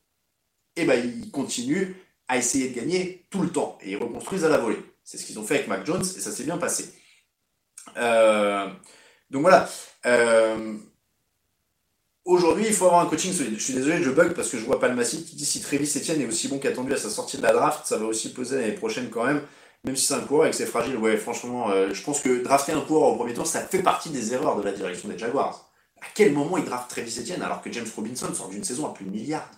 et 0.76 0.84
bah 0.84 0.96
ils 0.96 1.30
continuent 1.30 1.94
à 2.28 2.36
essayer 2.36 2.68
de 2.68 2.76
gagner 2.76 3.26
tout 3.30 3.42
le 3.42 3.50
temps. 3.50 3.78
Et 3.82 3.92
ils 3.92 3.96
reconstruisent 3.96 4.44
à 4.44 4.48
la 4.48 4.58
volée. 4.58 4.78
C'est 5.02 5.18
ce 5.18 5.26
qu'ils 5.26 5.38
ont 5.38 5.44
fait 5.44 5.56
avec 5.56 5.68
Mac 5.68 5.84
Jones 5.84 6.02
et 6.02 6.20
ça 6.20 6.30
s'est 6.30 6.44
bien 6.44 6.58
passé. 6.58 6.94
Euh, 7.96 8.68
donc 9.30 9.42
voilà. 9.42 9.68
Euh, 10.06 10.76
aujourd'hui, 12.24 12.66
il 12.66 12.72
faut 12.72 12.86
avoir 12.86 13.00
un 13.00 13.06
coaching 13.06 13.32
solide. 13.32 13.58
Je 13.58 13.64
suis 13.64 13.74
désolé, 13.74 14.02
je 14.02 14.10
bug 14.10 14.34
parce 14.34 14.48
que 14.48 14.58
je 14.58 14.64
vois 14.64 14.80
pas 14.80 14.88
le 14.88 14.94
massif 14.94 15.24
qui 15.26 15.36
dit 15.36 15.44
si 15.46 15.60
Travis 15.60 15.90
Etienne 15.96 16.20
est 16.20 16.26
aussi 16.26 16.48
bon 16.48 16.58
qu'attendu 16.58 16.92
à 16.92 16.96
sa 16.96 17.10
sortie 17.10 17.36
de 17.36 17.42
la 17.42 17.52
draft, 17.52 17.86
ça 17.86 17.96
va 17.98 18.06
aussi 18.06 18.32
poser 18.32 18.60
l'année 18.60 18.72
prochaine 18.72 19.10
quand 19.10 19.24
même, 19.24 19.42
même 19.84 19.96
si 19.96 20.06
c'est 20.06 20.14
un 20.14 20.20
coureur 20.20 20.46
et 20.46 20.50
que 20.50 20.56
c'est 20.56 20.66
fragile. 20.66 20.96
Ouais, 20.96 21.16
franchement, 21.16 21.70
euh, 21.70 21.92
je 21.92 22.02
pense 22.02 22.20
que 22.20 22.42
drafter 22.42 22.72
un 22.72 22.80
coureur 22.80 23.10
au 23.10 23.16
premier 23.16 23.34
tour, 23.34 23.46
ça 23.46 23.60
fait 23.60 23.82
partie 23.82 24.10
des 24.10 24.32
erreurs 24.34 24.56
de 24.56 24.62
la 24.62 24.72
direction 24.72 25.08
des 25.08 25.18
Jaguars. 25.18 25.70
À 26.00 26.06
quel 26.14 26.32
moment 26.32 26.56
ils 26.56 26.64
draftent 26.64 26.90
Travis 26.90 27.18
Etienne 27.20 27.42
alors 27.42 27.60
que 27.62 27.70
James 27.72 27.88
Robinson 27.94 28.32
sort 28.34 28.48
d'une 28.48 28.64
saison 28.64 28.86
à 28.86 28.94
plus 28.94 29.04
de 29.04 29.10
milliards? 29.10 29.50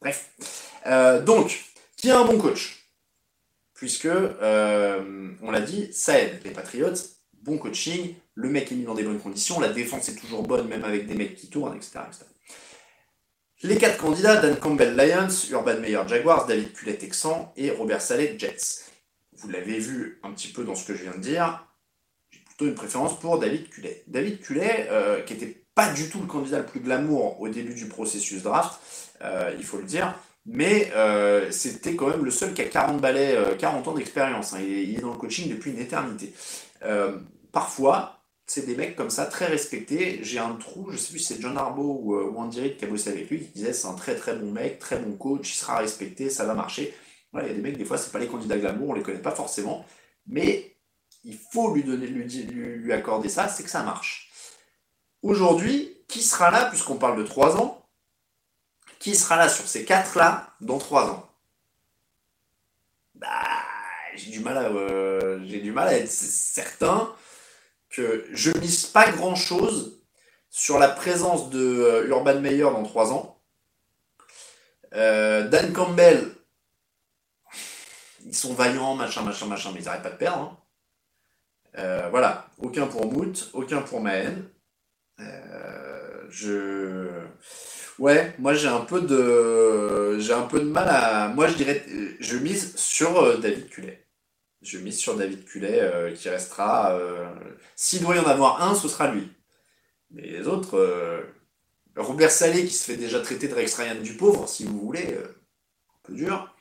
Bref. 0.00 0.30
Euh, 0.86 1.20
donc, 1.22 1.64
qui 1.96 2.10
a 2.10 2.18
un 2.18 2.24
bon 2.24 2.38
coach? 2.38 2.88
Puisque, 3.74 4.06
euh, 4.06 5.32
on 5.42 5.50
l'a 5.50 5.60
dit, 5.60 5.92
ça 5.92 6.18
aide 6.18 6.40
les 6.44 6.50
Patriots, 6.50 6.94
bon 7.42 7.58
coaching, 7.58 8.14
le 8.38 8.48
mec 8.48 8.70
est 8.70 8.76
mis 8.76 8.84
dans 8.84 8.94
des 8.94 9.02
bonnes 9.02 9.18
conditions, 9.18 9.58
la 9.58 9.68
défense 9.68 10.08
est 10.08 10.14
toujours 10.14 10.44
bonne, 10.44 10.68
même 10.68 10.84
avec 10.84 11.08
des 11.08 11.14
mecs 11.14 11.34
qui 11.34 11.48
tournent, 11.48 11.74
etc. 11.74 11.98
Les 13.64 13.76
quatre 13.76 13.98
candidats, 13.98 14.36
Dan 14.36 14.56
Campbell 14.56 14.94
Lions, 14.94 15.50
Urban 15.50 15.80
Meyer 15.80 16.02
Jaguars, 16.06 16.46
David 16.46 16.72
Cullet 16.72 16.94
Texan 16.94 17.52
et 17.56 17.72
Robert 17.72 18.00
Saleh 18.00 18.38
Jets. 18.38 18.84
Vous 19.32 19.48
l'avez 19.48 19.80
vu 19.80 20.20
un 20.22 20.30
petit 20.30 20.52
peu 20.52 20.62
dans 20.62 20.76
ce 20.76 20.86
que 20.86 20.94
je 20.94 21.02
viens 21.02 21.16
de 21.16 21.20
dire, 21.20 21.66
j'ai 22.30 22.38
plutôt 22.38 22.66
une 22.66 22.76
préférence 22.76 23.18
pour 23.18 23.40
David 23.40 23.68
Cullet. 23.70 24.04
David 24.06 24.40
Cullet, 24.40 24.86
euh, 24.88 25.20
qui 25.22 25.32
n'était 25.32 25.64
pas 25.74 25.92
du 25.92 26.08
tout 26.08 26.20
le 26.20 26.26
candidat 26.26 26.60
le 26.60 26.66
plus 26.66 26.78
glamour 26.78 27.40
au 27.40 27.48
début 27.48 27.74
du 27.74 27.86
processus 27.86 28.44
draft, 28.44 28.78
euh, 29.22 29.52
il 29.58 29.64
faut 29.64 29.78
le 29.78 29.84
dire, 29.84 30.14
mais 30.46 30.92
euh, 30.94 31.50
c'était 31.50 31.96
quand 31.96 32.06
même 32.06 32.24
le 32.24 32.30
seul 32.30 32.54
qui 32.54 32.62
a 32.62 32.66
40 32.66 33.00
balais, 33.00 33.36
40 33.58 33.88
ans 33.88 33.94
d'expérience. 33.94 34.52
Hein. 34.52 34.60
il, 34.60 34.96
est 34.96 35.00
dans 35.00 35.10
le 35.10 35.18
coaching 35.18 35.50
depuis 35.50 35.72
une 35.72 35.80
éternité. 35.80 36.32
parfois, 37.50 38.17
c'est 38.48 38.66
des 38.66 38.74
mecs 38.74 38.96
comme 38.96 39.10
ça, 39.10 39.26
très 39.26 39.46
respectés. 39.46 40.20
J'ai 40.22 40.38
un 40.38 40.54
trou, 40.54 40.90
je 40.90 40.96
sais 40.96 41.10
plus 41.10 41.20
si 41.20 41.34
c'est 41.34 41.40
John 41.40 41.56
Arbo 41.56 42.00
ou, 42.02 42.16
ou 42.16 42.38
Andy 42.38 42.60
Reid 42.60 42.76
qui 42.78 42.84
a 42.86 42.88
bossé 42.88 43.10
avec 43.10 43.30
lui, 43.30 43.40
qui 43.40 43.50
disait 43.50 43.72
c'est 43.72 43.86
un 43.86 43.94
très 43.94 44.16
très 44.16 44.34
bon 44.34 44.50
mec, 44.50 44.78
très 44.78 44.98
bon 44.98 45.16
coach, 45.16 45.50
il 45.54 45.56
sera 45.56 45.78
respecté, 45.78 46.30
ça 46.30 46.44
va 46.44 46.54
marcher. 46.54 46.94
Voilà, 47.32 47.48
il 47.48 47.50
y 47.50 47.52
a 47.52 47.56
des 47.56 47.62
mecs, 47.62 47.76
des 47.76 47.84
fois, 47.84 47.98
c'est 47.98 48.10
pas 48.10 48.18
les 48.18 48.26
candidats 48.26 48.58
glamour, 48.58 48.90
on 48.90 48.94
les 48.94 49.02
connaît 49.02 49.18
pas 49.18 49.34
forcément, 49.34 49.84
mais 50.26 50.74
il 51.24 51.36
faut 51.52 51.74
lui 51.74 51.84
donner, 51.84 52.06
lui, 52.06 52.24
lui 52.24 52.92
accorder 52.92 53.28
ça, 53.28 53.48
c'est 53.48 53.64
que 53.64 53.70
ça 53.70 53.82
marche. 53.82 54.30
Aujourd'hui, 55.22 55.98
qui 56.08 56.22
sera 56.22 56.50
là, 56.50 56.66
puisqu'on 56.66 56.96
parle 56.96 57.18
de 57.18 57.24
3 57.24 57.58
ans, 57.58 57.86
qui 58.98 59.14
sera 59.14 59.36
là 59.36 59.48
sur 59.48 59.68
ces 59.68 59.84
4-là 59.84 60.54
dans 60.60 60.78
3 60.78 61.10
ans? 61.10 61.28
Bah, 63.14 63.28
j'ai 64.14 64.30
du 64.30 64.40
mal 64.40 64.56
à, 64.56 64.68
euh, 64.68 65.40
j'ai 65.44 65.60
du 65.60 65.72
mal 65.72 65.88
à 65.88 65.98
être 65.98 66.10
certain 66.10 67.12
que 67.90 68.26
je 68.32 68.50
mise 68.58 68.86
pas 68.86 69.10
grand-chose 69.10 70.02
sur 70.50 70.78
la 70.78 70.88
présence 70.88 71.50
de 71.50 71.58
euh, 71.58 72.08
Urban 72.08 72.40
Meyer 72.40 72.62
dans 72.62 72.82
3 72.82 73.12
ans. 73.12 73.40
Euh, 74.94 75.48
Dan 75.48 75.72
Campbell, 75.72 76.30
ils 78.24 78.34
sont 78.34 78.54
vaillants, 78.54 78.94
machin, 78.94 79.22
machin, 79.22 79.46
machin, 79.46 79.70
mais 79.72 79.80
ils 79.80 79.84
n'arrêtent 79.84 80.02
pas 80.02 80.10
de 80.10 80.16
perdre. 80.16 80.58
Hein. 81.74 82.08
voilà, 82.10 82.48
aucun 82.58 82.86
pour 82.86 83.10
Moot, 83.12 83.50
aucun 83.52 83.82
pour 83.82 84.00
Mahen. 84.00 84.48
Euh, 85.20 86.26
je 86.30 87.08
ouais 87.98 88.34
moi 88.38 88.54
j'ai 88.54 88.68
un 88.68 88.80
peu 88.80 89.00
de 89.00 90.18
j'ai 90.20 90.32
un 90.32 90.46
peu 90.46 90.60
de 90.60 90.66
mal 90.66 90.88
à 90.88 91.28
moi 91.28 91.48
je 91.48 91.54
dirais 91.54 91.84
je 92.20 92.36
mise 92.36 92.76
sur 92.76 93.18
euh, 93.18 93.36
David 93.38 93.68
Cullet 93.68 94.06
je 94.62 94.78
mise 94.78 94.98
sur 94.98 95.16
David 95.16 95.44
Cullet 95.44 95.80
euh, 95.80 96.12
qui 96.12 96.28
restera 96.28 96.98
s'il 97.76 98.02
doit 98.02 98.16
y 98.16 98.18
en 98.18 98.26
avoir 98.26 98.62
un 98.62 98.74
ce 98.74 98.88
sera 98.88 99.10
lui. 99.10 99.30
Mais 100.10 100.22
les 100.22 100.48
autres 100.48 101.24
Robert 101.96 102.30
Salé 102.30 102.64
qui 102.64 102.74
se 102.74 102.84
fait 102.84 102.96
déjà 102.96 103.20
traiter 103.20 103.48
de 103.48 103.54
Rex 103.54 103.74
Ryan 103.74 104.00
du 104.00 104.14
pauvre 104.14 104.48
si 104.48 104.64
vous 104.64 104.78
voulez 104.80 105.16
un 105.16 105.98
peu 106.02 106.14
dur. 106.14 106.54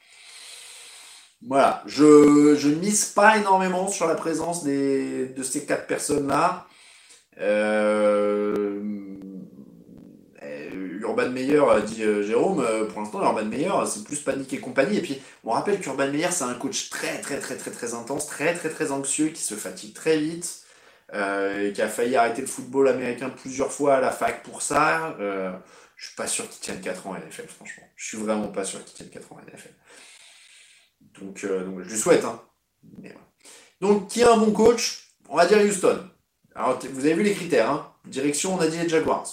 Voilà 1.48 1.84
je 1.86 2.56
je 2.58 2.70
mise 2.70 3.06
pas 3.06 3.38
énormément 3.38 3.88
sur 3.88 4.08
la 4.08 4.16
présence 4.16 4.64
des, 4.64 5.28
de 5.28 5.44
ces 5.44 5.66
quatre 5.66 5.88
personnes 5.88 6.28
là 6.28 6.68
euh, 7.40 8.82
Urban 11.08 11.30
Meyer, 11.30 11.64
dit 11.86 12.04
euh, 12.04 12.24
Jérôme, 12.24 12.60
euh, 12.60 12.86
pour 12.86 13.02
l'instant, 13.02 13.22
Urban 13.22 13.46
Meyer, 13.46 13.72
c'est 13.86 14.04
plus 14.04 14.20
panique 14.20 14.54
et 14.54 14.60
compagnie. 14.60 14.98
Et 14.98 15.02
puis, 15.02 15.22
on 15.44 15.52
rappelle 15.52 15.80
qu'Urban 15.80 16.08
Meyer, 16.08 16.32
c'est 16.32 16.44
un 16.44 16.54
coach 16.54 16.90
très, 16.90 17.20
très, 17.22 17.40
très, 17.40 17.56
très, 17.56 17.72
très 17.72 17.94
intense, 17.94 18.28
très, 18.28 18.54
très, 18.54 18.70
très 18.70 18.92
anxieux, 18.92 19.30
qui 19.30 19.42
se 19.42 19.56
fatigue 19.56 19.94
très 19.94 20.18
vite, 20.18 20.64
qui 21.12 21.82
a 21.82 21.88
failli 21.88 22.16
arrêter 22.16 22.42
le 22.42 22.48
football 22.48 22.90
américain 22.90 23.30
plusieurs 23.30 23.72
fois 23.72 23.96
à 23.96 24.02
la 24.02 24.12
fac 24.12 24.44
pour 24.44 24.62
ça. 24.62 25.16
je 25.20 26.06
suis 26.06 26.16
pas 26.16 26.28
sûr 26.28 26.48
qu'il 26.50 26.60
tienne 26.60 26.82
4 26.82 27.08
ans 27.08 27.14
à 27.14 27.20
NFL, 27.20 27.48
franchement. 27.48 27.84
Je 27.96 28.08
suis 28.08 28.18
vraiment 28.18 28.50
pas 28.50 28.66
sûr 28.66 28.84
qu'il 28.84 28.94
tienne 28.96 29.10
4 29.10 29.32
ans 29.32 29.38
à 29.38 29.52
NFL. 29.52 29.74
Donc, 31.22 31.46
donc 31.46 31.84
je 31.84 31.90
lui 31.90 31.98
souhaite. 31.98 32.26
Hein. 32.26 32.42
Donc, 33.82 34.08
qui 34.08 34.22
est 34.22 34.26
un 34.26 34.38
bon 34.38 34.52
coach? 34.52 35.14
On 35.30 35.38
va 35.38 35.46
dire 35.46 35.60
Houston. 35.60 36.10
Alors, 36.56 36.80
vous 36.92 37.06
avez 37.06 37.14
vu 37.14 37.24
les 37.24 37.34
critères. 37.34 37.70
Hein. 37.70 37.94
Direction, 38.06 38.56
on 38.56 38.60
a 38.60 38.68
dit 38.68 38.78
les 38.78 38.90
Jaguars. 38.90 39.28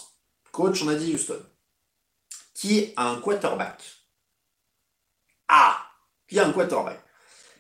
Coach, 0.53 0.83
on 0.83 0.89
a 0.89 0.95
dit 0.95 1.14
Houston. 1.14 1.41
Qui 2.55 2.93
a 2.97 3.11
un 3.11 3.21
quarterback 3.21 3.83
Ah 5.49 5.77
Qui 6.29 6.39
a 6.39 6.47
un 6.47 6.53
quarterback? 6.53 7.01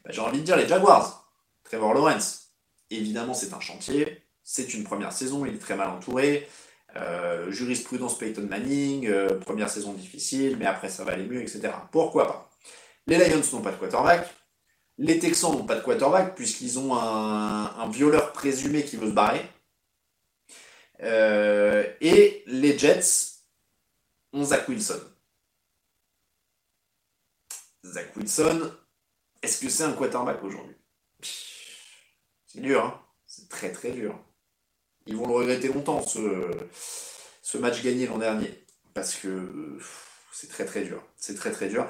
Ben, 0.04 0.12
J'ai 0.12 0.20
envie 0.20 0.38
de 0.38 0.44
dire 0.44 0.56
les 0.56 0.68
Jaguars. 0.68 1.28
Trevor 1.64 1.94
Lawrence. 1.94 2.52
Évidemment, 2.90 3.34
c'est 3.34 3.52
un 3.52 3.60
chantier. 3.60 4.22
C'est 4.42 4.72
une 4.74 4.84
première 4.84 5.12
saison. 5.12 5.44
Il 5.44 5.54
est 5.54 5.58
très 5.58 5.74
mal 5.74 5.90
entouré. 5.90 6.48
Euh, 6.96 7.50
jurisprudence 7.50 8.16
Peyton 8.18 8.46
Manning. 8.48 9.08
Euh, 9.08 9.38
première 9.40 9.68
saison 9.68 9.92
difficile, 9.92 10.56
mais 10.58 10.66
après, 10.66 10.88
ça 10.88 11.04
va 11.04 11.12
aller 11.12 11.26
mieux, 11.26 11.42
etc. 11.42 11.72
Pourquoi 11.90 12.26
pas? 12.26 12.50
Les 13.06 13.18
Lions 13.18 13.42
n'ont 13.52 13.62
pas 13.62 13.72
de 13.72 13.76
quarterback. 13.76 14.32
Les 14.98 15.18
Texans 15.18 15.52
n'ont 15.52 15.66
pas 15.66 15.74
de 15.74 15.80
quarterback 15.80 16.36
puisqu'ils 16.36 16.78
ont 16.78 16.94
un, 16.94 17.88
violeur 17.90 18.32
présumé 18.32 18.84
qui 18.84 18.96
veut 18.96 19.08
se 19.08 19.12
barrer. 19.12 19.44
Euh, 21.02 21.84
et 22.00 22.44
les 22.46 22.78
Jets 22.78 23.33
Zach 24.42 24.68
Wilson. 24.68 25.00
Zach 27.84 28.16
Wilson, 28.16 28.72
est-ce 29.42 29.60
que 29.60 29.68
c'est 29.68 29.84
un 29.84 29.92
quarterback 29.92 30.42
aujourd'hui? 30.42 30.74
C'est 32.46 32.60
dur, 32.60 32.84
hein 32.84 33.00
c'est 33.26 33.48
très 33.48 33.72
très 33.72 33.90
dur. 33.90 34.18
Ils 35.06 35.16
vont 35.16 35.26
le 35.26 35.34
regretter 35.34 35.68
longtemps, 35.68 36.02
ce, 36.02 37.58
match 37.58 37.82
gagné 37.82 38.06
l'an 38.06 38.18
dernier. 38.18 38.64
Parce 38.94 39.16
que 39.16 39.78
c'est 40.32 40.48
très 40.48 40.64
très 40.64 40.82
dur. 40.82 41.02
C'est 41.16 41.34
très 41.34 41.50
très 41.50 41.68
dur. 41.68 41.86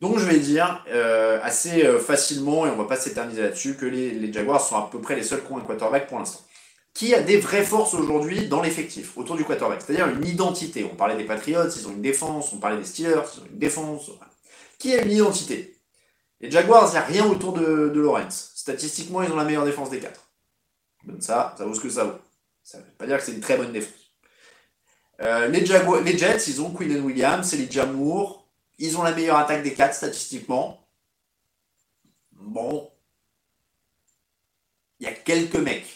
Donc 0.00 0.18
je 0.18 0.24
vais 0.24 0.38
dire 0.38 0.84
euh, 0.88 1.40
assez 1.42 1.84
euh, 1.84 1.98
facilement, 1.98 2.66
et 2.66 2.70
on 2.70 2.76
va 2.76 2.84
pas 2.84 2.96
s'éterniser 2.96 3.42
là-dessus, 3.42 3.76
que 3.76 3.86
les, 3.86 4.32
Jaguars 4.32 4.60
sont 4.60 4.76
à 4.76 4.88
peu 4.90 5.00
près 5.00 5.16
les 5.16 5.22
seuls 5.22 5.44
qui 5.44 5.52
ont 5.52 5.58
un 5.58 5.62
quarterback 5.62 6.08
pour 6.08 6.18
l'instant. 6.18 6.43
Qui 6.94 7.12
a 7.12 7.20
des 7.20 7.38
vraies 7.38 7.64
forces 7.64 7.92
aujourd'hui 7.94 8.46
dans 8.46 8.62
l'effectif, 8.62 9.18
autour 9.18 9.36
du 9.36 9.44
quarterback 9.44 9.82
C'est-à-dire 9.82 10.08
une 10.08 10.24
identité. 10.24 10.84
On 10.84 10.94
parlait 10.94 11.16
des 11.16 11.24
Patriots, 11.24 11.68
ils 11.68 11.88
ont 11.88 11.90
une 11.90 12.02
défense, 12.02 12.52
on 12.52 12.58
parlait 12.58 12.76
des 12.76 12.84
Steelers, 12.84 13.22
ils 13.34 13.40
ont 13.40 13.46
une 13.50 13.58
défense. 13.58 14.10
Qui 14.78 14.94
a 14.94 15.02
une 15.02 15.10
identité? 15.10 15.76
Les 16.40 16.50
Jaguars, 16.50 16.88
il 16.88 16.92
n'y 16.92 16.98
a 16.98 17.04
rien 17.04 17.26
autour 17.26 17.52
de, 17.52 17.90
Lawrence. 17.94 18.52
Statistiquement, 18.54 19.22
ils 19.22 19.32
ont 19.32 19.36
la 19.36 19.44
meilleure 19.44 19.64
défense 19.64 19.90
des 19.90 19.98
quatre. 19.98 20.28
Ça, 21.18 21.54
ça 21.58 21.64
vaut 21.64 21.74
ce 21.74 21.80
que 21.80 21.90
ça 21.90 22.04
vaut. 22.04 22.18
Ça 22.62 22.78
ne 22.78 22.84
veut 22.84 22.90
pas 22.96 23.06
dire 23.06 23.18
que 23.18 23.24
c'est 23.24 23.32
une 23.32 23.40
très 23.40 23.56
bonne 23.56 23.72
défense. 23.72 23.92
Euh, 25.20 25.48
les, 25.48 25.60
les 25.60 26.18
Jets, 26.18 26.44
ils 26.46 26.60
ont 26.60 26.70
Quinn 26.70 27.00
Williams, 27.00 27.52
les 27.54 27.70
Jamour, 27.70 28.46
ils 28.78 28.96
ont 28.96 29.02
la 29.02 29.12
meilleure 29.12 29.36
attaque 29.36 29.62
des 29.62 29.74
quatre 29.74 29.94
statistiquement. 29.94 30.86
Bon. 32.32 32.90
Il 35.00 35.06
y 35.06 35.08
a 35.08 35.12
quelques 35.12 35.56
mecs. 35.56 35.93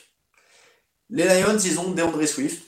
Les 1.10 1.24
Lions, 1.24 1.58
ils 1.58 1.80
ont 1.80 1.92
DeAndre 1.92 2.26
Swift. 2.26 2.64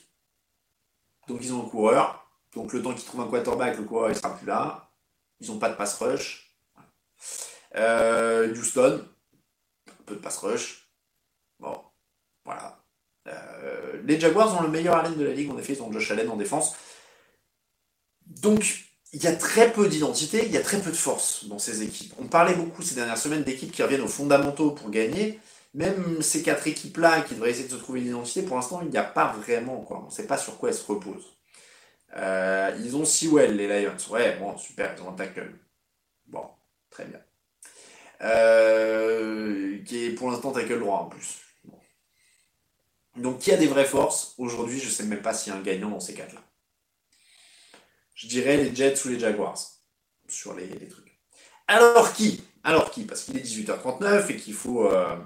Donc 1.29 1.41
ils 1.43 1.53
ont 1.53 1.67
un 1.67 1.69
coureur. 1.69 2.27
Donc 2.55 2.73
le 2.73 2.83
temps 2.83 2.95
qu'ils 2.95 3.05
trouvent 3.05 3.21
un 3.21 3.29
quarterback, 3.29 3.79
le 3.79 3.85
coureur 3.85 4.11
il 4.11 4.17
sera 4.17 4.37
plus 4.37 4.47
là. 4.47 4.91
Ils 5.41 5.49
n'ont 5.49 5.59
pas 5.59 5.69
de 5.69 5.77
pass 5.77 5.95
rush. 5.95 6.57
Euh, 7.77 8.53
Houston, 8.53 9.07
un 9.89 10.03
peu 10.05 10.17
de 10.17 10.21
pass 10.21 10.39
rush. 10.39 10.91
Bon, 11.59 11.81
voilà. 12.45 12.83
Euh, 13.29 14.01
les 14.05 14.19
Jaguars 14.19 14.59
ont 14.59 14.63
le 14.63 14.69
meilleur 14.69 14.97
Allen 14.97 15.17
de 15.17 15.25
la 15.25 15.33
ligue, 15.33 15.51
en 15.51 15.59
effet, 15.59 15.75
ils 15.75 15.83
ont 15.83 15.93
Josh 15.93 16.11
Allen 16.11 16.29
en 16.31 16.37
défense. 16.37 16.75
Donc, 18.27 18.87
il 19.13 19.23
y 19.23 19.27
a 19.27 19.35
très 19.35 19.73
peu 19.73 19.89
d'identité, 19.89 20.47
il 20.47 20.53
y 20.53 20.57
a 20.57 20.63
très 20.63 20.81
peu 20.81 20.91
de 20.91 20.97
force 20.97 21.45
dans 21.47 21.59
ces 21.59 21.83
équipes. 21.83 22.15
On 22.19 22.27
parlait 22.27 22.55
beaucoup 22.55 22.83
ces 22.83 22.95
dernières 22.95 23.19
semaines 23.19 23.43
d'équipes 23.43 23.73
qui 23.73 23.83
reviennent 23.83 24.01
aux 24.03 24.09
fondamentaux 24.09 24.71
pour 24.71 24.91
gagner. 24.91 25.41
Même 25.75 26.21
ces 26.21 26.43
quatre 26.43 26.67
équipes-là 26.67 27.23
qui 27.23 27.35
devraient 27.35 27.51
essayer 27.51 27.69
de 27.69 27.73
se 27.73 27.79
trouver 27.79 28.01
une 28.01 28.09
identité, 28.09 28.43
pour 28.43 28.57
l'instant, 28.57 28.81
il 28.83 28.89
n'y 28.89 28.99
a 28.99 29.05
pas 29.05 29.33
vraiment. 29.33 29.81
Quoi. 29.83 30.01
On 30.03 30.07
ne 30.07 30.11
sait 30.11 30.27
pas 30.27 30.39
sur 30.39 30.59
quoi 30.59 30.71
elles 30.71 30.75
se 30.75 30.87
reposent. 30.87 31.37
Euh, 32.17 32.77
ils 32.81 32.97
ont 32.97 33.05
Sewell, 33.05 33.57
les 33.57 33.69
Lions. 33.69 33.97
Ouais, 34.11 34.37
bon, 34.37 34.57
super, 34.59 34.95
ils 34.97 35.03
ont 35.03 35.11
un 35.11 35.15
tackle. 35.15 35.55
Bon, 36.27 36.49
très 36.91 37.05
bien. 37.05 37.21
Euh, 38.23 39.83
qui 39.85 40.07
est 40.07 40.11
pour 40.11 40.31
l'instant 40.31 40.53
tackle 40.53 40.81
droit 40.81 40.99
en 40.99 41.07
plus. 41.07 41.41
Donc, 43.17 43.39
qui 43.39 43.53
a 43.53 43.57
des 43.57 43.67
vraies 43.67 43.85
forces 43.85 44.35
Aujourd'hui, 44.39 44.79
je 44.79 44.87
ne 44.87 44.91
sais 44.91 45.05
même 45.05 45.23
pas 45.23 45.35
s'il 45.35 45.53
y 45.53 45.57
a 45.57 45.59
un 45.59 45.63
gagnant 45.63 45.91
dans 45.91 46.01
ces 46.01 46.15
quatre-là. 46.15 46.43
Je 48.15 48.27
dirais 48.27 48.57
les 48.57 48.75
Jets 48.75 49.05
ou 49.05 49.09
les 49.09 49.19
Jaguars 49.19 49.59
sur 50.29 50.55
les, 50.55 50.69
trucs. 50.89 51.19
Alors 51.67 52.13
qui? 52.13 52.45
Alors 52.63 52.91
qui? 52.91 53.05
Parce 53.05 53.23
qu'il 53.23 53.37
est 53.37 53.43
18h39 53.43 54.31
et 54.31 54.37
qu'il 54.37 54.55
faut. 54.55 54.91
Euh, 54.91 55.17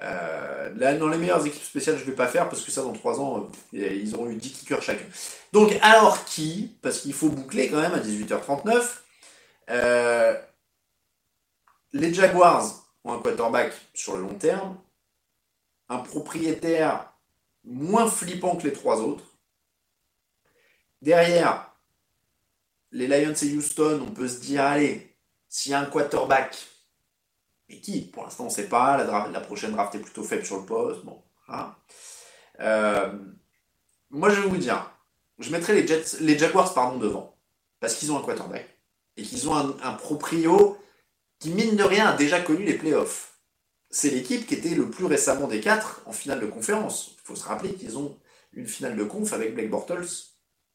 euh, 0.00 0.72
là, 0.76 0.94
dans 0.96 1.08
les 1.08 1.18
meilleures 1.18 1.44
équipes 1.44 1.62
spéciales, 1.62 1.96
je 1.96 2.02
ne 2.02 2.10
vais 2.10 2.16
pas 2.16 2.28
faire 2.28 2.48
parce 2.48 2.62
que 2.62 2.70
ça, 2.70 2.82
dans 2.82 2.92
3 2.92 3.20
ans, 3.20 3.48
euh, 3.74 3.92
ils 3.92 4.14
auront 4.14 4.28
eu 4.30 4.36
10 4.36 4.52
kickers 4.52 4.82
chacun. 4.82 5.04
Donc, 5.52 5.76
alors 5.82 6.24
qui 6.24 6.76
Parce 6.82 7.00
qu'il 7.00 7.12
faut 7.12 7.28
boucler 7.28 7.70
quand 7.70 7.80
même 7.80 7.94
à 7.94 8.00
18h39. 8.00 8.98
les 11.92 12.14
Jaguars 12.14 12.64
ont 13.04 13.14
un 13.14 13.18
quarterback 13.20 13.72
sur 13.94 14.16
le 14.16 14.22
long 14.22 14.34
terme, 14.34 14.76
un 15.88 15.98
propriétaire 15.98 17.12
moins 17.64 18.10
flippant 18.10 18.56
que 18.56 18.66
les 18.66 18.72
trois 18.72 19.00
autres. 19.00 19.24
Derrière, 21.02 21.72
les 22.92 23.06
Lions 23.06 23.34
et 23.34 23.54
Houston, 23.54 24.06
on 24.08 24.12
peut 24.12 24.28
se 24.28 24.40
dire, 24.40 24.64
allez, 24.64 25.14
s'il 25.48 25.72
y 25.72 25.74
a 25.74 25.80
un 25.80 25.86
quarterback, 25.86 26.56
et 27.68 27.80
qui 27.80 28.02
Pour 28.02 28.24
l'instant, 28.24 28.44
on 28.44 28.48
ne 28.48 28.52
sait 28.52 28.68
pas. 28.68 28.96
La, 29.04 29.40
prochaine 29.40 29.72
draft 29.72 29.94
est 29.94 30.00
plutôt 30.00 30.22
faible 30.22 30.44
sur 30.44 30.58
le 30.58 30.64
poste. 30.64 31.04
Bon, 31.04 31.22
euh, 32.60 33.12
moi, 34.10 34.30
je 34.30 34.40
vais 34.40 34.48
vous 34.48 34.56
dire, 34.56 34.90
je 35.38 35.50
mettrai 35.50 35.74
les, 35.74 35.86
Jets, 35.86 36.18
les 36.20 36.38
Jaguars 36.38 36.98
devant, 36.98 37.36
parce 37.80 37.94
qu'ils 37.94 38.10
ont 38.12 38.18
un 38.18 38.22
quarterback, 38.22 38.66
et 39.16 39.22
qu'ils 39.22 39.48
ont 39.48 39.56
un, 39.56 39.76
un 39.82 39.92
proprio 39.92 40.78
qui, 41.38 41.50
mine 41.50 41.76
de 41.76 41.84
rien, 41.84 42.08
a 42.08 42.16
déjà 42.16 42.40
connu 42.40 42.64
les 42.64 42.74
playoffs 42.74 43.38
c'est 43.90 44.10
l'équipe 44.10 44.46
qui 44.46 44.54
était 44.54 44.74
le 44.74 44.90
plus 44.90 45.06
récemment 45.06 45.46
des 45.46 45.60
quatre 45.60 46.02
en 46.06 46.12
finale 46.12 46.40
de 46.40 46.46
conférence. 46.46 47.12
Il 47.14 47.26
faut 47.26 47.36
se 47.36 47.44
rappeler 47.44 47.74
qu'ils 47.74 47.96
ont 47.98 48.16
une 48.52 48.66
finale 48.66 48.96
de 48.96 49.04
conf 49.04 49.32
avec 49.32 49.54
Blake 49.54 49.70
Bortles 49.70 50.06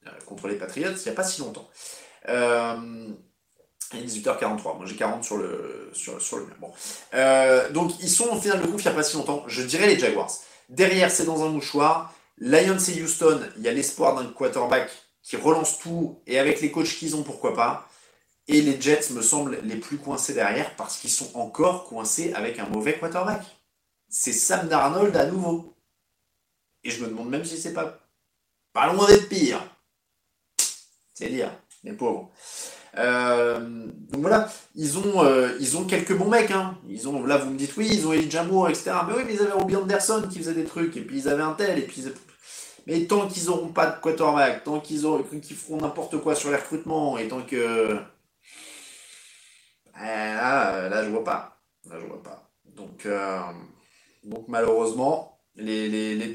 euh, 0.08 0.10
contre 0.26 0.48
les 0.48 0.56
Patriots 0.56 0.92
il 0.96 1.04
n'y 1.04 1.10
a 1.10 1.14
pas 1.14 1.24
si 1.24 1.42
longtemps. 1.42 1.70
Euh, 2.30 3.08
18h43, 4.02 4.78
moi 4.78 4.86
j'ai 4.86 4.96
40 4.96 5.24
sur 5.24 5.38
le, 5.38 5.90
sur, 5.94 6.38
le 6.38 6.46
bon. 6.60 6.72
euh, 7.14 7.70
donc 7.72 7.92
ils 8.02 8.10
sont 8.10 8.30
en 8.30 8.40
finale 8.40 8.62
de 8.62 8.68
conf 8.68 8.82
il 8.82 8.88
n'y 8.88 8.94
a 8.94 8.96
pas 8.96 9.04
si 9.04 9.16
longtemps, 9.16 9.44
je 9.48 9.62
dirais 9.62 9.88
les 9.88 10.00
Jaguars. 10.00 10.32
Derrière 10.70 11.12
c'est 11.12 11.26
dans 11.26 11.44
un 11.44 11.50
mouchoir, 11.50 12.14
Lions 12.38 12.78
et 12.78 13.02
Houston, 13.02 13.42
il 13.58 13.64
y 13.64 13.68
a 13.68 13.72
l'espoir 13.72 14.16
d'un 14.16 14.26
quarterback 14.32 14.90
qui 15.22 15.38
relance 15.38 15.80
tout, 15.80 16.20
et 16.28 16.38
avec 16.38 16.62
les 16.62 16.72
coachs 16.72 16.88
qu'ils 16.88 17.16
ont, 17.16 17.24
pourquoi 17.24 17.56
pas. 17.56 17.90
Et 18.48 18.62
les 18.62 18.80
Jets 18.80 19.12
me 19.12 19.22
semblent 19.22 19.60
les 19.64 19.78
plus 19.78 19.98
coincés 19.98 20.34
derrière 20.34 20.76
parce 20.76 20.98
qu'ils 20.98 21.10
sont 21.10 21.32
encore 21.36 21.86
coincés 21.86 22.34
avec 22.34 22.60
un 22.60 22.68
mauvais 22.68 23.00
quarterback. 23.00 23.42
C'est 24.10 24.34
Sam 24.34 24.68
Darnold 24.68 25.16
à 25.16 25.26
nouveau. 25.26 25.78
Et 26.84 26.92
je 26.92 27.02
me 27.02 27.08
demande 27.08 27.30
même 27.30 27.46
si 27.46 27.58
c'est 27.58 27.72
pas, 27.72 28.00
pas 28.74 28.92
loin 28.92 29.08
d'être 29.08 29.30
pire. 29.30 29.64
C'est 31.14 31.30
dire, 31.30 31.58
les 31.84 31.94
pauvres. 31.94 32.30
Euh, 32.98 33.60
donc 34.12 34.22
voilà, 34.22 34.50
ils 34.76 34.98
ont, 34.98 35.24
euh, 35.24 35.58
ils 35.60 35.78
ont 35.78 35.86
quelques 35.86 36.16
bons 36.16 36.30
mecs. 36.30 36.52
Hein. 36.52 36.78
Ils 36.88 37.08
ont, 37.08 37.26
là, 37.26 37.38
vous 37.38 37.50
me 37.50 37.58
dites, 37.58 37.76
oui, 37.78 37.90
ils 37.92 38.08
ont 38.08 38.14
Elijah 38.14 38.44
Moore, 38.44 38.70
etc. 38.70 38.92
Mais 39.08 39.14
oui, 39.16 39.24
mais 39.26 39.34
ils 39.34 39.42
avaient 39.42 39.52
Robbie 39.52 39.76
Anderson 39.76 40.24
qui 40.30 40.40
faisait 40.40 40.54
des 40.54 40.66
trucs, 40.66 40.96
et 40.98 41.02
puis 41.02 41.20
ils 41.20 41.30
avaient 41.30 41.44
un 41.44 41.54
tel, 41.54 41.80
et 41.80 41.84
puis 41.84 42.04
Mais 42.88 43.06
tant 43.06 43.28
qu'ils 43.28 43.46
n'auront 43.46 43.70
pas 43.70 43.88
de 43.88 44.00
quarterback, 44.00 44.64
tant 44.64 44.80
qu'ils 44.80 45.04
qu'ils 45.42 45.56
feront 45.58 45.78
n'importe 45.78 46.18
quoi 46.20 46.36
sur 46.36 46.52
les 46.52 46.58
recrutements, 46.58 47.18
et 47.18 47.28
tant 47.28 47.42
que 47.42 47.98
eh, 49.96 50.06
là, 50.06 50.90
là, 50.90 51.04
je 51.04 51.10
vois 51.10 51.24
pas. 51.24 51.60
Là, 51.90 51.98
je 52.00 52.06
vois 52.06 52.22
pas. 52.24 52.50
Donc, 52.66 53.06
euh, 53.06 53.40
donc 54.24 54.48
malheureusement, 54.48 55.40
les, 55.56 55.88
les, 55.90 56.16
les 56.16 56.34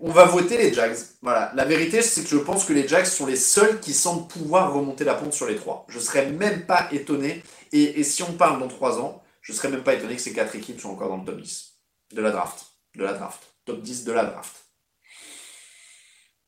on 0.00 0.10
va 0.10 0.24
voter 0.24 0.56
les 0.58 0.72
Jags. 0.72 0.96
Voilà. 1.22 1.52
La 1.54 1.64
vérité, 1.64 2.02
c'est 2.02 2.22
que 2.22 2.28
je 2.28 2.38
pense 2.38 2.64
que 2.64 2.72
les 2.72 2.86
Jags 2.86 3.06
sont 3.06 3.26
les 3.26 3.36
seuls 3.36 3.80
qui 3.80 3.92
semblent 3.92 4.26
pouvoir 4.28 4.72
remonter 4.72 5.04
la 5.04 5.14
pente 5.14 5.32
sur 5.32 5.46
les 5.46 5.56
trois. 5.56 5.86
Je 5.88 5.98
serais 5.98 6.30
même 6.30 6.66
pas 6.66 6.88
étonné. 6.92 7.42
Et, 7.72 8.02
si 8.04 8.22
on 8.22 8.32
parle 8.32 8.60
dans 8.60 8.68
trois 8.68 8.98
ans, 9.00 9.22
je 9.42 9.52
serais 9.52 9.68
même 9.68 9.82
pas 9.82 9.94
étonné 9.94 10.16
que 10.16 10.22
ces 10.22 10.32
quatre 10.32 10.54
équipes 10.56 10.80
soient 10.80 10.90
encore 10.90 11.08
dans 11.08 11.18
le 11.18 11.24
top 11.24 11.40
10 11.40 11.74
de 12.14 12.22
la 12.22 12.30
draft. 12.30 12.64
De 12.94 13.04
la 13.04 13.12
draft. 13.12 13.42
Top 13.64 13.82
10 13.82 14.04
de 14.04 14.12
la 14.12 14.24
draft. 14.24 14.66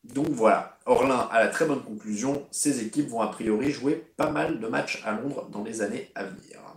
Donc 0.05 0.29
voilà, 0.31 0.79
Orlin 0.87 1.29
a 1.31 1.41
la 1.41 1.49
très 1.49 1.67
bonne 1.67 1.83
conclusion, 1.83 2.47
ces 2.51 2.83
équipes 2.83 3.09
vont 3.09 3.21
a 3.21 3.27
priori 3.29 3.73
jouer 3.73 3.95
pas 4.17 4.31
mal 4.31 4.59
de 4.59 4.67
matchs 4.67 5.03
à 5.05 5.13
Londres 5.13 5.49
dans 5.51 5.65
les 5.65 5.83
années 5.83 6.11
à 6.15 6.25
venir. 6.25 6.68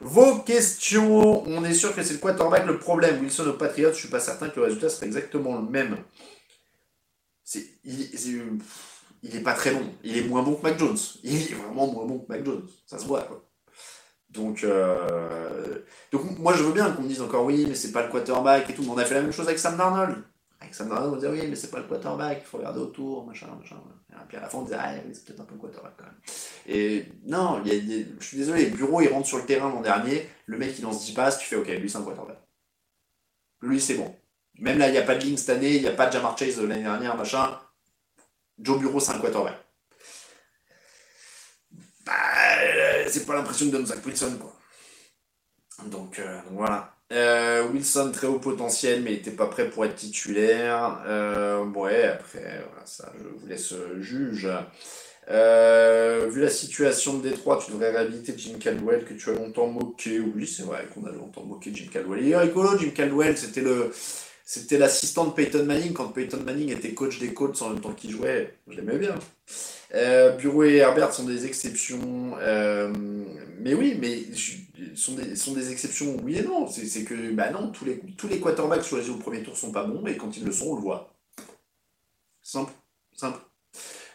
Vos 0.00 0.40
questions, 0.40 1.46
on 1.46 1.64
est 1.64 1.74
sûr 1.74 1.94
que 1.94 2.02
c'est 2.02 2.14
le 2.14 2.18
quarterback 2.18 2.66
le 2.66 2.78
problème. 2.78 3.20
Wilson 3.20 3.46
aux 3.48 3.54
Patriots, 3.54 3.92
je 3.92 3.98
suis 3.98 4.08
pas 4.08 4.20
certain 4.20 4.48
que 4.48 4.56
le 4.56 4.66
résultat 4.66 4.88
serait 4.88 5.06
exactement 5.06 5.56
le 5.56 5.68
même. 5.68 5.98
il, 7.84 9.36
est, 9.36 9.40
pas 9.40 9.54
très 9.54 9.72
bon. 9.72 9.84
Il 10.02 10.16
est 10.16 10.24
moins 10.24 10.42
bon 10.42 10.56
que 10.56 10.62
Mac 10.62 10.78
Jones. 10.78 10.98
Il 11.22 11.36
est 11.36 11.54
vraiment 11.54 11.86
moins 11.86 12.06
bon 12.06 12.18
que 12.18 12.32
Mac 12.32 12.44
Jones. 12.44 12.66
Ça 12.86 12.98
se 12.98 13.06
voit 13.06 13.22
quoi. 13.22 13.44
Donc, 14.34 14.64
euh, 14.64 15.78
donc 16.10 16.38
moi 16.38 16.54
je 16.54 16.64
veux 16.64 16.72
bien 16.72 16.90
qu'on 16.90 17.02
me 17.02 17.08
dise 17.08 17.22
encore 17.22 17.44
oui, 17.44 17.66
mais 17.68 17.76
c'est 17.76 17.92
pas 17.92 18.02
le 18.02 18.10
quarterback 18.10 18.68
et 18.68 18.74
tout. 18.74 18.84
on 18.90 18.98
a 18.98 19.04
fait 19.04 19.14
la 19.14 19.22
même 19.22 19.32
chose 19.32 19.46
avec 19.46 19.60
Sam 19.60 19.76
Darnold. 19.76 20.16
Avec 20.60 20.74
Sam 20.74 20.88
Darnold, 20.88 21.12
on 21.12 21.16
disait 21.16 21.28
oui, 21.28 21.46
mais 21.48 21.54
c'est 21.54 21.70
pas 21.70 21.78
le 21.78 21.84
quarterback, 21.86 22.38
il 22.42 22.46
faut 22.46 22.58
regarder 22.58 22.80
autour, 22.80 23.24
machin, 23.24 23.46
machin. 23.60 23.76
Puis 24.28 24.36
à 24.36 24.40
la 24.40 24.48
fin, 24.48 24.58
on 24.58 24.62
disait 24.62 24.76
ah, 24.78 24.94
c'est 25.12 25.24
peut-être 25.24 25.40
un 25.40 25.44
peu 25.44 25.56
quarterback 25.56 25.94
quand 25.96 26.04
même. 26.04 26.14
Et 26.66 27.06
non, 27.24 27.62
je 27.64 28.24
suis 28.24 28.36
désolé, 28.36 28.66
bureau 28.66 29.00
il 29.00 29.08
rentre 29.08 29.26
sur 29.26 29.38
le 29.38 29.44
terrain 29.44 29.68
l'an 29.68 29.80
dernier, 29.80 30.28
le 30.46 30.58
mec 30.58 30.78
il 30.78 30.82
lance 30.82 31.04
10 31.04 31.12
passes, 31.12 31.38
tu 31.38 31.46
fais 31.46 31.56
ok, 31.56 31.68
lui 31.68 31.88
c'est 31.90 31.98
un 31.98 32.02
quarterback. 32.02 32.38
Lui 33.62 33.80
c'est 33.80 33.94
bon. 33.94 34.14
Même 34.58 34.78
là, 34.78 34.88
il 34.88 34.92
n'y 34.92 34.98
a 34.98 35.02
pas 35.02 35.16
de 35.16 35.24
ligne 35.24 35.36
cette 35.36 35.50
année, 35.50 35.76
il 35.76 35.82
n'y 35.82 35.88
a 35.88 35.92
pas 35.92 36.06
de 36.06 36.12
Jamar 36.12 36.38
Chase 36.38 36.60
l'année 36.60 36.82
dernière, 36.82 37.16
machin. 37.16 37.58
Joe 38.58 38.78
Bureau 38.78 39.00
c'est 39.00 39.12
un 39.12 39.18
quarterback. 39.18 39.56
Bah, 42.04 42.12
c'est 43.08 43.26
pas 43.26 43.34
l'impression 43.34 43.66
que 43.66 43.72
donne 43.72 43.86
Zach 43.86 44.04
Wilson, 44.04 44.36
quoi. 44.38 44.54
Donc, 45.86 46.18
euh, 46.18 46.42
donc 46.42 46.52
voilà. 46.52 46.93
Euh, 47.12 47.68
Wilson, 47.68 48.10
très 48.12 48.26
haut 48.26 48.38
potentiel, 48.38 49.02
mais 49.02 49.12
il 49.12 49.16
n'était 49.16 49.30
pas 49.30 49.46
prêt 49.46 49.68
pour 49.68 49.84
être 49.84 49.94
titulaire. 49.94 51.02
Euh, 51.06 51.64
ouais, 51.64 52.04
après, 52.04 52.64
voilà, 52.68 52.86
ça, 52.86 53.12
je 53.18 53.28
vous 53.28 53.46
laisse 53.46 53.74
juge. 54.00 54.48
Euh, 55.30 56.28
vu 56.30 56.42
la 56.42 56.50
situation 56.50 57.18
de 57.18 57.28
Détroit, 57.28 57.62
tu 57.64 57.72
devrais 57.72 57.90
réhabiliter 57.90 58.34
Jim 58.36 58.58
Caldwell, 58.60 59.04
que 59.04 59.14
tu 59.14 59.30
as 59.30 59.34
longtemps 59.34 59.68
moqué. 59.68 60.20
Oui, 60.20 60.46
c'est 60.46 60.64
vrai 60.64 60.86
qu'on 60.92 61.06
a 61.06 61.12
longtemps 61.12 61.44
moqué 61.44 61.70
Jim 61.74 61.86
Caldwell. 61.92 62.22
Il 62.22 62.30
est 62.30 62.36
rigolo, 62.36 62.76
Jim 62.78 62.90
Caldwell, 62.94 63.36
c'était 63.36 63.62
le. 63.62 63.90
C'était 64.46 64.76
l'assistant 64.76 65.24
de 65.24 65.32
Peyton 65.32 65.64
Manning 65.64 65.94
quand 65.94 66.08
Peyton 66.08 66.42
Manning 66.44 66.70
était 66.70 66.92
coach 66.92 67.18
des 67.18 67.32
Colts 67.32 67.62
en 67.62 67.70
même 67.70 67.80
temps 67.80 67.94
qu'il 67.94 68.10
jouait. 68.10 68.54
Je 68.68 68.76
l'aimais 68.76 68.98
bien. 68.98 69.14
Euh, 69.94 70.36
Bureau 70.36 70.64
et 70.64 70.76
Herbert 70.76 71.14
sont 71.14 71.24
des 71.24 71.46
exceptions. 71.46 72.36
Euh, 72.40 72.92
mais 73.60 73.72
oui, 73.72 73.96
mais 73.98 74.24
sont 74.94 75.14
des, 75.14 75.34
sont 75.34 75.54
des 75.54 75.72
exceptions, 75.72 76.18
oui 76.22 76.36
et 76.36 76.42
non. 76.42 76.68
C'est 76.68 77.04
que, 77.04 77.32
bah 77.32 77.50
non, 77.50 77.70
tous 77.70 77.86
les, 77.86 77.98
tous 78.18 78.28
les 78.28 78.38
quarterbacks 78.38 78.84
choisis 78.84 79.10
au 79.10 79.16
premier 79.16 79.42
tour 79.42 79.56
sont 79.56 79.72
pas 79.72 79.84
bons, 79.84 80.02
mais 80.02 80.18
quand 80.18 80.36
ils 80.36 80.44
le 80.44 80.52
sont, 80.52 80.66
on 80.72 80.74
le 80.74 80.82
voit. 80.82 81.14
Simple. 82.42 82.72
Simple. 83.14 83.40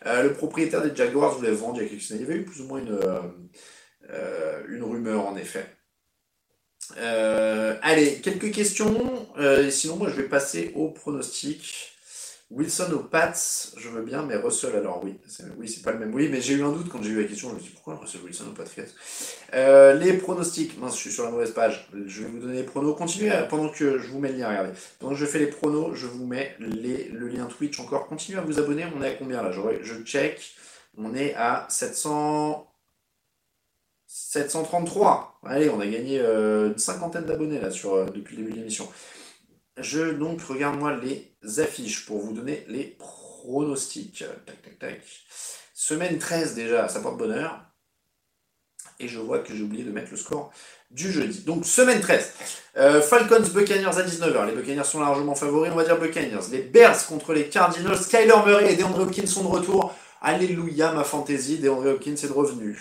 Euh, 0.05 0.23
le 0.23 0.33
propriétaire 0.33 0.83
des 0.83 0.95
Jaguars 0.95 1.35
voulait 1.35 1.51
vendre 1.51 1.77
il 1.77 1.83
y 1.83 1.85
a 1.87 1.89
quelques 1.89 2.11
années. 2.11 2.21
Il 2.21 2.27
y 2.27 2.31
avait 2.31 2.41
eu 2.41 2.45
plus 2.45 2.61
ou 2.61 2.65
moins 2.65 2.81
une 4.67 4.83
rumeur, 4.83 5.25
en 5.25 5.35
effet. 5.37 5.65
Allez, 6.97 8.21
quelques 8.21 8.51
questions. 8.51 9.27
sinon, 9.69 9.95
moi, 9.97 10.09
je 10.09 10.15
vais 10.15 10.29
passer 10.29 10.71
au 10.75 10.89
pronostic. 10.89 11.89
Wilson 12.51 12.91
aux 12.93 13.03
Pats, 13.03 13.33
je 13.77 13.89
veux 13.89 14.01
bien, 14.01 14.23
mais 14.23 14.35
Russell, 14.35 14.75
alors 14.75 15.03
oui, 15.03 15.13
oui, 15.59 15.69
c'est 15.69 15.83
pas 15.83 15.91
le 15.91 15.99
même. 15.99 16.13
Oui, 16.15 16.29
mais 16.31 16.41
j'ai 16.41 16.55
eu 16.55 16.63
un 16.63 16.71
doute 16.71 16.89
quand 16.89 17.01
j'ai 17.03 17.11
eu 17.11 17.21
la 17.21 17.27
question, 17.27 17.49
je 17.49 17.55
me 17.55 17.59
suis 17.59 17.69
dit 17.69 17.75
pourquoi 17.75 17.97
Russell 17.97 18.21
Wilson 18.23 18.45
aux 18.49 18.55
Patriots 18.55 18.87
euh, 19.53 19.93
Les 19.93 20.13
pronostics, 20.13 20.79
mince, 20.79 20.95
je 20.95 20.99
suis 20.99 21.11
sur 21.11 21.25
la 21.25 21.29
mauvaise 21.29 21.51
page, 21.51 21.87
je 22.07 22.23
vais 22.23 22.27
vous 22.27 22.39
donner 22.39 22.55
les 22.55 22.63
pronos. 22.63 22.95
Continuez 22.95 23.31
pendant 23.49 23.69
que 23.69 23.99
je 23.99 24.07
vous 24.07 24.17
mets 24.17 24.31
le 24.31 24.39
lien, 24.39 24.49
regardez. 24.49 24.71
Pendant 24.97 25.13
que 25.13 25.19
je 25.19 25.27
fais 25.27 25.37
les 25.37 25.47
pronos, 25.47 25.93
je 25.93 26.07
vous 26.07 26.25
mets 26.25 26.55
le 26.57 27.27
lien 27.27 27.45
Twitch 27.45 27.79
encore. 27.79 28.07
Continuez 28.07 28.39
à 28.39 28.41
vous 28.41 28.57
abonner, 28.57 28.85
on 28.97 29.03
est 29.03 29.09
à 29.09 29.13
combien 29.13 29.43
là? 29.43 29.51
Je 29.51 30.03
check, 30.03 30.55
on 30.97 31.13
est 31.13 31.35
à 31.35 31.67
700. 31.69 32.68
733. 34.11 35.39
Allez, 35.45 35.69
on 35.69 35.79
a 35.79 35.85
gagné 35.85 36.19
euh, 36.19 36.69
une 36.69 36.77
cinquantaine 36.79 37.25
d'abonnés 37.25 37.59
là 37.59 37.69
sur, 37.69 37.93
euh, 37.93 38.05
depuis 38.05 38.35
le 38.35 38.41
début 38.41 38.53
de 38.53 38.57
l'émission. 38.57 38.89
Je 39.77 40.11
donc 40.11 40.41
regarde-moi 40.41 40.97
les 40.97 41.59
affiches 41.59 42.07
pour 42.07 42.17
vous 42.17 42.33
donner 42.33 42.65
les 42.67 42.97
pronostics. 42.97 44.23
Tac, 44.47 44.61
tac, 44.63 44.79
tac. 44.79 45.01
Semaine 45.75 46.17
13 46.17 46.55
déjà, 46.55 46.89
ça 46.89 47.01
porte 47.01 47.17
bonheur. 47.17 47.61
Et 48.99 49.07
je 49.07 49.19
vois 49.19 49.39
que 49.39 49.55
j'ai 49.55 49.61
oublié 49.61 49.83
de 49.83 49.91
mettre 49.91 50.09
le 50.09 50.17
score 50.17 50.51
du 50.89 51.11
jeudi. 51.11 51.41
Donc 51.41 51.63
semaine 51.65 52.01
13. 52.01 52.33
Euh, 52.77 53.01
Falcons 53.03 53.47
Buccaneers 53.53 53.95
à 53.95 54.03
19h. 54.03 54.47
Les 54.47 54.53
Buccaneers 54.53 54.85
sont 54.85 55.01
largement 55.01 55.35
favoris, 55.35 55.71
on 55.71 55.75
va 55.75 55.83
dire 55.83 55.99
Buccaneers. 55.99 56.49
Les 56.51 56.63
Bears 56.63 57.05
contre 57.05 57.33
les 57.33 57.47
Cardinals. 57.47 58.01
Skyler 58.01 58.33
Murray 58.43 58.73
et 58.73 58.75
DeAndre 58.75 59.01
Hopkins 59.01 59.27
sont 59.27 59.43
de 59.43 59.49
retour. 59.49 59.93
Alléluia, 60.19 60.91
ma 60.93 61.03
fantaisie, 61.03 61.59
DeAndre 61.59 61.91
Hopkins 61.91 62.15
est 62.15 62.31
revenu. 62.31 62.75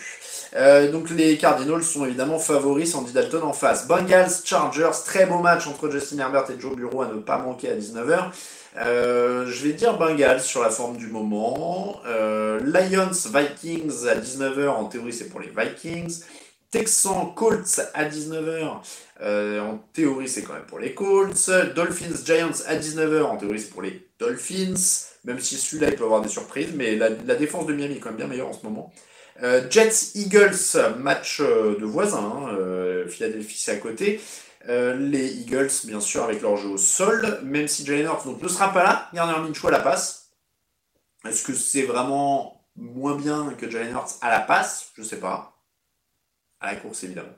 Euh, 0.55 0.91
donc 0.91 1.09
les 1.09 1.37
Cardinals 1.37 1.83
sont 1.83 2.05
évidemment 2.05 2.39
favoris, 2.39 2.91
Sandy 2.91 3.13
Dalton 3.13 3.43
en 3.43 3.53
face. 3.53 3.87
Bengals, 3.87 4.31
Chargers, 4.43 5.03
très 5.05 5.25
beau 5.25 5.39
match 5.39 5.67
entre 5.67 5.89
Justin 5.89 6.19
Herbert 6.19 6.49
et 6.49 6.59
Joe 6.59 6.75
Bureau 6.75 7.01
à 7.01 7.07
ne 7.07 7.19
pas 7.19 7.37
manquer 7.37 7.69
à 7.69 7.75
19h. 7.75 8.31
Euh, 8.77 9.45
je 9.47 9.63
vais 9.63 9.73
dire 9.73 9.97
Bengals 9.97 10.41
sur 10.41 10.61
la 10.61 10.69
forme 10.69 10.97
du 10.97 11.07
moment. 11.07 11.99
Euh, 12.07 12.59
Lions, 12.61 13.11
Vikings 13.11 14.07
à 14.07 14.15
19h, 14.15 14.67
en 14.69 14.85
théorie 14.85 15.13
c'est 15.13 15.29
pour 15.29 15.39
les 15.39 15.51
Vikings. 15.55 16.23
Texans, 16.71 17.33
Colts 17.35 17.81
à 17.95 18.05
19h, 18.05 19.59
en 19.59 19.77
théorie 19.91 20.27
c'est 20.27 20.43
quand 20.43 20.53
même 20.53 20.67
pour 20.67 20.77
les 20.79 20.93
Colts. 20.93 21.49
Dolphins, 21.75 22.23
Giants 22.23 22.63
à 22.67 22.75
19h, 22.75 23.23
en 23.23 23.37
théorie 23.37 23.59
c'est 23.59 23.71
pour 23.71 23.81
les 23.81 24.07
Dolphins. 24.19 25.07
Même 25.25 25.39
si 25.39 25.57
celui-là 25.57 25.89
il 25.89 25.95
peut 25.95 26.05
avoir 26.05 26.21
des 26.21 26.29
surprises, 26.29 26.71
mais 26.75 26.95
la, 26.95 27.09
la 27.09 27.35
défense 27.35 27.65
de 27.65 27.73
Miami 27.73 27.95
est 27.95 27.99
quand 27.99 28.09
même 28.09 28.17
bien 28.17 28.27
meilleure 28.27 28.47
en 28.47 28.53
ce 28.53 28.63
moment. 28.63 28.93
Euh, 29.41 29.69
Jets 29.69 30.15
Eagles, 30.15 30.97
match 30.97 31.39
euh, 31.39 31.77
de 31.79 31.85
voisins, 31.85 32.17
hein, 32.19 32.49
euh, 32.57 33.07
Philadelphie 33.07 33.57
c'est 33.57 33.71
à 33.71 33.77
côté. 33.77 34.19
les 34.67 35.41
Eagles, 35.41 35.71
bien 35.85 35.99
sûr, 35.99 36.23
avec 36.23 36.41
leur 36.41 36.57
jeu 36.57 36.69
au 36.69 36.77
sol, 36.77 37.39
même 37.43 37.67
si 37.67 37.85
Jalen 37.85 38.05
Hurts 38.05 38.27
ne 38.27 38.47
sera 38.47 38.73
pas 38.73 38.83
là, 38.83 39.09
Garner 39.13 39.39
Minshew 39.39 39.67
à 39.67 39.71
la 39.71 39.79
passe. 39.79 40.31
Est-ce 41.25 41.43
que 41.43 41.53
c'est 41.53 41.83
vraiment 41.83 42.65
moins 42.75 43.15
bien 43.15 43.53
que 43.57 43.69
Jalen 43.69 43.93
Hurts 43.93 44.17
à 44.21 44.29
la 44.29 44.41
passe? 44.41 44.91
Je 44.95 45.03
sais 45.03 45.19
pas. 45.19 45.57
À 46.59 46.73
la 46.73 46.75
course, 46.75 47.03
évidemment. 47.03 47.35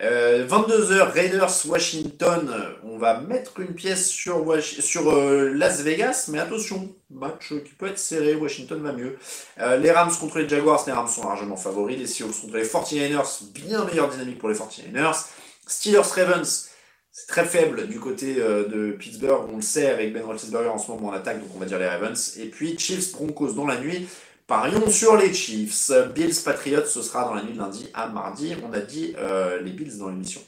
22h, 0.00 0.92
euh, 0.92 1.04
Raiders 1.04 1.66
Washington. 1.66 2.54
On 2.84 2.98
va 2.98 3.20
mettre 3.20 3.58
une 3.58 3.74
pièce 3.74 4.08
sur, 4.08 4.44
euh, 4.48 5.50
Las 5.52 5.80
Vegas, 5.82 6.28
mais 6.28 6.38
attention, 6.38 6.94
match 7.10 7.48
qui 7.48 7.74
peut 7.74 7.88
être 7.88 7.98
serré. 7.98 8.36
Washington 8.36 8.80
va 8.80 8.92
mieux. 8.92 9.18
Euh, 9.60 9.76
les 9.76 9.90
Rams 9.90 10.12
contre 10.20 10.38
les 10.38 10.48
Jaguars, 10.48 10.84
les 10.86 10.92
Rams 10.92 11.08
sont 11.08 11.26
largement 11.26 11.56
favoris. 11.56 11.98
Les 11.98 12.06
Seahawks 12.06 12.40
contre 12.40 12.56
les 12.56 12.64
49ers, 12.64 13.42
bien 13.52 13.84
meilleure 13.84 14.08
dynamique 14.08 14.38
pour 14.38 14.48
les 14.48 14.54
49ers. 14.54 15.26
Steelers 15.66 16.02
Ravens, 16.14 16.68
c'est 17.10 17.26
très 17.26 17.44
faible 17.44 17.88
du 17.88 17.98
côté 17.98 18.36
de 18.36 18.92
Pittsburgh. 18.92 19.48
On 19.52 19.56
le 19.56 19.62
sait 19.62 19.88
avec 19.88 20.12
Ben 20.12 20.24
Roethlisberger 20.24 20.68
en 20.68 20.78
ce 20.78 20.90
moment 20.90 21.08
en 21.08 21.12
attaque, 21.12 21.40
donc 21.40 21.50
on 21.56 21.58
va 21.58 21.66
dire 21.66 21.78
les 21.78 21.88
Ravens. 21.88 22.38
Et 22.38 22.46
puis 22.46 22.78
Chiefs 22.78 23.12
Broncos 23.12 23.52
dans 23.52 23.66
la 23.66 23.78
nuit. 23.78 24.08
Parions 24.48 24.88
sur 24.88 25.14
les 25.18 25.34
Chiefs. 25.34 25.92
Bills 26.14 26.42
Patriots, 26.42 26.86
ce 26.86 27.02
sera 27.02 27.24
dans 27.24 27.34
la 27.34 27.42
nuit 27.42 27.52
de 27.52 27.58
lundi 27.58 27.86
à 27.92 28.08
mardi. 28.08 28.56
On 28.64 28.72
a 28.72 28.80
dit 28.80 29.14
euh, 29.18 29.60
les 29.60 29.72
Bills 29.72 29.98
dans 29.98 30.08
l'émission. 30.08 30.40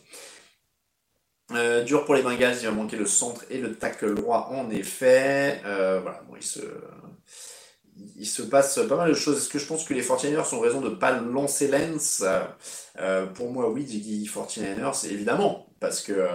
Euh, 1.53 1.85
dur 1.85 2.07
pour 2.07 2.15
les 2.15 2.23
Bengals, 2.23 2.57
il 2.63 2.65
va 2.65 2.73
manquer 2.73 2.97
le 2.97 3.05
centre 3.05 3.45
et 3.51 3.59
le 3.59 3.77
tackle 3.77 4.15
droit 4.15 4.49
en 4.53 4.71
effet. 4.71 5.61
Euh, 5.67 6.01
voilà, 6.01 6.23
bon, 6.27 6.35
il 6.37 6.43
se, 6.43 6.61
il 8.17 8.25
se 8.25 8.41
passe 8.41 8.81
pas 8.89 8.97
mal 8.97 9.11
de 9.11 9.15
choses. 9.15 9.37
Est-ce 9.37 9.51
que 9.51 9.59
je 9.59 9.67
pense 9.67 9.85
que 9.85 9.93
les 9.93 10.03
49ers 10.03 10.55
ont 10.55 10.61
raison 10.61 10.81
de 10.81 10.89
ne 10.89 10.95
pas 10.95 11.13
lancer 11.21 11.69
Lens 11.69 12.25
Pour 13.35 13.53
moi, 13.53 13.69
oui, 13.69 13.85
Diggy 13.85 14.27
49ers, 14.35 15.07
évidemment, 15.11 15.67
parce 15.79 16.01
que. 16.01 16.27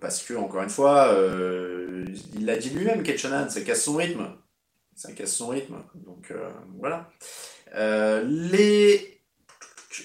parce 0.00 0.22
que, 0.22 0.34
encore 0.34 0.62
une 0.62 0.70
fois, 0.70 1.12
il 2.36 2.46
l'a 2.46 2.56
dit 2.56 2.70
lui-même, 2.70 3.02
Ketchanan, 3.02 3.50
ça 3.50 3.62
casse 3.62 3.82
son 3.82 3.96
rythme 3.96 4.28
ça 4.98 5.12
casse 5.12 5.32
son 5.32 5.48
rythme. 5.48 5.76
Donc 5.94 6.32
euh, 6.32 6.50
voilà. 6.78 7.08
Euh, 7.74 8.22
les... 8.24 9.20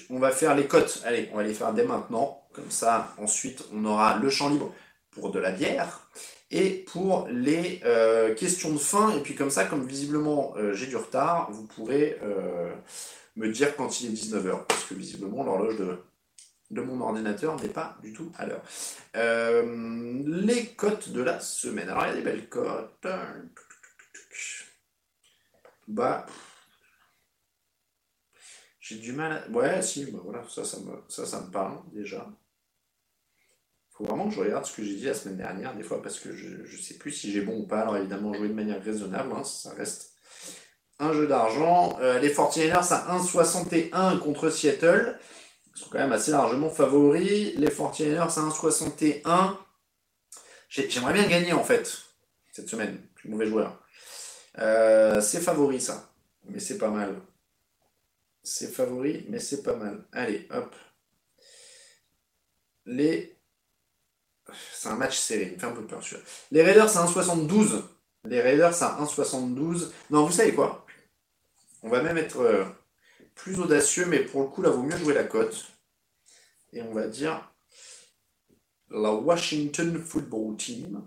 On 0.08 0.18
va 0.18 0.30
faire 0.30 0.54
les 0.54 0.66
cotes. 0.66 1.02
Allez, 1.04 1.28
on 1.32 1.36
va 1.36 1.42
les 1.42 1.52
faire 1.52 1.72
dès 1.74 1.84
maintenant. 1.84 2.46
Comme 2.52 2.70
ça, 2.70 3.12
ensuite, 3.18 3.64
on 3.72 3.84
aura 3.84 4.16
le 4.18 4.30
champ 4.30 4.48
libre 4.48 4.72
pour 5.10 5.32
de 5.32 5.40
la 5.40 5.50
bière 5.50 6.08
et 6.52 6.70
pour 6.70 7.26
les 7.28 7.80
euh, 7.84 8.34
questions 8.34 8.72
de 8.72 8.78
fin. 8.78 9.10
Et 9.16 9.20
puis 9.20 9.34
comme 9.34 9.50
ça, 9.50 9.64
comme 9.64 9.84
visiblement 9.84 10.54
j'ai 10.72 10.86
du 10.86 10.96
retard, 10.96 11.50
vous 11.50 11.66
pourrez 11.66 12.16
me 13.34 13.48
dire 13.48 13.74
quand 13.76 14.00
il 14.00 14.10
est 14.10 14.14
19h. 14.14 14.64
Parce 14.68 14.84
que 14.84 14.94
visiblement, 14.94 15.42
l'horloge 15.42 15.76
de, 15.76 15.98
de 16.70 16.80
mon 16.80 17.00
ordinateur 17.00 17.60
n'est 17.60 17.68
pas 17.68 17.96
du 18.00 18.12
tout 18.12 18.30
à 18.38 18.46
l'heure. 18.46 18.62
les 20.24 20.66
cotes 20.76 21.08
de 21.08 21.22
la 21.22 21.40
semaine. 21.40 21.88
Alors, 21.88 22.04
il 22.04 22.10
y 22.10 22.12
a 22.12 22.14
des 22.14 22.22
belles 22.22 22.48
cotes. 22.48 23.06
Bah. 25.88 26.26
J'ai 28.80 28.96
du 28.96 29.12
mal 29.12 29.32
à... 29.32 29.48
Ouais, 29.50 29.80
si, 29.80 30.04
bah 30.10 30.18
voilà, 30.22 30.44
ça, 30.48 30.64
ça 30.64 30.78
me, 30.80 31.02
ça, 31.08 31.24
ça 31.24 31.40
me 31.40 31.50
parle 31.50 31.78
déjà. 31.92 32.28
Faut 33.92 34.04
vraiment 34.04 34.28
que 34.28 34.34
je 34.34 34.40
regarde 34.40 34.66
ce 34.66 34.76
que 34.76 34.82
j'ai 34.82 34.96
dit 34.96 35.04
la 35.04 35.14
semaine 35.14 35.36
dernière, 35.36 35.74
des 35.74 35.84
fois, 35.84 36.02
parce 36.02 36.18
que 36.18 36.34
je 36.34 36.48
ne 36.48 36.82
sais 36.82 36.94
plus 36.94 37.12
si 37.12 37.32
j'ai 37.32 37.42
bon 37.42 37.60
ou 37.60 37.66
pas. 37.66 37.80
Alors 37.80 37.96
évidemment, 37.96 38.34
jouer 38.34 38.48
de 38.48 38.54
manière 38.54 38.82
raisonnable, 38.82 39.32
hein, 39.32 39.44
ça 39.44 39.72
reste 39.72 40.14
un 40.98 41.12
jeu 41.12 41.26
d'argent. 41.26 41.96
Euh, 42.00 42.18
les 42.18 42.32
49ers 42.32 42.92
à 42.92 43.18
1,61 43.18 44.18
contre 44.18 44.50
Seattle. 44.50 45.18
Ils 45.74 45.78
sont 45.78 45.88
quand 45.90 45.98
même 45.98 46.12
assez 46.12 46.30
largement 46.30 46.70
favoris. 46.70 47.54
Les 47.56 47.68
49ers 47.68 48.18
à 48.18 48.26
1,61. 48.26 49.56
J'aimerais 50.68 51.12
bien 51.12 51.28
gagner 51.28 51.52
en 51.52 51.64
fait, 51.64 52.02
cette 52.52 52.68
semaine. 52.68 53.00
Je 53.16 53.20
suis 53.20 53.30
mauvais 53.30 53.46
joueur. 53.46 53.80
Euh, 54.58 55.20
c'est 55.20 55.40
favori 55.40 55.80
ça, 55.80 56.12
mais 56.44 56.60
c'est 56.60 56.78
pas 56.78 56.90
mal. 56.90 57.20
C'est 58.42 58.68
favori, 58.72 59.26
mais 59.28 59.38
c'est 59.40 59.62
pas 59.62 59.74
mal. 59.76 60.04
Allez, 60.12 60.46
hop. 60.50 60.74
Les. 62.86 63.36
C'est 64.74 64.88
un 64.90 64.96
match 64.96 65.18
serré, 65.18 65.46
il 65.46 65.52
me 65.54 65.58
fait 65.58 65.66
un 65.66 65.72
peu 65.72 65.86
peur. 65.86 66.02
Les 66.50 66.62
Raiders, 66.62 66.90
c'est 66.90 66.98
1,72. 66.98 67.82
Les 68.26 68.40
Raiders, 68.42 68.74
c'est 68.74 68.84
1,72. 68.84 69.90
Non, 70.10 70.26
vous 70.26 70.32
savez 70.32 70.54
quoi? 70.54 70.86
On 71.82 71.88
va 71.88 72.02
même 72.02 72.18
être 72.18 72.40
euh, 72.40 72.64
plus 73.34 73.58
audacieux, 73.58 74.06
mais 74.06 74.20
pour 74.20 74.42
le 74.42 74.48
coup, 74.48 74.62
là, 74.62 74.70
vaut 74.70 74.82
mieux 74.82 74.96
jouer 74.96 75.14
la 75.14 75.24
cote. 75.24 75.72
Et 76.72 76.82
on 76.82 76.92
va 76.92 77.06
dire 77.08 77.54
la 78.90 79.12
Washington 79.12 79.98
Football 79.98 80.56
Team. 80.56 81.02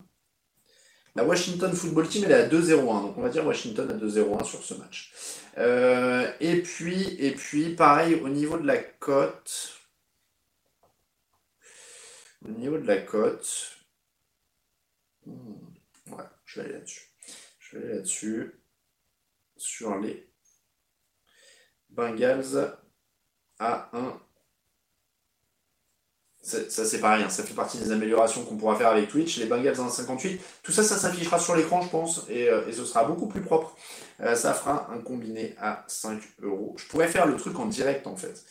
La 1.18 1.24
Washington 1.24 1.74
Football 1.74 2.07
Team, 2.07 2.26
elle 2.26 2.32
est 2.32 2.36
à 2.36 2.47
2-0-1. 2.47 3.01
Donc 3.01 3.18
on 3.18 3.22
va 3.22 3.30
dire 3.30 3.43
Washington 3.43 3.89
à 3.89 3.93
2-0-1 3.95 4.43
sur 4.43 4.63
ce 4.63 4.76
match. 4.76 5.11
Euh, 5.57 6.32
et 6.39 6.61
puis, 6.61 7.15
et 7.18 7.32
puis, 7.32 7.74
pareil, 7.74 8.22
au 8.22 8.30
niveau 8.30 8.59
de 8.59 8.68
la 8.68 8.78
cote. 8.78 9.82
Au 12.45 12.51
niveau 12.51 12.78
de 12.78 12.86
la 12.86 12.97
cote. 12.97 13.80
Hmm, 15.26 15.55
ouais, 16.11 16.24
je 16.45 16.59
vais 16.59 16.65
aller 16.68 16.76
là-dessus. 16.76 17.09
Je 17.57 17.78
vais 17.78 17.84
aller 17.84 17.95
là-dessus. 17.95 18.61
Sur 19.55 19.97
les 19.97 20.30
Bengals 21.89 22.78
à 23.57 23.89
1 23.91 24.22
ça, 26.48 26.86
c'est 26.86 27.00
pas 27.00 27.16
rien, 27.16 27.30
ça 27.30 27.43
fait 27.43 27.54
partie 27.54 27.78
des 27.78 27.91
améliorations 27.91 28.43
qu'on 28.43 28.56
pourra 28.56 28.76
faire 28.78 28.88
avec 28.88 29.10
Twitch. 29.10 29.38
Les 29.38 29.48
Bengals 29.48 29.80
en 29.82 29.89
58, 29.89 30.39
tout 30.64 30.72
ça, 30.72 30.82
ça 30.82 30.95
s'affichera 30.95 31.39
sur 31.39 31.56
l'écran, 31.56 31.82
je 31.82 31.89
pense, 31.89 32.26
et, 32.30 32.50
euh, 32.50 32.72
ce 32.72 32.86
sera 32.86 33.04
beaucoup 33.04 33.28
plus 33.28 33.41
propre. 33.41 33.76
Euh, 34.22 34.34
ça 34.34 34.54
fera 34.54 34.89
un 34.93 35.00
combiné 35.00 35.56
à 35.60 35.84
5 35.88 36.22
euros. 36.41 36.74
Je 36.78 36.88
pourrais 36.88 37.10
faire 37.10 37.26
le 37.26 37.36
truc 37.36 37.60
en 37.60 37.66
direct 37.66 38.08
en 38.08 38.16
fait. 38.16 38.45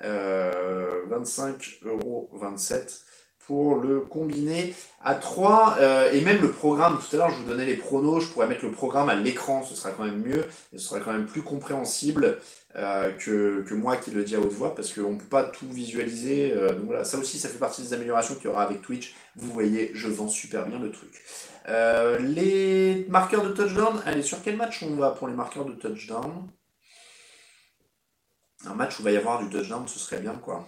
25 0.00 1.78
euh, 1.84 1.90
euros 1.90 2.30
27 2.32 3.04
pour 3.46 3.76
le 3.76 4.00
combiné 4.00 4.74
à 5.04 5.14
3 5.14 5.78
et 6.12 6.20
même 6.20 6.40
le 6.40 6.50
programme 6.50 6.98
tout 6.98 7.16
à 7.16 7.18
l'heure 7.18 7.30
je 7.30 7.36
vous 7.36 7.48
donnais 7.48 7.66
les 7.66 7.76
pronos 7.76 8.20
je 8.20 8.28
pourrais 8.28 8.46
mettre 8.46 8.64
le 8.64 8.70
programme 8.70 9.08
à 9.08 9.16
l'écran 9.16 9.64
ce 9.64 9.74
sera 9.74 9.90
quand 9.90 10.04
même 10.04 10.22
mieux 10.22 10.46
ce 10.72 10.78
sera 10.78 11.00
quand 11.00 11.12
même 11.12 11.26
plus 11.26 11.42
compréhensible 11.42 12.38
euh, 12.74 13.12
que, 13.12 13.74
moi 13.74 13.98
qui 13.98 14.10
le 14.12 14.24
dis 14.24 14.34
à 14.34 14.40
haute 14.40 14.52
voix 14.52 14.74
parce 14.74 14.94
qu'on 14.94 15.12
ne 15.12 15.18
peut 15.18 15.26
pas 15.26 15.44
tout 15.44 15.68
visualiser. 15.68 16.52
Euh, 16.52 16.72
donc 16.72 16.86
voilà, 16.86 17.04
ça 17.04 17.18
aussi, 17.18 17.38
ça 17.38 17.48
fait 17.48 17.58
partie 17.58 17.82
des 17.82 17.92
améliorations 17.92 18.34
qu'il 18.34 18.44
y 18.44 18.48
aura 18.48 18.62
avec 18.62 18.80
Twitch. 18.80 19.14
Vous 19.36 19.52
voyez, 19.52 19.90
je 19.94 20.08
vends 20.08 20.28
super 20.28 20.66
bien 20.66 20.78
le 20.78 20.90
truc. 20.90 21.10
Euh, 21.68 22.18
les 22.18 23.06
marqueurs 23.10 23.44
de 23.44 23.50
touchdown, 23.50 24.00
allez, 24.06 24.22
sur 24.22 24.42
quel 24.42 24.56
match 24.56 24.82
on 24.82 24.94
va 24.96 25.10
pour 25.10 25.28
les 25.28 25.34
marqueurs 25.34 25.66
de 25.66 25.72
touchdown? 25.72 26.48
Un 28.64 28.74
match 28.74 28.98
où 28.98 29.02
il 29.02 29.04
va 29.04 29.10
y 29.10 29.16
avoir 29.16 29.42
du 29.42 29.50
touchdown, 29.50 29.86
ce 29.86 29.98
serait 29.98 30.20
bien 30.20 30.34
quoi. 30.34 30.66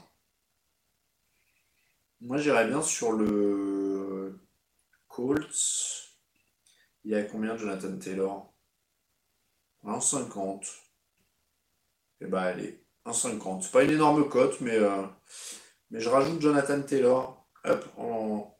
Moi 2.20 2.38
j'irais 2.38 2.66
bien 2.66 2.82
sur 2.82 3.12
le 3.12 4.40
Colts. 5.08 6.14
Il 7.04 7.12
y 7.12 7.14
a 7.14 7.22
combien 7.22 7.54
de 7.54 7.58
Jonathan 7.58 7.98
Taylor? 7.98 8.54
1,50. 9.84 10.66
Et 12.20 12.26
bah 12.26 12.42
allez, 12.42 12.84
1,50. 13.06 13.62
C'est 13.62 13.72
pas 13.72 13.84
une 13.84 13.90
énorme 13.90 14.28
cote, 14.28 14.60
mais, 14.60 14.76
euh, 14.78 15.02
mais 15.90 16.00
je 16.00 16.08
rajoute 16.08 16.40
Jonathan 16.40 16.82
Taylor. 16.82 17.46
Hop, 17.64 17.84
en. 17.96 18.58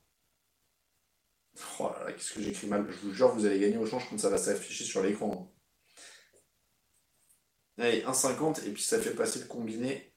Oh 1.79 1.91
là 1.95 2.05
là, 2.05 2.13
qu'est-ce 2.13 2.35
que 2.35 2.43
j'écris 2.43 2.67
mal. 2.67 2.87
Je 2.91 3.07
vous 3.07 3.15
jure, 3.15 3.29
vous 3.35 3.47
allez 3.47 3.61
gagner 3.61 3.79
au 3.79 3.87
change 3.87 4.09
quand 4.11 4.19
ça 4.19 4.29
va 4.29 4.39
s'afficher 4.39 4.85
sur 4.85 5.03
l'écran. 5.03 5.53
Allez, 7.79 8.03
1,50 8.03 8.67
et 8.67 8.73
puis 8.73 8.83
ça 8.83 9.01
fait 9.01 9.15
passer 9.15 9.41
le 9.41 9.47
combiné 9.47 10.15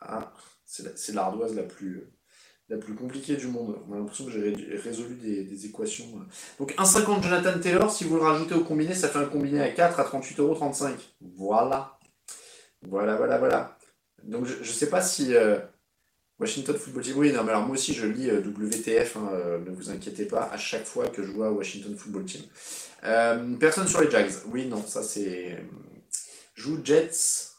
à. 0.00 0.32
C'est 0.64 1.14
l'ardoise 1.14 1.54
la 1.54 1.62
plus, 1.62 2.12
la 2.68 2.76
plus 2.76 2.94
compliquée 2.94 3.36
du 3.36 3.46
monde. 3.46 3.76
On 3.88 3.94
a 3.94 3.98
l'impression 3.98 4.26
que 4.26 4.30
j'ai 4.30 4.54
résolu 4.76 5.14
des, 5.14 5.66
équations. 5.66 6.06
Donc 6.58 6.74
1,50 6.74 7.22
Jonathan 7.22 7.58
Taylor, 7.58 7.90
si 7.90 8.04
vous 8.04 8.16
le 8.16 8.22
rajoutez 8.22 8.54
au 8.54 8.64
combiné, 8.64 8.94
ça 8.94 9.08
fait 9.08 9.18
un 9.18 9.24
combiné 9.24 9.60
à 9.60 9.70
4 9.70 10.00
à 10.00 10.04
38,35€. 10.04 10.92
Voilà. 11.36 11.98
Voilà, 12.86 13.16
voilà, 13.16 13.38
voilà. 13.38 13.78
Donc 14.22 14.46
je 14.46 14.58
ne 14.58 14.64
sais 14.64 14.90
pas 14.90 15.00
si 15.00 15.34
euh, 15.34 15.58
Washington 16.38 16.76
Football 16.76 17.02
Team. 17.02 17.18
Oui, 17.18 17.32
non, 17.32 17.42
mais 17.42 17.50
alors 17.50 17.62
moi 17.62 17.74
aussi 17.74 17.94
je 17.94 18.06
lis 18.06 18.28
euh, 18.28 18.40
WTF, 18.40 19.16
hein, 19.16 19.30
euh, 19.32 19.58
ne 19.58 19.70
vous 19.70 19.90
inquiétez 19.90 20.26
pas, 20.26 20.48
à 20.52 20.56
chaque 20.56 20.84
fois 20.84 21.08
que 21.08 21.22
je 21.22 21.30
vois 21.30 21.50
Washington 21.50 21.96
Football 21.96 22.24
Team. 22.24 22.42
personne 23.58 23.88
sur 23.88 24.00
les 24.00 24.10
Jags. 24.10 24.30
Oui, 24.46 24.66
non, 24.66 24.84
ça 24.86 25.02
c'est. 25.02 25.58
Joue 26.54 26.80
Jets, 26.84 27.52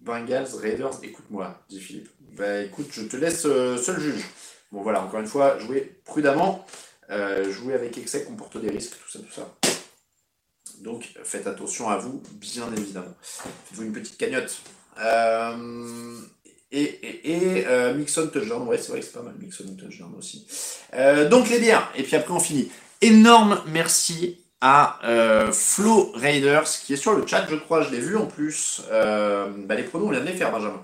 Bengals, 0.00 0.54
Raiders. 0.60 0.98
Écoute-moi, 1.02 1.58
dit 1.68 1.80
Philippe. 1.80 2.08
Bah 2.36 2.62
écoute, 2.62 2.88
je 2.92 3.02
te 3.02 3.16
laisse 3.16 3.42
seul 3.42 4.00
juge. 4.00 4.24
Bon 4.72 4.82
voilà, 4.82 5.02
encore 5.02 5.20
une 5.20 5.26
fois, 5.26 5.58
jouez 5.58 6.00
prudemment, 6.04 6.64
jouez 7.08 7.74
avec 7.74 7.98
excès, 7.98 8.24
comporte 8.24 8.56
des 8.60 8.70
risques, 8.70 8.92
tout 8.92 9.10
ça, 9.10 9.18
tout 9.18 9.32
ça. 9.32 9.56
Donc 10.80 11.04
faites 11.24 11.46
attention 11.46 11.88
à 11.88 11.98
vous, 11.98 12.22
bien 12.32 12.72
évidemment. 12.76 13.14
Faites-vous 13.20 13.82
une 13.82 13.92
petite 13.92 14.16
cagnotte. 14.16 14.60
Euh, 14.98 16.18
et, 16.72 16.82
et, 16.82 17.32
et 17.32 17.66
euh, 17.66 17.94
Mixon 17.94 18.28
Touchdown, 18.28 18.66
ouais, 18.68 18.78
c'est 18.78 18.90
vrai 18.90 19.00
que 19.00 19.06
c'est 19.06 19.12
pas 19.12 19.22
mal, 19.22 19.34
Mixon 19.38 19.76
Touchdown 19.76 20.14
aussi. 20.16 20.46
Euh, 20.94 21.28
donc 21.28 21.48
les 21.48 21.58
bières, 21.58 21.90
et 21.96 22.02
puis 22.02 22.16
après 22.16 22.32
on 22.32 22.40
finit. 22.40 22.70
Énorme 23.00 23.62
merci 23.66 24.44
à 24.60 24.98
Flo 25.52 26.12
Raiders 26.14 26.64
qui 26.64 26.94
est 26.94 26.96
sur 26.96 27.14
le 27.14 27.26
chat, 27.26 27.46
je 27.48 27.56
crois, 27.56 27.82
je 27.82 27.90
l'ai 27.90 28.00
vu 28.00 28.16
en 28.16 28.26
plus. 28.26 28.82
Bah, 28.90 29.74
les 29.74 29.82
pronoms, 29.84 30.08
on 30.08 30.10
vient 30.10 30.20
de 30.20 30.26
les 30.26 30.34
faire, 30.36 30.52
Benjamin. 30.52 30.82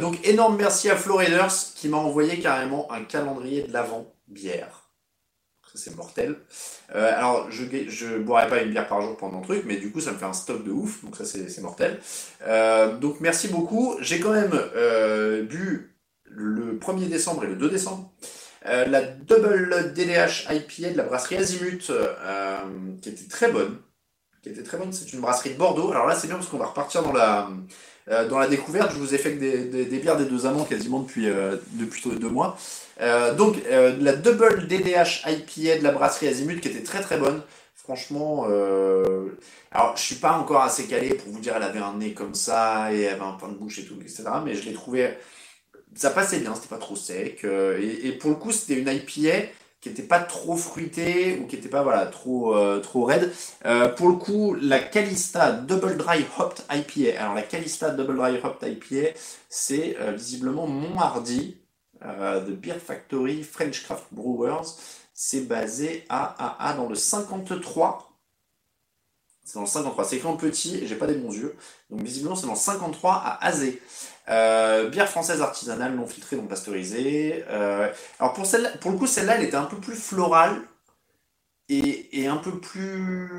donc 0.00 0.18
énorme 0.26 0.56
merci 0.56 0.90
à 0.90 0.96
Flo 0.96 1.16
Raiders 1.16 1.54
qui 1.76 1.88
m'a 1.88 1.98
envoyé 1.98 2.40
carrément 2.40 2.90
un 2.90 3.02
calendrier 3.04 3.62
de 3.62 3.72
l'avant 3.72 4.12
bière 4.28 4.84
c'est 5.74 5.94
mortel. 5.96 6.36
Euh, 6.94 7.12
alors, 7.16 7.50
je 7.50 7.64
ne 8.06 8.18
boirai 8.18 8.48
pas 8.48 8.62
une 8.62 8.70
bière 8.70 8.86
par 8.86 9.02
jour 9.02 9.16
pendant 9.16 9.40
le 9.40 9.44
truc, 9.44 9.64
mais 9.66 9.76
du 9.76 9.90
coup, 9.90 10.00
ça 10.00 10.12
me 10.12 10.16
fait 10.16 10.24
un 10.24 10.32
stock 10.32 10.64
de 10.64 10.70
ouf, 10.70 11.04
donc 11.04 11.16
ça, 11.16 11.24
c'est 11.24 11.60
mortel. 11.60 12.00
Euh, 12.46 12.96
donc, 12.96 13.20
merci 13.20 13.48
beaucoup. 13.48 13.96
J'ai 14.00 14.20
quand 14.20 14.32
même 14.32 14.52
euh, 14.54 15.42
bu 15.42 15.96
le 16.24 16.78
1er 16.78 17.08
décembre 17.08 17.44
et 17.44 17.48
le 17.48 17.56
2 17.56 17.68
décembre 17.68 18.12
la 18.64 19.02
Double 19.02 19.92
DDH 19.94 20.48
IPA 20.50 20.90
de 20.90 20.96
la 20.96 21.04
brasserie 21.04 21.36
Azimut, 21.36 21.92
qui 23.00 23.08
était 23.08 23.28
très 23.28 23.50
bonne. 23.50 23.78
Qui 24.42 24.50
était 24.50 24.62
très 24.62 24.76
bonne, 24.76 24.92
c'est 24.92 25.12
une 25.12 25.20
brasserie 25.20 25.50
de 25.50 25.58
Bordeaux. 25.58 25.90
Alors 25.90 26.06
là, 26.06 26.14
c'est 26.14 26.26
bien 26.26 26.36
parce 26.36 26.48
qu'on 26.48 26.58
va 26.58 26.66
repartir 26.66 27.02
dans 27.02 27.12
la, 27.12 27.48
dans 28.28 28.38
la 28.38 28.46
découverte. 28.46 28.92
Je 28.92 28.98
vous 28.98 29.14
ai 29.14 29.18
fait 29.18 29.32
des, 29.32 29.64
des, 29.64 29.98
bières 29.98 30.16
des 30.16 30.26
deux 30.26 30.46
amants 30.46 30.64
quasiment 30.64 31.00
depuis, 31.00 31.28
depuis 31.78 32.02
deux 32.18 32.28
mois. 32.28 32.58
Euh, 33.00 33.34
donc 33.34 33.56
euh, 33.70 33.96
la 34.00 34.14
double 34.14 34.66
DDH 34.68 35.26
IPA 35.26 35.78
de 35.78 35.82
la 35.82 35.90
brasserie 35.90 36.28
Azimut 36.28 36.60
qui 36.60 36.68
était 36.68 36.82
très 36.82 37.00
très 37.00 37.18
bonne. 37.18 37.42
Franchement, 37.74 38.46
euh, 38.48 39.36
alors 39.70 39.96
je 39.96 40.02
suis 40.02 40.14
pas 40.14 40.38
encore 40.38 40.62
assez 40.62 40.86
calé 40.86 41.14
pour 41.14 41.32
vous 41.32 41.40
dire 41.40 41.54
elle 41.56 41.62
avait 41.62 41.80
un 41.80 41.94
nez 41.94 42.14
comme 42.14 42.34
ça 42.34 42.92
et 42.92 43.02
elle 43.02 43.14
avait 43.14 43.24
un 43.24 43.32
pain 43.32 43.48
de 43.48 43.54
bouche 43.54 43.78
et 43.78 43.84
tout, 43.84 43.96
etc. 44.00 44.24
Mais 44.44 44.54
je 44.54 44.64
l'ai 44.64 44.72
trouvé, 44.72 45.10
ça 45.94 46.10
passait 46.10 46.40
bien, 46.40 46.54
c'était 46.54 46.68
pas 46.68 46.78
trop 46.78 46.96
sec. 46.96 47.44
Et, 47.44 48.12
pour 48.12 48.30
le 48.30 48.36
coup, 48.36 48.52
c'était 48.52 48.74
une 48.74 48.88
IPA 48.88 49.48
qui 49.80 49.90
était 49.90 50.02
pas 50.02 50.20
trop 50.20 50.56
fruitée 50.56 51.38
ou 51.40 51.46
qui 51.46 51.56
était 51.56 51.68
pas 51.68 51.82
voilà 51.82 52.06
trop 52.06 52.56
trop 52.80 53.04
raide. 53.04 53.32
pour 53.96 54.08
le 54.08 54.14
coup, 54.14 54.54
la 54.54 54.78
Calista 54.78 55.52
Double 55.52 55.96
Dry 55.96 56.24
Hopped 56.38 56.64
IPA. 56.70 57.20
Alors 57.20 57.34
la 57.34 57.42
Calista 57.42 57.90
Double 57.90 58.16
Dry 58.16 58.38
Hopped 58.42 58.66
IPA, 58.68 59.10
c'est 59.48 59.96
visiblement 60.14 60.66
mon 60.66 60.98
hardy 60.98 61.58
euh, 62.04 62.40
de 62.40 62.52
Beer 62.52 62.78
Factory 62.78 63.42
French 63.42 63.82
Craft 63.84 64.04
Brewers. 64.12 64.76
C'est 65.14 65.42
basé 65.42 66.04
à, 66.08 66.68
à, 66.68 66.74
dans 66.74 66.88
le 66.88 66.94
53. 66.94 68.12
C'est 69.44 69.54
dans 69.54 69.62
le 69.62 69.66
53. 69.66 70.04
C'est 70.04 70.16
écrit 70.16 70.36
petit 70.36 70.76
et 70.76 70.86
j'ai 70.86 70.96
pas 70.96 71.06
des 71.06 71.14
bons 71.14 71.32
yeux. 71.32 71.56
Donc 71.88 72.02
visiblement 72.02 72.36
c'est 72.36 72.46
dans 72.46 72.54
le 72.54 72.58
53 72.58 73.12
à 73.14 73.46
Azé. 73.46 73.80
Euh, 74.30 74.88
bière 74.88 75.08
française 75.08 75.42
artisanale 75.42 75.94
non 75.94 76.06
filtrée, 76.06 76.36
non 76.36 76.46
pasteurisée. 76.46 77.44
Euh, 77.48 77.90
alors 78.18 78.32
pour, 78.32 78.46
celle 78.46 78.78
pour 78.80 78.90
le 78.90 78.98
coup, 78.98 79.06
celle-là, 79.06 79.36
elle 79.36 79.44
était 79.44 79.56
un 79.56 79.64
peu 79.64 79.76
plus 79.76 79.96
florale 79.96 80.62
et, 81.68 82.26
un 82.26 82.36
peu 82.36 82.58
plus 82.58 83.30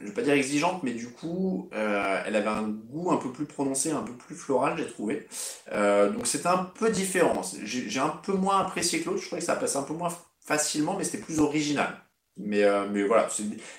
je 0.00 0.06
vais 0.06 0.12
pas 0.12 0.22
dire 0.22 0.34
exigeante, 0.34 0.84
mais 0.84 0.92
du 0.92 1.08
coup, 1.08 1.68
euh, 1.74 2.22
elle 2.24 2.36
avait 2.36 2.48
un 2.48 2.68
goût 2.68 3.10
un 3.10 3.16
peu 3.16 3.32
plus 3.32 3.46
prononcé, 3.46 3.90
un 3.90 4.02
peu 4.02 4.12
plus 4.12 4.36
floral, 4.36 4.76
j'ai 4.78 4.86
trouvé. 4.86 5.26
Euh, 5.72 6.10
donc 6.10 6.28
c'était 6.28 6.46
un 6.46 6.58
peu 6.58 6.90
différent. 6.90 7.42
J'ai 7.64 7.98
un 7.98 8.08
peu 8.08 8.32
moins 8.32 8.60
apprécié 8.60 9.00
que 9.00 9.06
l'autre, 9.06 9.20
je 9.20 9.26
trouvais 9.26 9.40
que 9.40 9.46
ça 9.46 9.56
passait 9.56 9.78
un 9.78 9.82
peu 9.82 9.94
moins 9.94 10.16
facilement, 10.40 10.94
mais 10.96 11.02
c'était 11.04 11.18
plus 11.18 11.40
original. 11.40 12.00
Mais, 12.36 12.62
mais 12.92 13.02
voilà, 13.02 13.28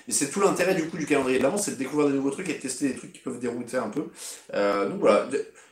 c'est 0.08 0.30
tout 0.30 0.40
l'intérêt 0.42 0.74
du 0.74 0.86
coup 0.90 0.98
du 0.98 1.06
calendrier 1.06 1.38
de 1.38 1.42
l'avant, 1.42 1.56
c'est 1.56 1.70
de 1.72 1.76
découvrir 1.76 2.08
des 2.08 2.14
nouveaux 2.14 2.30
trucs 2.30 2.50
et 2.50 2.54
de 2.54 2.58
tester 2.58 2.88
des 2.88 2.96
trucs 2.96 3.14
qui 3.14 3.20
peuvent 3.20 3.38
dérouter 3.38 3.78
un 3.78 3.88
peu. 3.88 4.10
donc 4.52 5.00
voilà, 5.00 5.26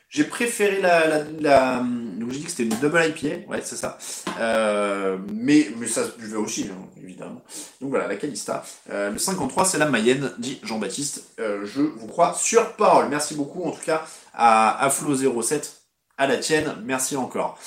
j'ai 0.09 0.25
préféré 0.25 0.81
la, 0.81 1.25
la, 1.41 1.81
Donc 1.81 2.31
j'ai 2.31 2.39
dit 2.39 2.45
que 2.45 2.51
c'était 2.51 2.63
une 2.63 2.81
double 2.81 2.99
IPA, 3.05 3.51
ouais, 3.51 3.61
c'est 3.63 3.77
ça. 3.77 3.99
Euh, 4.41 5.19
mais, 5.33 5.69
mais 5.77 5.87
ça 5.87 6.05
se 6.05 6.13
buvait 6.17 6.37
aussi, 6.37 6.69
hein, 6.73 6.89
évidemment. 7.03 7.43
Donc 7.81 7.91
voilà, 7.91 8.07
la 8.07 8.17
Calista. 8.17 8.65
Euh, 8.91 9.11
le 9.11 9.19
53, 9.19 9.67
c'est 9.67 9.79
la 9.79 9.87
Mayenne, 9.87 10.33
dit 10.39 10.61
Jean-Baptiste. 10.63 11.25
Euh, 11.41 11.67
je 11.67 11.83
vous 11.83 12.07
crois 12.07 12.35
sur 12.35 12.73
parole. 12.77 13.09
Merci 13.09 13.35
beaucoup, 13.35 13.65
en 13.65 13.71
tout 13.73 13.85
cas, 13.85 14.05
à, 14.33 14.83
à 14.83 14.89
Flo07, 14.89 15.73
à 16.17 16.27
la 16.27 16.39
tienne. 16.39 16.75
Merci 16.85 17.17
encore. 17.17 17.59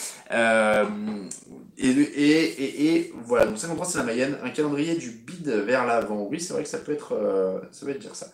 Et, 1.77 1.87
et, 1.87 3.13
voilà, 3.25 3.45
donc 3.47 3.57
53 3.57 3.85
c'est 3.87 3.97
la 3.97 4.03
Mayenne, 4.03 4.37
un 4.43 4.49
calendrier 4.51 4.95
du 4.95 5.09
bid 5.11 5.47
vers 5.49 5.85
l'avant. 5.85 6.27
Oui, 6.29 6.39
c'est 6.39 6.53
vrai 6.53 6.63
que 6.63 6.69
ça 6.69 6.77
peut 6.77 6.91
être, 6.91 7.13
ça 7.71 7.85
peut 7.85 7.91
être 7.91 7.99
dire 7.99 8.15
ça. 8.15 8.27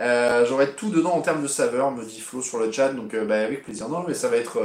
Euh, 0.00 0.44
J'aurai 0.46 0.74
tout 0.74 0.90
dedans 0.90 1.12
en 1.14 1.22
termes 1.22 1.42
de 1.42 1.48
saveur, 1.48 1.90
me 1.92 2.04
dit 2.04 2.20
Flo 2.20 2.42
sur 2.42 2.58
le 2.58 2.70
chat, 2.72 2.92
donc 2.92 3.14
euh, 3.14 3.24
bah, 3.24 3.40
avec 3.44 3.64
plaisir. 3.64 3.88
Non, 3.88 4.04
mais 4.06 4.14
ça 4.14 4.28
va 4.28 4.36
être. 4.36 4.58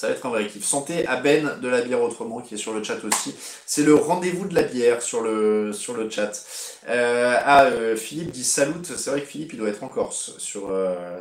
Euh, 0.00 0.06
ça 0.06 0.06
va 0.08 0.12
être 0.14 0.26
un 0.26 0.30
vrai 0.30 0.46
kiff. 0.46 0.64
Santé 0.64 1.06
à 1.06 1.16
Ben 1.16 1.58
de 1.60 1.68
la 1.68 1.82
bière 1.82 2.02
autrement 2.02 2.40
qui 2.40 2.54
est 2.54 2.58
sur 2.58 2.72
le 2.72 2.82
chat 2.82 3.02
aussi. 3.04 3.34
C'est 3.66 3.82
le 3.82 3.94
rendez-vous 3.94 4.46
de 4.46 4.54
la 4.54 4.62
bière 4.62 5.02
sur 5.02 5.22
le, 5.22 5.72
sur 5.72 5.94
le 5.94 6.08
chat. 6.08 6.32
Euh, 6.88 7.36
ah, 7.44 7.70
Philippe 7.96 8.30
dit 8.30 8.44
salut. 8.44 8.74
C'est 8.82 9.10
vrai 9.10 9.20
que 9.20 9.26
Philippe 9.26 9.52
il 9.52 9.58
doit 9.58 9.68
être 9.68 9.84
en 9.84 9.88
Corse 9.88 10.36
sur, 10.38 10.72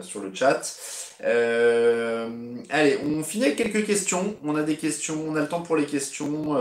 sur 0.01 0.21
le 0.21 0.31
chat. 0.33 0.61
allez, 1.21 2.99
on 3.05 3.23
finit 3.23 3.45
avec 3.45 3.57
quelques 3.57 3.85
questions. 3.85 4.35
On 4.43 4.55
a 4.55 4.63
des 4.63 4.75
questions, 4.75 5.25
on 5.27 5.35
a 5.35 5.41
le 5.41 5.47
temps 5.47 5.61
pour 5.61 5.75
les 5.75 5.85
questions. 5.85 6.57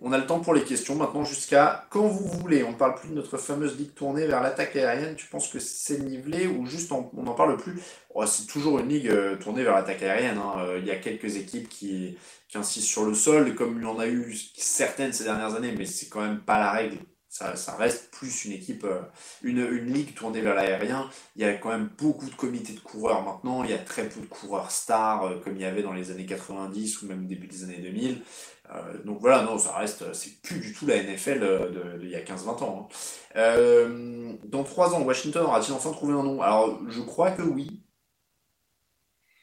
On 0.00 0.12
a 0.12 0.18
le 0.18 0.26
temps 0.26 0.38
pour 0.40 0.54
les 0.54 0.62
questions 0.62 0.94
maintenant 0.94 1.24
jusqu'à 1.24 1.86
quand 1.90 2.06
vous 2.06 2.26
voulez. 2.28 2.62
On 2.62 2.70
ne 2.72 2.76
parle 2.76 2.94
plus 2.94 3.08
de 3.08 3.14
notre 3.14 3.36
fameuse 3.36 3.76
ligue 3.76 3.94
tournée 3.94 4.26
vers 4.26 4.40
l'attaque 4.40 4.76
aérienne. 4.76 5.16
Tu 5.16 5.26
penses 5.26 5.48
que 5.48 5.58
c'est 5.58 5.98
nivelé 5.98 6.46
ou 6.46 6.66
juste 6.66 6.92
on 6.92 7.10
n'en 7.14 7.34
parle 7.34 7.56
plus? 7.56 7.80
Oh, 8.14 8.24
C'est 8.26 8.46
toujours 8.46 8.78
une 8.78 8.88
ligue 8.88 9.08
euh, 9.08 9.36
tournée 9.36 9.64
vers 9.64 9.74
l'attaque 9.74 10.02
aérienne. 10.02 10.38
Hein. 10.38 10.54
Euh, 10.60 10.78
il 10.78 10.86
y 10.86 10.92
a 10.92 10.96
quelques 10.96 11.36
équipes 11.36 11.68
qui, 11.68 12.16
qui 12.48 12.58
insistent 12.58 12.88
sur 12.88 13.04
le 13.06 13.14
sol, 13.14 13.54
comme 13.56 13.78
il 13.78 13.82
y 13.82 13.86
en 13.86 13.98
a 13.98 14.06
eu 14.06 14.34
certaines 14.56 15.12
ces 15.12 15.24
dernières 15.24 15.54
années, 15.54 15.74
mais 15.76 15.86
c'est 15.86 16.08
quand 16.08 16.20
même 16.20 16.40
pas 16.40 16.58
la 16.58 16.70
règle. 16.70 16.98
Ça, 17.28 17.54
reste 17.76 18.10
plus 18.10 18.46
une 18.46 18.52
équipe, 18.52 18.84
euh, 18.84 19.02
une, 19.42 19.58
une 19.58 19.92
ligue 19.92 20.14
tournée 20.14 20.40
vers 20.40 20.54
l'aérien. 20.54 21.08
Il 21.36 21.42
y 21.42 21.44
a 21.44 21.54
quand 21.54 21.68
même 21.68 21.90
beaucoup 21.98 22.26
de 22.26 22.34
comités 22.34 22.72
de 22.72 22.80
coureurs 22.80 23.22
maintenant. 23.22 23.62
Il 23.64 23.70
y 23.70 23.74
a 23.74 23.78
très 23.78 24.08
peu 24.08 24.20
de 24.20 24.26
coureurs 24.26 24.70
stars, 24.70 25.40
comme 25.44 25.54
il 25.56 25.62
y 25.62 25.66
avait 25.66 25.82
dans 25.82 25.92
les 25.92 26.10
années 26.10 26.26
90 26.26 27.02
ou 27.02 27.06
même 27.06 27.26
début 27.26 27.46
des 27.46 27.64
années 27.64 27.78
2000. 27.78 28.22
Euh, 28.70 29.02
donc 29.04 29.20
voilà, 29.20 29.42
non, 29.42 29.58
ça 29.58 29.76
reste, 29.76 30.12
c'est 30.12 30.40
plus 30.42 30.60
du 30.60 30.74
tout 30.74 30.86
la 30.86 31.02
NFL 31.02 31.98
d'il 32.00 32.10
y 32.10 32.16
a 32.16 32.22
15-20 32.22 32.64
ans. 32.64 32.88
Hein. 32.90 32.94
Euh, 33.36 34.34
dans 34.44 34.64
3 34.64 34.94
ans, 34.94 35.02
Washington 35.02 35.44
aura-t-il 35.44 35.72
enfin 35.74 35.92
trouvé 35.92 36.12
un 36.14 36.22
nom? 36.22 36.42
Alors, 36.42 36.80
je 36.88 37.00
crois 37.00 37.30
que 37.30 37.42
oui. 37.42 37.82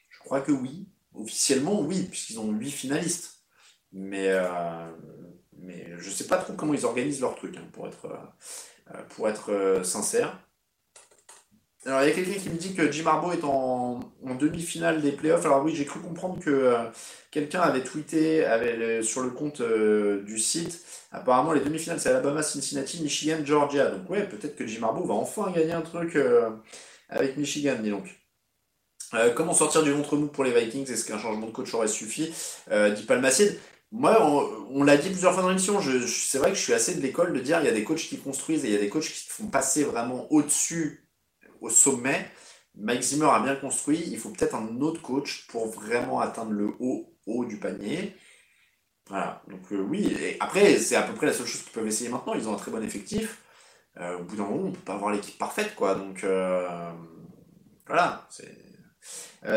Je 0.10 0.20
crois 0.20 0.42
que 0.42 0.52
oui. 0.52 0.88
Officiellement, 1.14 1.82
oui, 1.82 2.04
puisqu'ils 2.04 2.40
ont 2.40 2.52
8 2.52 2.72
finalistes. 2.72 3.44
Mais, 3.92 4.28
euh, 4.30 4.92
mais 5.66 5.88
je 5.98 6.10
sais 6.10 6.28
pas 6.28 6.38
trop 6.38 6.54
comment 6.54 6.74
ils 6.74 6.86
organisent 6.86 7.22
leur 7.22 7.36
truc, 7.36 7.58
hein, 7.58 7.68
pour 7.74 7.88
être, 7.88 8.08
pour 9.10 9.28
être 9.28 9.82
sincère. 9.84 10.38
Alors, 11.88 12.02
il 12.02 12.10
y 12.10 12.12
a 12.12 12.16
quelqu'un 12.16 12.40
qui 12.40 12.50
me 12.50 12.58
dit 12.58 12.74
que 12.74 12.92
Jim 12.92 13.06
Harbaugh 13.06 13.34
est 13.34 13.44
en, 13.44 14.00
demi-finale 14.40 15.02
des 15.02 15.12
playoffs. 15.12 15.46
Alors 15.46 15.64
oui, 15.64 15.76
j'ai 15.76 15.86
cru 15.86 16.00
comprendre 16.00 16.40
que 16.40 16.50
euh, 16.50 16.78
quelqu'un 17.30 17.62
avait 17.62 17.84
tweeté 17.84 18.44
sur 19.04 19.22
le 19.22 19.30
compte 19.30 19.62
euh, 19.62 20.24
du 20.24 20.40
site. 20.40 20.84
Apparemment, 21.12 21.54
les 21.54 21.62
demi-finales, 21.62 22.00
c'est 22.00 22.10
Alabama, 22.10 22.42
Cincinnati, 22.42 23.04
Michigan, 23.04 23.38
Georgia. 23.46 23.92
Donc 23.92 24.10
ouais, 24.10 24.28
peut-être 24.28 24.56
que 24.56 24.66
Jim 24.66 24.82
Harbaugh 24.84 25.06
va 25.06 25.14
enfin 25.14 25.52
gagner 25.52 25.74
un 25.74 25.82
truc 25.82 26.16
euh, 26.16 26.50
avec 27.08 27.38
Michigan, 27.38 27.76
dis 27.80 27.92
donc. 27.92 28.08
comment 29.36 29.54
sortir 29.54 29.84
du 29.84 29.92
ventre 29.92 30.18
mou 30.18 30.28
pour 30.28 30.44
les 30.44 30.60
Vikings? 30.60 30.92
Est-ce 30.92 31.06
qu'un 31.06 31.20
changement 31.20 31.46
de 31.46 31.52
coach 31.52 31.72
aurait 31.76 31.88
suffi? 31.88 32.34
Dit 32.96 33.04
Palmacide. 33.04 33.60
Moi, 33.92 34.22
on, 34.72 34.84
l'a 34.84 34.98
dit 34.98 35.10
plusieurs 35.10 35.34
fois 35.34 35.44
dans 35.44 35.50
l'émission, 35.50 35.80
c'est 36.08 36.38
vrai 36.38 36.50
que 36.50 36.58
je 36.58 36.62
suis 36.62 36.74
assez 36.74 36.96
de 36.96 37.02
l'école 37.02 37.34
de 37.34 37.40
dire 37.40 37.60
il 37.62 37.66
y 37.66 37.70
a 37.70 37.72
des 37.72 37.84
coachs 37.84 38.00
qui 38.00 38.18
construisent 38.20 38.66
et 38.66 38.68
il 38.68 38.74
y 38.74 38.78
a 38.78 38.80
des 38.80 38.90
coachs 38.90 39.06
qui 39.06 39.30
font 39.30 39.48
passer 39.48 39.84
vraiment 39.84 40.32
au-dessus 40.32 41.08
au 41.62 41.70
sommet. 41.70 42.30
Mike 42.76 43.04
Zimmer 43.04 43.30
a 43.32 43.40
bien 43.40 43.56
construit, 43.56 44.04
il 44.06 44.18
faut 44.18 44.32
peut-être 44.32 44.56
un 44.56 44.82
autre 44.82 45.02
coach 45.02 45.48
pour 45.48 45.68
vraiment 45.68 46.20
atteindre 46.20 46.52
le 46.52 46.74
haut 46.80 47.16
haut 47.26 47.46
du 47.46 47.58
panier. 47.58 48.16
Voilà, 49.08 49.42
donc 49.48 49.62
oui, 49.72 50.14
et 50.20 50.38
après, 50.40 50.78
c'est 50.80 50.96
à 50.96 51.04
peu 51.04 51.14
près 51.14 51.28
la 51.28 51.34
seule 51.34 51.48
chose 51.48 51.62
qu'ils 51.62 51.72
peuvent 51.72 51.88
essayer 51.88 52.10
maintenant. 52.10 52.34
Ils 52.34 52.48
ont 52.50 52.54
un 52.54 52.58
très 52.58 52.72
bon 52.72 52.84
effectif. 52.84 53.44
au 53.98 54.24
bout 54.24 54.36
d'un 54.36 54.44
moment, 54.44 54.68
on 54.68 54.72
peut 54.72 54.80
pas 54.82 54.96
avoir 54.96 55.12
l'équipe 55.12 55.38
parfaite, 55.38 55.76
quoi. 55.76 55.96
Donc, 55.96 56.26
voilà. 57.88 58.28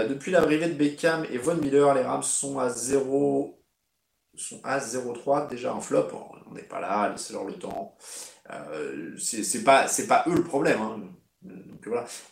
depuis 0.08 0.30
l'arrivée 0.30 0.68
de 0.68 0.74
Beckham 0.74 1.26
et 1.30 1.38
Von 1.38 1.56
Miller, 1.56 1.94
les 1.94 2.02
Rams 2.02 2.22
sont 2.22 2.58
à 2.58 2.68
0 2.68 3.57
sont 4.38 4.60
à 4.64 4.78
0-3 4.78 5.48
déjà 5.48 5.74
en 5.74 5.80
flop. 5.80 6.08
On 6.46 6.54
n'est 6.54 6.62
pas 6.62 6.80
là, 6.80 7.10
laissez-leur 7.10 7.44
le 7.44 7.54
temps. 7.54 7.96
Euh, 8.50 9.16
c'est 9.18 9.64
pas, 9.64 9.86
pas 10.08 10.24
eux 10.26 10.34
le 10.34 10.44
problème. 10.44 10.80
Hein. 10.80 11.00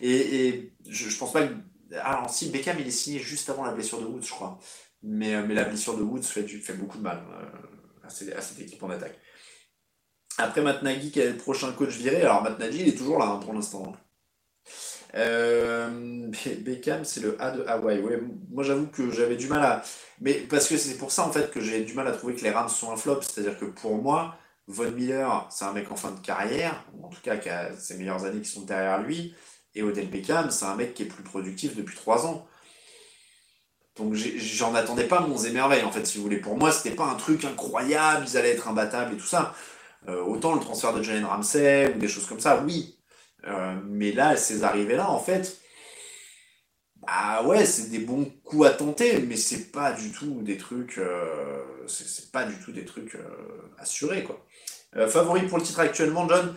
Et, 0.00 0.72
je, 0.88 1.18
pense 1.18 1.32
pas 1.32 1.46
que. 1.46 1.54
Alors, 2.00 2.30
si 2.30 2.50
Beckham 2.50 2.76
il 2.80 2.86
est 2.86 2.90
signé 2.90 3.18
juste 3.18 3.48
avant 3.50 3.64
la 3.64 3.72
blessure 3.72 4.00
de 4.00 4.06
Woods, 4.06 4.22
je 4.22 4.30
crois. 4.30 4.58
Mais, 5.02 5.34
euh, 5.34 5.44
mais 5.46 5.54
la 5.54 5.64
blessure 5.64 5.96
de 5.96 6.02
Woods 6.02 6.22
fait, 6.22 6.46
fait 6.46 6.74
beaucoup 6.74 6.98
de 6.98 7.02
mal 7.02 7.22
euh, 7.30 8.06
à, 8.06 8.10
cette, 8.10 8.60
équipe 8.60 8.82
en 8.82 8.90
attaque. 8.90 9.18
Après 10.38 10.62
Matt 10.62 10.82
Nagy, 10.82 11.10
qui 11.10 11.20
est 11.20 11.30
le 11.30 11.36
prochain 11.36 11.72
coach 11.72 11.96
viré? 11.96 12.22
Alors, 12.22 12.42
Matt 12.42 12.58
Nagy, 12.58 12.80
il 12.80 12.88
est 12.88 12.96
toujours 12.96 13.18
là 13.18 13.26
hein, 13.26 13.38
pour 13.38 13.52
l'instant. 13.52 13.94
Euh, 15.14 16.28
Beckham, 16.60 17.04
c'est 17.04 17.20
le 17.20 17.40
A 17.40 17.50
de. 17.50 17.62
Ouais, 17.82 18.20
moi, 18.50 18.64
j'avoue 18.64 18.86
que 18.86 19.10
j'avais 19.10 19.36
du 19.36 19.48
mal 19.48 19.62
à. 19.62 19.82
Mais 20.20 20.34
parce 20.34 20.68
que 20.68 20.76
c'est 20.76 20.96
pour 20.96 21.12
ça, 21.12 21.26
en 21.26 21.32
fait, 21.32 21.50
que 21.50 21.60
j'ai 21.60 21.84
du 21.84 21.94
mal 21.94 22.06
à 22.08 22.12
trouver 22.12 22.34
que 22.34 22.42
les 22.42 22.50
Rams 22.50 22.68
sont 22.68 22.92
un 22.92 22.96
flop. 22.96 23.22
C'est-à-dire 23.22 23.58
que 23.58 23.66
pour 23.66 23.96
moi, 24.02 24.36
Von 24.68 24.90
Miller, 24.90 25.46
c'est 25.50 25.64
un 25.64 25.72
mec 25.72 25.90
en 25.90 25.96
fin 25.96 26.10
de 26.10 26.20
carrière, 26.20 26.84
ou 26.94 27.06
en 27.06 27.08
tout 27.08 27.20
cas 27.22 27.36
qui 27.36 27.48
a 27.48 27.76
ses 27.76 27.96
meilleures 27.96 28.24
années 28.24 28.40
qui 28.40 28.50
sont 28.50 28.62
derrière 28.62 29.00
lui. 29.02 29.34
Et 29.74 29.82
Odell 29.82 30.08
Beckham, 30.08 30.50
c'est 30.50 30.64
un 30.64 30.74
mec 30.74 30.94
qui 30.94 31.04
est 31.04 31.06
plus 31.06 31.22
productif 31.22 31.76
depuis 31.76 31.96
3 31.96 32.26
ans. 32.26 32.46
Donc 33.96 34.14
j'en 34.14 34.74
attendais 34.74 35.04
pas 35.04 35.20
mon 35.20 35.38
émerveil, 35.42 35.82
en 35.84 35.92
fait, 35.92 36.04
si 36.06 36.18
vous 36.18 36.24
voulez. 36.24 36.38
Pour 36.38 36.56
moi, 36.56 36.72
c'était 36.72 36.94
pas 36.94 37.06
un 37.06 37.14
truc 37.14 37.44
incroyable, 37.44 38.26
ils 38.28 38.36
allaient 38.36 38.52
être 38.52 38.68
imbattables 38.68 39.14
et 39.14 39.16
tout 39.16 39.26
ça. 39.26 39.54
Euh, 40.08 40.22
autant 40.22 40.54
le 40.54 40.60
transfert 40.60 40.92
de 40.92 41.02
Jalen 41.02 41.24
Ramsey 41.24 41.94
ou 41.94 41.98
des 41.98 42.08
choses 42.08 42.26
comme 42.26 42.40
ça, 42.40 42.62
oui, 42.64 42.95
euh, 43.46 43.80
mais 43.84 44.12
là, 44.12 44.36
ces 44.36 44.64
arrivées-là, 44.64 45.10
en 45.10 45.20
fait, 45.20 45.60
bah 46.96 47.42
ouais, 47.44 47.64
c'est 47.66 47.90
des 47.90 48.00
bons 48.00 48.24
coups 48.44 48.66
à 48.66 48.70
tenter, 48.70 49.18
mais 49.20 49.36
c'est 49.36 49.70
pas 49.70 49.92
du 49.92 50.10
tout 50.12 50.42
des 50.42 50.56
trucs, 50.56 50.98
euh, 50.98 51.62
c'est 51.86 52.32
pas 52.32 52.44
du 52.44 52.58
tout 52.58 52.72
des 52.72 52.84
trucs 52.84 53.14
euh, 53.14 53.72
assurés, 53.78 54.24
quoi. 54.24 54.44
favori 55.08 55.46
pour 55.46 55.58
le 55.58 55.64
titre 55.64 55.80
actuellement, 55.80 56.28
John? 56.28 56.54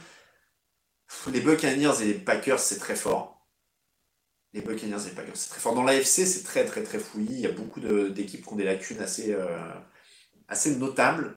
Les 1.31 1.41
Buccaneers 1.41 2.01
et 2.01 2.05
les 2.05 2.13
Packers, 2.15 2.59
c'est 2.59 2.79
très 2.79 2.95
fort. 2.95 3.47
Les 4.53 4.61
Buccaneers 4.61 5.05
et 5.05 5.09
les 5.09 5.15
Packers, 5.15 5.37
c'est 5.37 5.49
très 5.49 5.59
fort. 5.59 5.75
Dans 5.75 5.83
l'AFC, 5.83 6.25
c'est 6.25 6.43
très 6.43 6.65
très 6.65 6.83
très 6.83 6.99
fouillis. 6.99 7.33
Il 7.33 7.41
y 7.41 7.47
a 7.47 7.51
beaucoup 7.51 7.79
d'équipes 7.79 8.45
qui 8.45 8.53
ont 8.53 8.55
des 8.55 8.63
lacunes 8.63 9.01
assez, 9.01 9.35
assez 10.47 10.75
notables. 10.75 11.35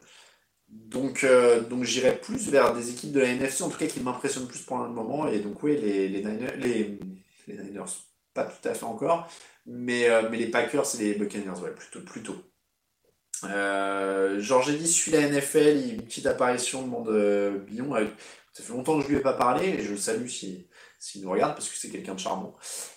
Donc, 0.73 1.23
euh, 1.23 1.61
donc 1.61 1.85
j'irai 1.85 2.17
plus 2.17 2.49
vers 2.49 2.75
des 2.75 2.91
équipes 2.91 3.13
de 3.13 3.21
la 3.21 3.29
NFC, 3.29 3.63
en 3.63 3.69
tout 3.69 3.79
cas 3.79 3.87
qui 3.87 4.01
m'impressionnent 4.01 4.49
plus 4.49 4.61
pour 4.61 4.79
le 4.79 4.89
moment. 4.89 5.29
Et 5.29 5.39
donc, 5.39 5.63
oui, 5.63 5.77
les, 5.77 6.09
Niners, 6.09 6.57
les, 6.57 6.99
Niners, 7.47 7.85
pas 8.33 8.45
tout 8.45 8.67
à 8.67 8.73
fait 8.73 8.85
encore, 8.85 9.29
mais, 9.67 10.09
euh, 10.09 10.29
mais 10.31 10.39
les 10.39 10.47
Packers 10.47 10.87
et 10.99 11.05
les 11.05 11.15
Buccaneers, 11.15 11.61
ouais, 11.61 11.73
plutôt. 11.73 12.01
plutôt. 12.01 12.37
Euh, 13.45 14.41
Georges 14.41 14.77
dit 14.77 14.89
suit 14.91 15.13
la 15.13 15.29
NFL, 15.29 15.95
une 15.95 16.03
petite 16.03 16.27
apparition, 16.27 16.83
demande 16.83 17.09
euh, 17.09 17.59
Billon. 17.59 17.95
Ça 18.55 18.63
fait 18.63 18.73
longtemps 18.73 18.99
que 18.99 19.05
je 19.05 19.09
lui 19.11 19.17
ai 19.17 19.21
pas 19.21 19.35
parlé, 19.35 19.69
et 19.69 19.83
je 19.83 19.91
le 19.91 19.99
salue 19.99 20.29
si, 20.29 20.69
s'il 21.03 21.23
nous 21.23 21.31
regarde, 21.33 21.55
parce 21.55 21.69
que 21.69 21.77
c'est 21.77 21.89
quelqu'un 21.89 22.15
de 22.15 22.21
charmant. 22.21 22.55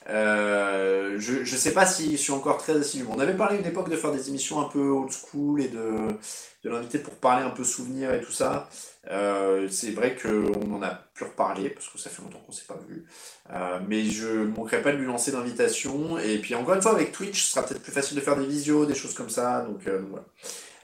Euh, 0.10 1.16
je 1.18 1.40
ne 1.40 1.46
sais 1.46 1.74
pas 1.74 1.88
si 1.88 2.12
je 2.12 2.18
suis 2.18 2.34
encore 2.34 2.60
très 2.60 2.78
assidu. 2.78 3.04
On 3.10 3.18
avait 3.18 3.34
parlé 3.34 3.58
une 3.58 3.66
époque 3.66 3.90
de 3.90 3.96
faire 3.96 4.12
des 4.12 4.30
émissions 4.30 4.62
un 4.62 4.70
peu 4.70 4.90
old 4.90 5.12
school 5.12 5.60
et 5.60 5.70
de, 5.70 6.16
l'inviter 6.64 7.00
pour 7.00 7.16
parler 7.16 7.44
un 7.44 7.50
peu 7.50 7.64
souvenirs 7.64 8.14
et 8.14 8.22
tout 8.22 8.32
ça. 8.32 8.70
Euh, 9.10 9.68
c'est 9.72 9.90
vrai 9.90 10.16
qu'on 10.16 10.72
en 10.72 10.84
a 10.84 10.92
pu 11.16 11.24
reparler, 11.24 11.72
parce 11.72 11.90
que 11.90 11.98
ça 11.98 12.12
fait 12.12 12.22
longtemps 12.22 12.38
qu'on 12.46 12.52
ne 12.52 12.56
s'est 12.56 12.68
pas 12.68 12.80
vu. 12.88 13.06
Euh, 13.52 13.80
mais 13.88 14.06
je 14.06 14.28
ne 14.28 14.46
manquerai 14.46 14.84
pas 14.84 14.92
de 14.92 14.98
lui 14.98 15.08
lancer 15.08 15.32
l'invitation. 15.32 16.20
Et 16.20 16.38
puis 16.38 16.54
encore 16.54 16.76
une 16.76 16.84
fois, 16.84 16.92
avec 16.92 17.12
Twitch, 17.12 17.44
ce 17.44 17.54
sera 17.54 17.66
peut-être 17.66 17.82
plus 17.82 17.92
facile 17.92 18.18
de 18.18 18.22
faire 18.22 18.38
des 18.38 18.46
visios, 18.46 18.86
des 18.86 18.94
choses 18.94 19.16
comme 19.16 19.32
ça. 19.32 19.62
Donc 19.62 19.82
voilà. 19.88 20.26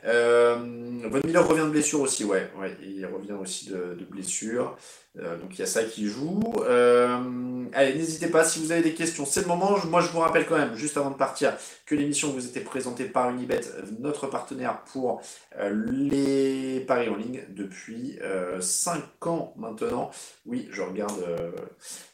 Euh, 0.05 0.55
Von 1.03 1.21
Miller 1.23 1.47
revient 1.47 1.65
de 1.65 1.69
blessure 1.69 2.01
aussi, 2.01 2.23
ouais, 2.23 2.49
il 2.81 3.05
revient 3.05 3.33
aussi 3.33 3.69
de 3.69 4.07
blessure. 4.09 4.75
Euh, 5.19 5.37
donc 5.37 5.49
il 5.53 5.59
y 5.59 5.63
a 5.63 5.67
ça 5.67 5.83
qui 5.83 6.07
joue. 6.07 6.41
Euh, 6.61 7.65
allez, 7.73 7.95
n'hésitez 7.95 8.27
pas 8.27 8.45
si 8.45 8.59
vous 8.59 8.71
avez 8.71 8.81
des 8.81 8.93
questions. 8.93 9.25
C'est 9.25 9.41
le 9.41 9.47
moment. 9.47 9.77
Moi, 9.87 10.01
je 10.01 10.07
vous 10.07 10.19
rappelle 10.19 10.45
quand 10.45 10.57
même, 10.57 10.75
juste 10.75 10.95
avant 10.95 11.09
de 11.09 11.15
partir, 11.15 11.53
que 11.85 11.95
l'émission 11.95 12.29
vous 12.31 12.45
était 12.45 12.61
présentée 12.61 13.05
par 13.05 13.29
Unibet, 13.29 13.61
notre 13.99 14.27
partenaire 14.27 14.83
pour 14.93 15.21
euh, 15.59 15.69
les 15.91 16.79
paris 16.87 17.09
en 17.09 17.15
ligne 17.15 17.43
depuis 17.49 18.19
5 18.59 19.27
ans 19.27 19.53
maintenant. 19.57 20.11
Oui, 20.45 20.69
je 20.71 20.81
regarde, 20.81 21.23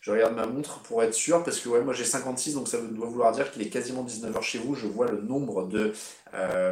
je 0.02 0.12
regarde 0.12 0.36
ma 0.36 0.48
montre 0.48 0.80
pour 0.80 1.04
être 1.04 1.14
sûr, 1.14 1.44
parce 1.44 1.60
que 1.60 1.70
ouais, 1.70 1.82
moi 1.82 1.94
j'ai 1.94 2.04
56, 2.04 2.56
donc 2.56 2.68
ça 2.68 2.80
doit 2.80 3.08
vouloir 3.08 3.32
dire 3.32 3.52
qu'il 3.52 3.62
est 3.62 3.70
quasiment 3.70 4.04
19h 4.04 4.42
chez 4.42 4.58
vous. 4.58 4.74
Je 4.74 4.88
vois 4.88 5.08
le 5.08 5.22
nombre 5.22 5.68
de 5.68 5.94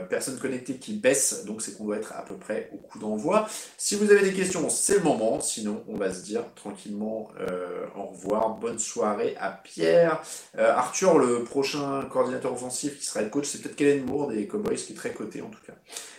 personnes 0.10 0.40
connectées 0.40 0.78
qui 0.78 0.94
baisse, 0.94 1.46
donc 1.46 1.62
c'est 1.62 1.78
qu'on 1.78 1.86
doit 1.86 1.98
être 1.98 2.14
à 2.14 2.24
peu 2.24 2.36
près 2.36 2.70
au 2.74 2.78
coup 2.78 3.00
d'envoi. 3.00 3.48
Si 3.78 3.96
vous 3.96 4.12
avez 4.12 4.22
des 4.22 4.34
questions, 4.34 4.70
c'est 4.70 4.96
le 4.96 5.04
moment. 5.04 5.40
Sinon, 5.40 5.84
on 5.88 5.98
va 5.98 6.10
dire 6.24 6.44
tranquillement 6.56 7.30
euh, 7.40 7.86
au 7.96 8.06
revoir. 8.06 8.56
Bonne 8.56 8.80
soirée 8.80 9.36
à 9.40 9.52
Pierre. 9.52 10.22
Euh, 10.58 10.74
Arthur, 10.74 11.18
le 11.18 11.44
prochain 11.44 12.04
coordinateur 12.12 12.54
offensif 12.54 13.00
qui 13.00 13.06
sera 13.06 13.22
le 13.22 13.30
coach, 13.30 13.46
c'est 13.46 13.62
peut-être 13.62 13.76
Kellen 13.76 14.06
Moore 14.06 14.28
des 14.28 14.48
Cowboys 14.48 14.76
qui 14.76 14.94
est 14.94 14.96
très 14.96 15.12
coté 15.12 15.42
en 15.42 15.50
tout 15.50 15.60
cas. 15.66 15.74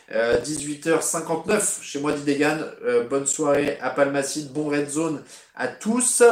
18h59 0.09 1.51
euh, 1.51 1.61
chez 1.83 2.01
moi 2.01 2.13
Didegan. 2.13 2.59
bonne 3.11 3.27
soirée 3.27 3.79
à 3.81 3.91
Palmacide, 3.91 4.53
bon 4.53 4.69
red 4.69 4.89
zone 4.89 5.23
à 5.57 5.69
tous. 5.69 6.23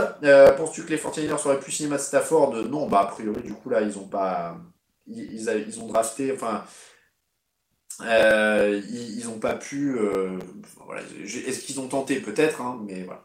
Penses-tu 0.56 0.84
que 0.84 0.90
les 0.90 0.98
49ers 0.98 1.38
seraient 1.38 1.58
plus 1.58 1.72
cinéma 1.72 1.96
de 1.96 2.02
Stafford? 2.02 2.54
Non, 2.68 2.86
bah 2.86 3.00
a 3.00 3.06
priori 3.06 3.42
du 3.42 3.54
coup 3.54 3.70
là 3.70 3.80
ils 3.80 3.98
ont 3.98 4.06
pas. 4.06 4.56
Ils, 5.06 5.80
ont 5.80 5.86
drafté, 5.86 6.32
enfin 6.32 6.64
ils 8.00 9.22
n'ont 9.24 9.38
pas 9.38 9.54
pu. 9.54 9.98
Est-ce 11.24 11.60
qu'ils 11.60 11.80
ont 11.80 11.88
tenté? 11.88 12.20
Peut-être, 12.20 12.60
hein, 12.60 12.80
mais 12.86 13.02
voilà. 13.02 13.24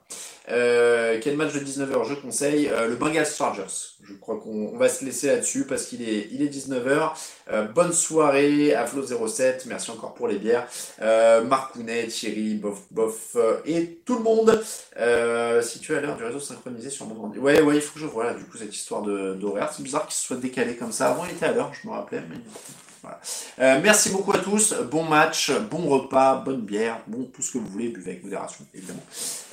Euh, 0.52 1.20
quel 1.22 1.36
match 1.38 1.54
de 1.54 1.60
19h 1.60 2.08
je 2.08 2.16
conseille 2.16 2.70
euh, 2.70 2.88
Le 2.88 2.95
Bengals 2.95 3.26
Chargers. 3.26 3.64
Je 4.04 4.14
crois 4.16 4.39
qu'on 4.39 4.76
va 4.78 4.89
se 4.89 5.06
laisser 5.06 5.28
là-dessus 5.28 5.66
parce 5.66 5.86
qu'il 5.86 6.02
est, 6.02 6.30
il 6.32 6.41
est 6.41 6.47
19h. 6.47 7.12
Euh, 7.52 7.64
bonne 7.66 7.93
soirée 7.93 8.74
à 8.74 8.86
Flo07. 8.86 9.64
Merci 9.68 9.91
encore 9.91 10.14
pour 10.14 10.28
les 10.28 10.38
bières. 10.38 10.68
Marc 11.00 11.74
Kounet, 11.74 12.08
Thierry, 12.08 12.56
Bof 12.56 12.80
Bof 12.91 13.38
et 13.66 14.00
tout 14.06 14.18
le 14.18 14.24
monde. 14.24 14.62
si 15.64 15.80
tu 15.80 15.95
as 15.95 16.02
l'heure 16.02 16.18
du 16.18 16.24
réseau 16.24 16.39
synchronisé 16.39 16.89
sur 16.89 17.06
mon 17.06 17.24
ordi. 17.24 17.39
Ouais, 17.39 17.62
ouais, 17.62 17.76
il 17.76 17.82
faut 17.82 17.93
que 17.93 18.00
je 18.00 18.06
vois 18.06 18.26
là, 18.26 18.34
du 18.34 18.43
coup 18.45 18.58
cette 18.58 18.74
histoire 18.74 19.04
d'horaire. 19.04 19.72
C'est 19.76 19.84
bizarre 19.84 20.06
qu'il 20.06 20.16
se 20.16 20.26
soit 20.26 20.38
décalé 20.38 20.76
comme 20.76 20.91
ça. 20.91 21.10
Avant, 21.10 21.26
il 21.26 21.32
était 21.32 21.45
à 21.45 21.52
l'heure, 21.52 21.72
je 21.74 21.88
me 21.88 21.93
rappelais. 21.93 22.24
Euh, 23.60 23.80
merci 23.82 24.10
beaucoup 24.10 24.32
à 24.32 24.39
tous. 24.39 24.74
Bon 24.91 25.04
match, 25.04 25.52
bon 25.70 25.88
repas, 25.88 26.36
bonne 26.36 26.62
bière, 26.62 27.00
bon 27.08 27.30
tout 27.34 27.41
ce 27.41 27.52
que 27.52 27.58
vous 27.58 27.68
voulez, 27.68 27.89
buvez 27.89 28.12
avec 28.12 28.24
modération 28.24 28.66
évidemment. 28.74 29.04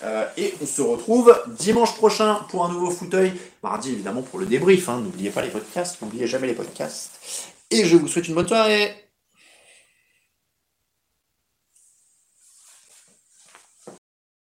Euh, 0.05 0.27
et 0.37 0.55
on 0.63 0.67
se 0.67 0.83
retrouve 0.83 1.35
dimanche 1.59 1.95
prochain 1.95 2.41
pour 2.51 2.65
un 2.65 2.69
nouveau 2.69 2.91
fauteuil. 2.91 3.33
Mardi 3.63 3.93
évidemment 3.93 4.23
pour 4.23 4.39
le 4.39 4.47
débrief. 4.47 4.89
Hein. 4.89 5.01
N'oubliez 5.03 5.31
pas 5.31 5.43
les 5.43 5.51
podcasts, 5.51 6.01
n'oubliez 6.03 6.27
jamais 6.27 6.47
les 6.47 6.55
podcasts. 6.55 7.13
Et 7.71 7.85
je 7.85 7.97
vous 7.97 8.09
souhaite 8.09 8.29
une 8.29 8.35
bonne 8.35 8.49
soirée. 8.49 9.06